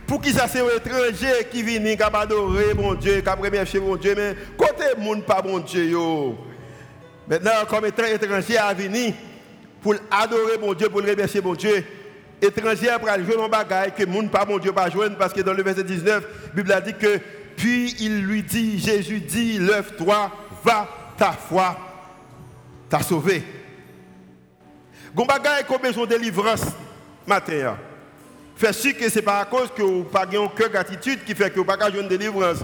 pour 0.06 0.22
qui 0.22 0.32
ça 0.32 0.48
c'est 0.48 0.60
un 0.60 0.66
étranger 0.66 1.48
qui 1.50 1.64
vient 1.64 1.96
qui 1.96 2.04
adorer 2.04 2.74
mon 2.74 2.94
Dieu, 2.94 3.22
qui 3.22 3.58
a 3.58 3.66
chez 3.66 3.80
mon 3.80 3.96
Dieu, 3.96 4.14
mais 4.16 4.36
côté 4.58 4.84
monde 4.98 5.24
pas 5.24 5.42
mon 5.42 5.60
Dieu. 5.60 5.86
Yo. 5.86 6.38
Maintenant, 7.28 7.52
comme 7.70 7.86
étranger 7.86 8.58
à 8.58 8.74
venir 8.74 9.14
pour 9.82 9.96
adorer 10.12 10.58
mon 10.60 10.74
Dieu, 10.74 10.90
pour 10.90 11.02
remercier 11.02 11.42
mon 11.42 11.54
Dieu, 11.54 11.84
étranger 12.42 12.90
après 12.90 13.24
jouer 13.24 13.38
mon 13.38 13.50
bagage 13.50 13.94
que 13.96 14.06
monde 14.06 14.32
pas 14.32 14.46
mon 14.46 14.58
Dieu 14.58 14.72
pas 14.72 14.90
jouer 14.90 15.08
parce 15.18 15.34
que 15.34 15.42
dans 15.42 15.54
le 15.54 15.64
verset 15.64 15.84
19, 15.84 16.24
la 16.24 16.54
Bible 16.56 16.72
a 16.72 16.82
dit 16.82 16.94
que 16.94 17.20
puis 17.56 17.96
il 18.00 18.24
lui 18.24 18.42
dit, 18.42 18.80
Jésus 18.80 19.20
dit, 19.20 19.60
lève-toi, 19.60 20.32
va, 20.64 20.88
ta 21.18 21.32
foi 21.32 21.78
t'a 22.90 23.02
sauvé. 23.04 23.44
Gombaga 25.14 25.60
est 25.60 25.82
besoin 25.82 26.06
de 26.06 26.10
délivrance 26.10 26.66
matin. 27.28 27.78
Fait 28.56 28.74
sûr 28.74 28.98
que 28.98 29.10
ce 29.10 29.16
n'est 29.16 29.22
pas 29.22 29.40
à 29.40 29.46
cause 29.46 29.70
que 29.76 29.82
vous 29.82 30.08
n'avez 30.12 30.38
pas 30.38 30.56
cœur 30.56 30.70
gratitude 30.70 31.24
qui 31.24 31.36
fait 31.36 31.50
que 31.52 31.60
vous 31.60 31.66
n'avez 31.66 31.80
pas 31.80 31.92
de 31.92 32.08
délivrance 32.08 32.60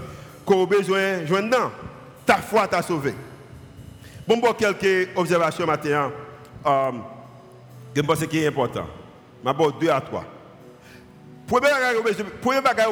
que 0.46 0.52
vous 0.54 0.62
avez 0.62 0.78
besoin 0.78 1.18
de 1.18 1.26
joindre 1.26 1.72
Ta 2.26 2.38
foi 2.38 2.66
t'a 2.66 2.82
sauvé. 2.82 3.14
Bon, 4.26 4.36
bon, 4.36 4.52
quelques 4.52 5.08
observations 5.16 5.66
matin. 5.66 6.10
Euh, 6.66 6.90
je 7.94 8.02
pense 8.02 8.26
qui 8.26 8.38
est 8.38 8.48
important. 8.48 8.86
Je 9.44 9.50
vais 9.50 9.72
deux 9.80 9.90
à 9.90 10.00
trois. 10.00 10.24
Première, 11.46 11.76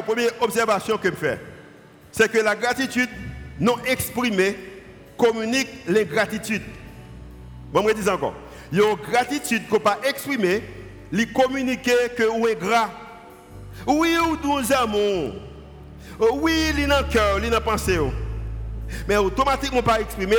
première 0.03 0.31
observation 0.41 0.97
que 0.97 1.09
je 1.09 1.15
fais 1.15 1.39
c'est 2.17 2.31
que 2.31 2.39
la 2.39 2.55
gratitude 2.55 3.09
non 3.59 3.75
exprimée 3.85 4.57
communique 5.17 5.69
l'ingratitude. 5.87 6.63
Bon, 7.71 7.87
je 7.87 7.93
dis 7.93 8.09
encore. 8.09 8.33
Il 8.71 8.79
y 8.79 8.81
a 8.81 8.95
gratitude 8.95 9.67
qu'on 9.67 9.79
pas 9.79 9.99
exprimée, 10.03 10.63
lui 11.11 11.31
communiquer 11.31 12.09
que 12.15 12.23
vous 12.23 12.47
êtes 12.47 12.59
gras. 12.59 12.89
Oui, 13.85 14.15
ou 14.17 14.35
nous 14.43 14.73
amour. 14.73 15.33
Oui, 16.33 16.53
il 16.71 16.79
est 16.81 16.87
dans 16.87 16.99
le 16.99 17.11
cœur, 17.11 17.37
il 17.37 17.45
est 17.45 17.49
dans 17.49 17.55
la 17.55 17.61
pensée. 17.61 17.99
Mais 19.07 19.17
automatiquement 19.17 19.83
pas 19.83 20.01
exprimé, 20.01 20.35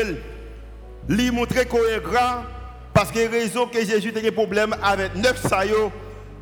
lui 1.09 1.31
montrer 1.31 1.64
qu'on 1.66 1.79
est 1.79 2.01
gras 2.03 2.42
parce 2.99 3.13
que 3.13 3.31
raison 3.31 3.69
que 3.69 3.79
Jésus 3.79 4.13
a 4.17 4.21
des 4.21 4.33
problèmes 4.33 4.75
avec 4.83 5.15
neuf 5.15 5.41
saillots, 5.47 5.93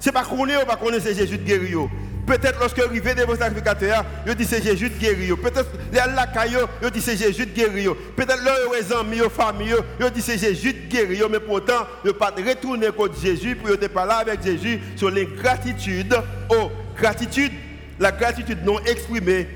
ce 0.01 0.09
n'est 0.09 0.13
pas 0.15 0.25
qu'on 0.25 0.49
est 0.49 0.57
ou 0.57 0.65
pas 0.65 0.77
qu'on 0.77 0.91
Jésus 0.91 1.37
de 1.37 1.45
guérir. 1.45 1.81
Peut-être 2.27 2.59
lorsque 2.59 2.79
arrivé 2.79 3.15
devant 3.15 3.37
sacrificateur, 3.37 4.03
il 4.27 4.35
dit 4.35 4.47
c'est 4.47 4.63
Jésus 4.63 4.89
de 4.89 4.99
guérir. 4.99 5.37
Peut-être 5.37 5.69
la 5.93 6.27
caillou, 6.27 6.61
il 6.83 6.91
dit 6.91 7.03
c'est 7.03 7.19
Jésus 7.19 7.45
de 7.45 7.53
guérir. 7.53 7.95
Peut-être 8.17 8.41
les 8.43 8.91
amis, 8.91 9.19
les 9.19 9.29
familles, 9.29 9.77
il 10.01 10.11
dit 10.13 10.23
c'est 10.23 10.39
Jésus 10.39 10.73
de 10.73 10.89
guérir. 10.89 11.29
Mais 11.29 11.41
pourtant, 11.41 11.87
il 12.03 12.09
ne 12.09 12.13
pas 12.13 12.31
retourner 12.35 12.87
contre 12.87 13.21
Jésus 13.21 13.55
pour 13.55 13.79
te 13.79 13.87
parler 13.89 14.15
avec 14.23 14.43
Jésus 14.43 14.81
sur 14.97 15.11
l'ingratitude. 15.11 16.17
Oh, 16.49 16.71
gratitude, 16.97 17.53
la 18.01 18.13
gratitude 18.13 18.65
non 18.65 18.79
exprimée 18.87 19.47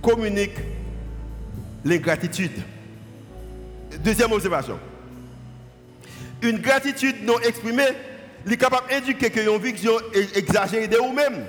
communique 0.00 0.54
l'ingratitude. 1.84 2.62
Deuxième 4.04 4.30
observation. 4.30 4.78
Une 6.42 6.58
gratitude 6.58 7.24
non 7.24 7.38
exprimée 7.40 7.88
est 8.48 8.56
capable 8.56 8.88
d'indiquer 8.88 9.40
a 9.40 9.42
une 9.42 9.58
vision 9.58 9.92
exagérée 10.34 10.88
de 10.88 10.96
vous-même. 10.96 11.44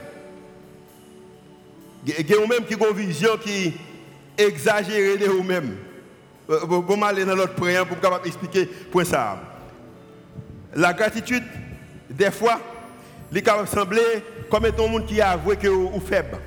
Il 2.05 2.29
y 2.29 2.33
a 2.33 2.47
même 2.47 2.65
qui 2.65 2.75
ont 2.75 2.89
une 2.91 2.95
vision 2.95 3.37
qui 3.37 3.73
exagérée 4.37 5.17
de 5.17 5.25
vous-même. 5.25 5.75
Comment 6.87 7.05
aller 7.05 7.25
dans 7.25 7.35
l'autre 7.35 7.53
prière 7.53 7.85
pour 7.85 7.99
capable 7.99 8.27
expliquer 8.27 8.65
point 8.65 9.03
ça. 9.03 9.39
La 10.75 10.93
gratitude, 10.93 11.43
des 12.09 12.31
fois, 12.31 12.59
il 13.31 13.43
peut 13.43 13.51
sembler 13.67 14.01
comme 14.49 14.65
un 14.65 14.87
monde 14.87 15.05
qui 15.05 15.21
a 15.21 15.31
avoué 15.31 15.55
que 15.57 15.67
vous 15.67 15.99
faible. 15.99 16.37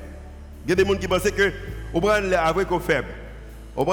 Il 0.65 0.71
y 0.71 0.73
a 0.73 0.77
des 0.77 0.85
gens 0.85 0.97
qui 0.97 1.07
pensent 1.07 1.31
que 1.31 1.53
vous 1.93 2.09
avoué 2.09 2.65
que 2.65 2.71
vous 2.71 2.81
faible. 2.81 3.09
Vous 3.77 3.93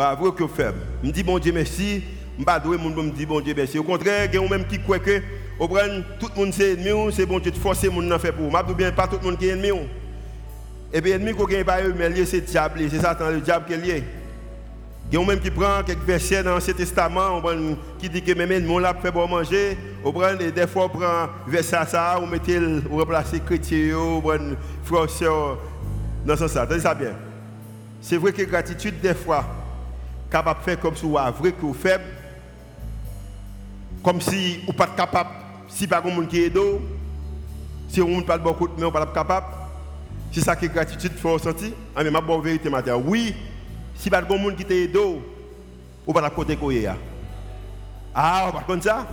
avoué 0.00 0.32
que 0.32 0.42
vous 0.42 0.54
faible. 0.54 0.78
Je 1.02 1.10
dis 1.10 1.22
bon 1.22 1.38
Dieu 1.38 1.52
merci. 1.52 2.02
Je 2.36 2.42
ne 2.42 2.44
pas 2.44 2.60
doué 2.60 2.76
mon 2.76 2.90
me 2.90 3.10
dit 3.10 3.24
bon 3.24 3.40
Dieu 3.40 3.54
merci. 3.56 3.78
Au 3.78 3.82
contraire, 3.82 4.28
il 4.30 4.34
y 4.34 4.44
a 4.44 4.48
même 4.48 4.66
qui 4.66 4.78
croit 4.78 4.98
que 4.98 5.22
tout 5.58 6.28
le 6.34 6.40
monde 6.40 6.52
c'est 6.52 6.72
ennemi, 6.72 7.12
c'est 7.12 7.24
bon 7.24 7.38
Dieu 7.38 7.50
de 7.50 7.56
forcer 7.56 7.88
mon 7.88 8.18
faire 8.18 8.34
pour. 8.34 8.50
Je 8.50 8.72
bien 8.74 8.92
pas 8.92 9.06
tout 9.06 9.16
le 9.20 9.26
monde 9.26 9.38
qui 9.38 9.46
est 9.46 9.52
ennemi. 9.52 9.70
Et 10.92 11.00
puis 11.00 11.10
l'ennemi 11.10 11.32
qui 11.34 11.64
pas 11.64 11.82
eux, 11.82 11.94
mais 11.96 12.24
c'est 12.26 12.36
le 12.36 12.42
diable, 12.42 12.80
c'est 12.90 13.00
Satan, 13.00 13.30
le 13.30 13.40
diable 13.40 13.64
qui 13.66 13.72
est 13.72 13.78
lié. 13.78 14.04
Il 15.10 15.18
y 15.18 15.22
a 15.22 15.24
même 15.24 15.38
qui 15.38 15.50
prend 15.50 15.82
quelques 15.86 16.02
versets 16.02 16.42
dans 16.42 16.50
l'Ancien 16.50 16.74
Testament 16.74 17.40
qui 17.98 18.08
dit 18.08 18.22
que 18.22 18.32
même 18.32 18.68
on 18.68 18.78
l'a 18.78 18.92
fait 18.92 19.12
pour 19.12 19.28
manger. 19.28 19.78
On 20.04 20.12
prend 20.12 20.34
des 20.34 20.66
fois 20.66 20.86
on 20.86 20.88
prend 20.88 21.28
verset 21.46 21.76
ça, 21.86 22.18
on 22.20 22.26
met 22.26 22.40
on 22.90 22.96
remplace 22.96 23.32
chrétien, 23.46 23.96
on 23.96 24.20
prend 24.20 24.36
frère 24.84 25.56
dans 26.24 26.36
ce 26.36 26.48
sens. 26.48 26.68
ça 26.80 26.94
bien. 26.94 27.12
C'est 28.00 28.16
vrai 28.16 28.32
que 28.32 28.42
gratitude 28.42 29.00
des 29.00 29.14
fois 29.14 29.44
capable 30.28 30.60
de 30.60 30.64
faire 30.64 30.80
comme 30.80 30.96
si 30.96 31.06
vous 31.06 31.16
vrai 31.16 31.52
que 31.52 31.60
vous 31.60 31.72
faible. 31.72 32.04
Comme 34.06 34.20
si 34.20 34.60
vous 34.64 34.72
pas 34.72 34.86
capable, 34.86 35.30
si 35.66 35.88
pas 35.88 36.00
quelqu'un 36.00 36.26
qui 36.26 36.44
est 36.44 36.48
d'eau, 36.48 36.80
si 37.88 37.98
vous 37.98 38.22
pas 38.22 38.38
beaucoup, 38.38 38.68
mais 38.78 38.84
vous 38.84 38.92
pas 38.92 39.04
capable. 39.04 39.46
C'est 40.30 40.42
ça 40.42 40.54
que 40.54 40.64
gratitude 40.66 41.10
fait 41.10 41.28
ressentir. 41.28 41.72
Ah, 41.92 42.04
mais 42.04 42.10
ma 42.12 42.20
bonne 42.20 42.40
vérité 42.40 42.70
matin. 42.70 42.94
Oui, 43.04 43.34
si 43.96 44.08
pas 44.08 44.22
de 44.22 44.32
monde 44.32 44.54
qui 44.54 44.64
t'aide, 44.64 44.96
ou 44.96 46.12
pas 46.12 46.20
la 46.20 46.30
côté 46.30 46.54
quoi 46.56 46.72
Ah, 48.14 48.50
par 48.52 48.64
contre 48.64 48.84
ça? 48.84 49.04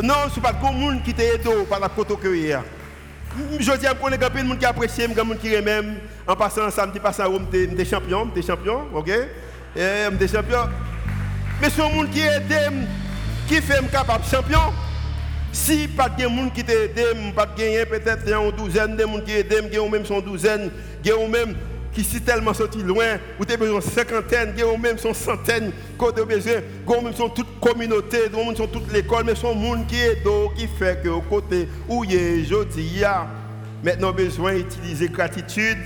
Non, 0.00 0.14
ce 0.30 0.36
n'est 0.36 0.42
pas 0.42 0.52
le 0.52 0.78
monde 0.78 1.02
qui 1.02 1.12
t'a 1.12 1.24
aidé 1.24 1.50
par 1.68 1.80
la 1.80 1.88
photo 1.88 2.16
que 2.16 2.32
hier. 2.32 2.62
Je 3.58 3.76
dis 3.76 3.86
à 3.88 3.94
connaître 3.94 4.30
un 4.32 4.44
monde 4.44 4.58
qui 4.60 4.66
apprécie, 4.66 5.02
un 5.02 5.24
monde 5.24 5.38
qui 5.38 5.50
même 5.50 5.96
en 6.28 6.36
passant 6.36 6.70
samedi 6.70 7.00
passant 7.00 7.28
où 7.28 7.40
j'étais 7.52 7.84
champion, 7.84 8.30
j'étais 8.36 8.46
champion, 8.46 8.82
OK? 8.94 9.08
Et 9.08 9.80
j'étais 10.12 10.28
champion. 10.28 10.68
Mais 11.60 11.66
un 11.76 11.88
monde 11.88 12.10
qui 12.10 12.20
aide 12.20 12.52
qui 13.46 13.60
fait 13.60 13.80
me 13.82 13.88
capable 13.88 14.24
champion? 14.24 14.72
Si 15.52 15.86
pas 15.86 16.08
de 16.08 16.26
monde 16.26 16.52
qui 16.52 16.64
t'aide, 16.64 16.98
pas 17.34 17.46
de 17.46 17.56
gagner 17.56 17.86
peut-être 17.86 18.26
une 18.26 18.50
douzaine 18.56 18.96
de 18.96 19.04
monde 19.04 19.24
qui 19.24 19.32
aide, 19.32 19.54
ou 19.78 19.88
même 19.88 20.04
son 20.04 20.20
douzaine, 20.20 20.70
ou 21.06 21.28
même 21.28 21.54
qui 21.92 22.02
si 22.02 22.20
tellement 22.20 22.52
sorti 22.52 22.82
loin, 22.82 23.18
ou 23.38 23.44
tu 23.44 23.56
besoin 23.56 23.80
cinquantaine, 23.80 24.52
ou 24.64 24.76
même 24.76 24.98
son 24.98 25.14
centaine, 25.14 25.70
a 26.00 26.24
besoin, 26.24 26.54
ou 26.86 27.00
même 27.00 27.14
son 27.14 27.28
toute 27.28 27.60
communauté, 27.60 28.18
ou 28.34 28.44
même 28.44 28.56
son 28.56 28.66
toute 28.66 28.92
l'école, 28.92 29.24
mais 29.24 29.36
son 29.36 29.54
monde 29.54 29.86
qui 29.86 30.00
est 30.00 30.22
qui 30.56 30.66
fait 30.66 31.00
que 31.02 31.08
au 31.08 31.20
côté 31.20 31.68
où 31.88 32.02
il 32.02 32.14
est 32.14 32.40
aujourd'hui, 32.42 33.02
maintenant 33.84 34.12
besoin 34.12 34.54
d'utiliser 34.54 35.08
gratitude, 35.08 35.78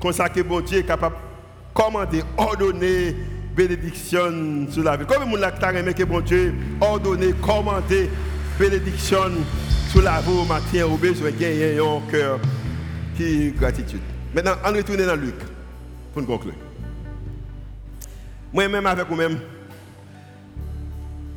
comme 0.00 0.14
ça 0.14 0.30
que 0.30 0.40
bon 0.40 0.60
Dieu 0.62 0.78
est 0.78 0.84
capable 0.84 1.16
de 1.16 1.20
commander, 1.74 2.22
ordonner, 2.38 3.16
bénédiction 3.54 4.66
sur 4.70 4.82
la 4.82 4.96
vie. 4.96 5.06
Comme 5.06 5.22
le 5.22 5.26
monde 5.26 5.40
qui 5.40 5.94
que 5.94 6.04
bon 6.04 6.20
Dieu 6.20 6.54
ordonner, 6.80 7.32
commander, 7.42 8.08
bénédiction 8.58 9.30
sur 9.90 10.02
la 10.02 10.20
vie 10.20 10.30
au 10.30 10.44
matin, 10.44 10.84
au 10.86 10.96
besoin 10.96 11.30
gagner 11.30 11.78
un 11.78 12.00
cœur 12.10 12.40
qui 13.16 13.52
gratitude. 13.52 14.00
Maintenant, 14.34 14.52
on 14.64 14.72
retourne 14.72 15.04
dans 15.04 15.16
Luc 15.16 15.34
pour 16.12 16.22
nous 16.22 16.28
conclure. 16.28 16.54
Moi-même 18.52 18.86
avec 18.86 19.08
vous-même, 19.08 19.38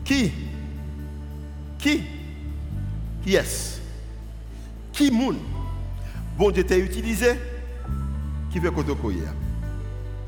qui 0.03 0.31
Qui 1.77 2.03
Qui 3.23 3.35
est-ce? 3.35 3.79
Qui 4.91 5.11
moun? 5.11 5.37
Bon 6.37 6.49
Dieu 6.51 6.63
t'a 6.63 6.77
utilisé 6.77 7.33
Qui 8.51 8.59
veut 8.59 8.71
qu'on 8.71 8.83
te 8.83 8.91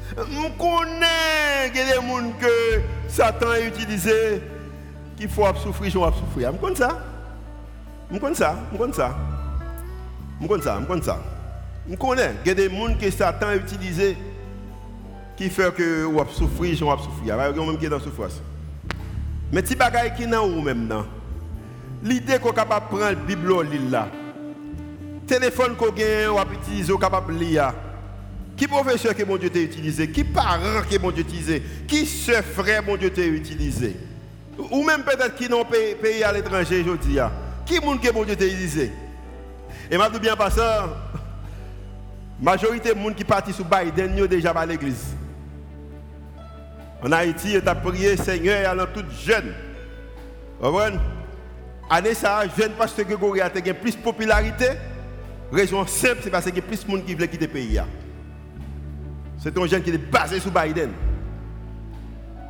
Je 0.09 0.47
connais 0.57 1.71
qu'il 1.71 1.81
y 1.81 1.83
a 1.83 1.85
des 1.87 1.95
gens 1.95 2.31
que 2.39 2.81
Satan 3.07 3.49
a 3.49 3.59
utilisé 3.59 4.41
qui 5.17 5.27
faut 5.27 5.45
souffrir, 5.55 5.91
je 5.91 5.97
vais 5.97 6.05
souffrir. 6.05 6.51
Je 6.51 6.57
connais 6.57 6.75
ça? 6.75 6.99
Je 8.11 8.17
connais 8.17 8.35
ça? 8.35 8.55
Je 8.71 8.77
connais 8.77 8.93
ça? 8.93 9.15
Je 10.41 10.47
connais 10.47 10.63
ça? 10.63 10.77
Je 10.81 10.85
connais 10.85 11.01
ça? 11.01 11.19
Je 11.89 11.95
connais. 11.95 12.33
Des 12.43 12.69
gens 12.69 12.95
que 12.99 13.09
Satan 13.09 13.47
a 13.47 13.55
utilisé 13.55 14.17
qui 15.37 15.49
fait 15.49 15.73
que 15.73 16.05
souffrir, 16.31 16.75
je 16.75 16.85
vais 16.85 16.91
souffrir. 16.91 17.23
Il 17.23 17.27
y 17.27 17.31
a 17.31 17.65
même 17.65 17.77
qui 17.77 17.85
est 17.85 17.89
dans 17.89 17.99
souffrance. 17.99 18.41
Mais 19.51 19.65
si 19.65 19.75
qui 20.15 20.27
dans 20.27 20.45
ou 20.45 20.61
même 20.61 20.87
L'idée 22.03 22.39
qu'on 22.39 22.51
capable 22.51 22.87
prendre 22.87 23.05
la 23.05 23.15
Bible 23.15 23.51
là. 23.89 24.07
Téléphone 25.25 25.75
qu'on 25.75 25.91
gagne, 25.91 26.29
on 26.29 26.53
utiliser, 26.53 26.93
on 26.93 26.97
capable 26.97 27.33
lire. 27.33 27.73
Qui 28.57 28.67
professeur 28.67 29.13
que 29.13 29.23
mon 29.23 29.37
Dieu 29.37 29.49
t'a 29.49 29.59
utilisé? 29.59 30.09
Qui 30.09 30.23
parent 30.23 30.81
que 30.89 30.97
mon 30.97 31.11
Dieu 31.11 31.23
t'a 31.23 31.29
utilisé? 31.29 31.61
Qui 31.87 32.05
ce 32.05 32.41
frère 32.41 32.83
mon 32.83 32.95
Dieu 32.95 33.09
t'a 33.09 33.25
utilisé? 33.25 33.95
Ou 34.71 34.83
même 34.83 35.03
peut-être 35.03 35.35
qui 35.35 35.49
n'ont 35.49 35.65
payé 35.65 36.23
à 36.23 36.31
l'étranger 36.31 36.81
aujourd'hui. 36.81 37.17
Qui 37.65 37.79
monde 37.81 38.01
que 38.01 38.11
mon 38.13 38.23
Dieu 38.23 38.35
t'a 38.35 38.45
utilisé? 38.45 38.91
Et 39.91 39.97
m'a 39.97 40.09
bien 40.09 40.35
passé. 40.35 40.61
Majorité 42.41 42.93
des 42.93 43.01
gens 43.01 43.13
qui 43.13 43.23
partent 43.23 43.51
sur 43.51 43.65
Biden 43.65 44.17
sont 44.17 44.25
déjà 44.25 44.51
à 44.51 44.65
l'église. 44.65 45.15
En 47.03 47.11
Haïti, 47.11 47.53
ils 47.53 47.69
ont 47.69 47.75
prié 47.75 48.15
Seigneur 48.17 48.69
allant 48.69 48.87
tout 48.93 49.03
jeune. 49.25 49.53
Vous 50.59 50.71
comprenez? 50.71 50.97
Année 51.89 52.13
ça, 52.13 52.41
jeune 52.57 52.71
pasteur 52.71 53.05
Grégory 53.05 53.41
a 53.41 53.49
plus 53.49 53.91
de 53.91 54.01
popularité. 54.01 54.69
Raison 55.51 55.85
simple, 55.85 56.21
c'est 56.23 56.31
parce 56.31 56.45
qu'il 56.45 56.55
y 56.55 56.59
a 56.59 56.61
plus 56.61 56.83
de 56.83 56.89
monde 56.89 57.05
qui 57.05 57.13
veut 57.13 57.27
quitter 57.27 57.45
le 57.45 57.51
pays. 57.51 57.79
C'est 59.45 59.55
un 59.55 59.67
jeune 59.67 59.83
qui 59.83 59.91
est 59.91 59.97
basé 59.99 60.39
sur 60.39 60.49
Biden. 60.49 60.89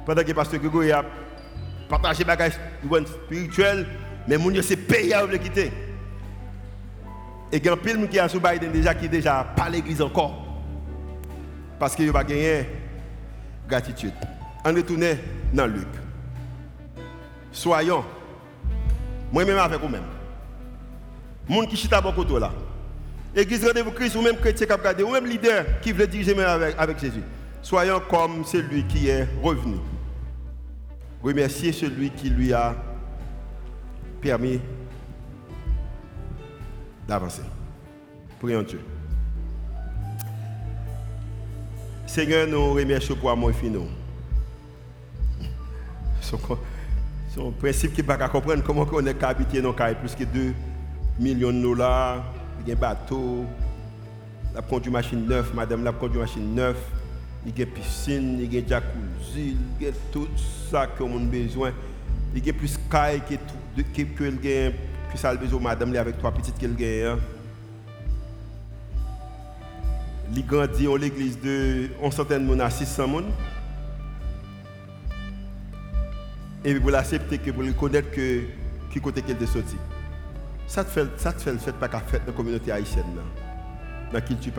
Pendant 0.06 0.22
que 0.22 0.30
le 0.30 0.34
pasteur 0.34 0.62
Grégory 0.62 0.94
a 0.94 1.04
partagé 1.90 2.20
des 2.20 2.24
bagages 2.24 2.54
spirituels, 3.26 3.86
mais 4.26 4.38
les 4.38 4.56
gens 4.56 4.62
c'est 4.62 4.78
pays 4.78 5.14
à 5.14 5.28
quitter. 5.38 5.74
Et 7.52 7.58
il 7.58 7.66
y 7.66 7.68
a 7.68 7.74
un 7.74 7.76
pile 7.76 8.08
qui 8.08 8.18
a 8.18 8.30
sur 8.30 8.40
Biden 8.40 8.72
déjà 8.72 8.96
qui 8.96 9.10
déjà 9.10 9.44
pas 9.44 9.68
l'église 9.68 10.02
encore. 10.02 10.42
Parce 11.78 11.98
qu'il 11.98 12.06
n'a 12.06 12.14
pas 12.14 12.24
gratitude. 13.68 14.14
On 14.64 14.74
retourne 14.74 15.18
dans 15.54 15.68
Luc. 15.68 15.90
Soyons, 17.52 18.06
moi-même 19.34 19.58
avec 19.58 19.82
vous-même. 19.82 20.06
Monde 21.50 21.68
qui 21.68 21.76
chita 21.76 22.00
beaucoup 22.00 22.24
là. 22.38 22.54
Église 23.36 23.66
rendez-vous 23.66 23.92
Christ 23.92 24.16
ou 24.16 24.22
même 24.22 24.38
chrétien 24.38 24.66
qui 24.66 24.74
a 24.74 25.04
ou 25.04 25.12
même 25.12 25.26
leader 25.26 25.66
qui 25.82 25.92
veut 25.92 26.08
diriger 26.08 26.42
avec, 26.42 26.76
avec 26.78 27.00
Jésus. 27.00 27.24
Soyons 27.62 28.02
comme 28.10 28.46
celui 28.46 28.86
qui 28.86 29.10
est 29.10 29.28
revenu. 29.44 29.76
Remerciez 31.22 31.74
celui 31.74 32.12
qui 32.12 32.30
lui 32.30 32.54
a 32.54 32.76
permis 34.22 34.62
d'avancer. 37.08 37.42
Prions 38.40 38.62
Dieu. 38.62 38.80
Seigneur, 42.06 42.48
nous 42.48 42.74
remercions 42.74 43.16
pour 43.16 43.32
amour 43.32 43.50
infini. 43.50 43.80
C'est 46.22 47.42
un 47.42 47.52
principe 47.60 47.94
qui 47.94 48.02
ne 48.02 48.08
pas 48.08 48.30
comprendre 48.30 48.64
comment 48.64 48.88
on 48.94 49.06
est 49.06 49.24
habité 49.24 49.62
dans 49.62 49.76
le 49.78 49.96
plus 49.96 50.16
que 50.16 50.24
2 50.24 50.54
millions 51.20 51.52
de 51.52 51.62
dollars, 51.62 52.24
il 52.62 52.70
y 52.70 52.72
a 52.72 52.76
un 52.76 52.80
bateau, 52.80 53.46
la 54.54 54.62
conduit 54.62 54.92
machine 54.92 55.26
neuve, 55.28 55.54
madame 55.54 55.84
la 55.84 55.92
conduit 55.92 56.20
machine 56.20 56.56
neuve, 56.56 56.78
il 57.46 57.58
y 57.58 57.62
a 57.62 57.66
piscine, 57.66 58.40
il 58.42 58.54
y 58.54 58.58
a 58.58 58.68
jacuzzi, 58.68 59.56
il 59.80 59.86
y 59.86 59.90
a 59.90 59.92
tout 60.12 60.28
ça 60.72 60.88
que 60.88 61.04
a 61.04 61.08
besoin. 61.20 61.72
Il 62.36 62.46
y 62.46 62.50
a 62.50 62.54
plus 62.54 62.74
de 62.74 62.80
caille 62.90 63.22
que, 63.22 63.36
que, 63.94 64.02
que, 64.02 64.30
que, 64.30 64.72
puis 65.10 65.18
ça 65.18 65.34
besoin 65.36 65.62
madame 65.62 65.96
avec 65.96 66.18
trois 66.18 66.32
petites 66.32 66.58
qu'elle 66.58 66.76
gagne. 66.76 67.18
Il 70.36 70.46
grandit 70.46 70.88
en 70.88 70.96
l'église 70.96 71.40
de 71.40 71.90
on 72.02 72.10
centaine 72.12 72.48
de 72.48 72.62
à 72.62 72.70
600 72.70 73.04
personnes. 73.04 73.32
Et 76.66 76.74
pour 76.76 76.90
l'accepter 76.90 77.38
que 77.38 77.52
pour 77.52 77.62
le 77.62 77.74
connaître 77.74 78.10
que 78.10 78.42
qui 78.92 79.00
côté 79.00 79.22
qu'elle 79.22 79.42
est 79.42 79.46
sorti. 79.46 79.76
Ça 80.68 80.84
te 80.84 80.90
fait 80.90 81.08
ça 81.18 81.32
te 81.32 81.42
fait 81.42 81.52
le 81.52 81.58
fait 81.58 81.74
pas 81.74 81.88
qu'à 81.88 82.00
dans 82.00 82.20
la 82.28 82.34
communauté 82.34 82.72
haïtienne 82.72 83.06
dans 83.16 84.14
la 84.14 84.22
culture. 84.22 84.54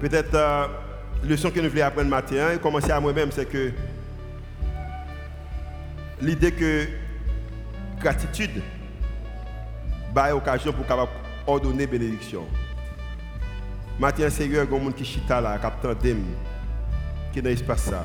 Peut-être 0.00 0.34
euh, 0.34 0.66
leçon 1.24 1.50
que 1.50 1.60
nous 1.60 1.70
voulons 1.70 1.84
apprendre 1.84 2.10
matin 2.10 2.52
et 2.52 2.58
commencer 2.58 2.90
à 2.90 3.00
moi-même 3.00 3.30
c'est 3.30 3.46
que 3.46 3.72
l'idée 6.20 6.52
que 6.52 6.86
gratitude, 8.00 8.62
bah, 10.12 10.34
occasion 10.34 10.72
pour 10.72 10.86
capable 10.86 11.10
ordonner 11.46 11.86
bénédiction. 11.86 12.44
Matin, 13.98 14.28
Seigneur, 14.28 14.66
il 14.70 14.74
y 14.74 14.88
a 14.88 14.92
qui 14.92 15.04
chita 15.04 15.40
là, 15.40 15.58
qui 15.58 16.14
qui 17.32 17.42
dans 17.42 17.48
l'espace 17.48 17.82
ça. 17.82 18.04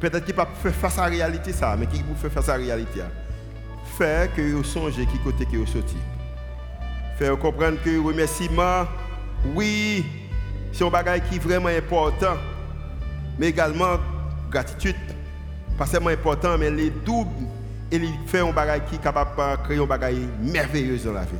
Peut-être 0.00 0.24
qu'il 0.24 0.34
pas 0.34 0.46
faire 0.46 0.74
face 0.74 0.98
à 0.98 1.02
la 1.02 1.08
réalité 1.08 1.52
ça, 1.52 1.76
mais 1.78 1.86
qui 1.86 2.02
peut 2.02 2.14
faire 2.14 2.32
face 2.32 2.48
à 2.48 2.58
la 2.58 2.64
réalité. 2.64 3.00
Faire 3.96 4.34
que 4.34 4.42
vous 4.52 4.64
songez 4.64 5.06
qui 5.06 5.18
côté 5.18 5.46
que 5.46 5.56
vous 5.56 5.66
sorti. 5.66 5.96
Faire 7.18 7.38
comprendre 7.38 7.78
que 7.82 7.98
remerciement, 7.98 8.84
oui, 9.54 10.04
c'est 10.70 10.84
un 10.84 10.90
bagage 10.90 11.22
qui 11.30 11.36
est 11.36 11.38
vraiment 11.38 11.68
important, 11.68 12.36
mais 13.38 13.48
également 13.48 13.96
gratitude, 14.50 14.96
pas 15.78 15.86
seulement 15.86 16.10
important, 16.10 16.58
mais 16.58 16.70
les 16.70 16.90
doubles 16.90 17.46
et 17.90 17.96
il 17.96 18.12
fait 18.26 18.40
un 18.40 18.52
bagage 18.52 18.82
qui 18.90 18.96
est 18.96 19.02
capable 19.02 19.30
de 19.30 19.64
créer 19.64 19.78
un 19.78 19.86
bagage 19.86 20.16
merveilleux 20.42 20.98
dans 20.98 21.12
la 21.12 21.22
vie. 21.22 21.38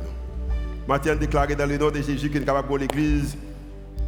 Matin 0.87 1.15
déclaré 1.15 1.55
dans 1.55 1.67
le 1.67 1.77
nom 1.77 1.91
de 1.91 2.01
Jésus 2.01 2.29
qu'il 2.29 2.41
est 2.41 2.45
capable 2.45 2.71
de 2.71 2.77
l'église 2.77 3.37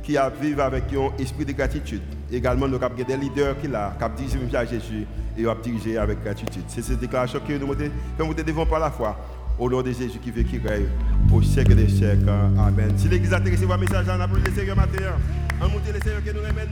qui 0.02 0.18
a 0.18 0.30
vivre 0.30 0.64
avec 0.64 0.86
un 0.94 1.16
esprit 1.22 1.46
de 1.46 1.52
gratitude. 1.52 2.02
Également, 2.32 2.68
nous 2.68 2.76
avons 2.76 2.96
des 2.96 3.18
leaders 3.18 3.60
qui 3.60 3.68
là, 3.68 3.96
qui 4.00 4.28
dirigé 4.28 4.56
à 4.58 4.66
Jésus 4.66 5.06
et 5.38 5.48
ont 5.48 5.56
dirigé 5.62 5.98
avec 5.98 6.24
gratitude. 6.24 6.64
C'est 6.68 6.84
cette 6.84 7.00
déclaration 7.00 7.40
que 7.40 7.54
nous 7.54 7.74
faisons 8.18 8.34
devant 8.46 8.66
par 8.66 8.80
la 8.80 8.92
foi. 8.92 9.18
Au 9.58 9.70
nom 9.70 9.82
de 9.82 9.92
Jésus 9.92 10.20
qui 10.20 10.32
veut 10.32 10.44
qui 10.44 10.58
règne 10.58 10.86
au 11.34 11.42
siècle 11.42 11.76
des 11.76 11.90
siècles. 11.90 12.30
Amen. 12.58 12.94
Si 12.96 13.10
l'église 13.10 13.34
a 13.34 13.38
intéressé 13.38 13.66
votre 13.66 13.80
message, 13.80 14.06
on 14.08 14.22
a 14.22 14.28
le 14.28 14.52
Seigneur 14.56 14.76
matin. 14.76 15.04
On 15.62 15.68
monte 15.68 15.82
le 15.94 16.00
Seigneur 16.00 16.24
qui 16.24 16.34
nous 16.34 16.42
ramène. 16.42 16.70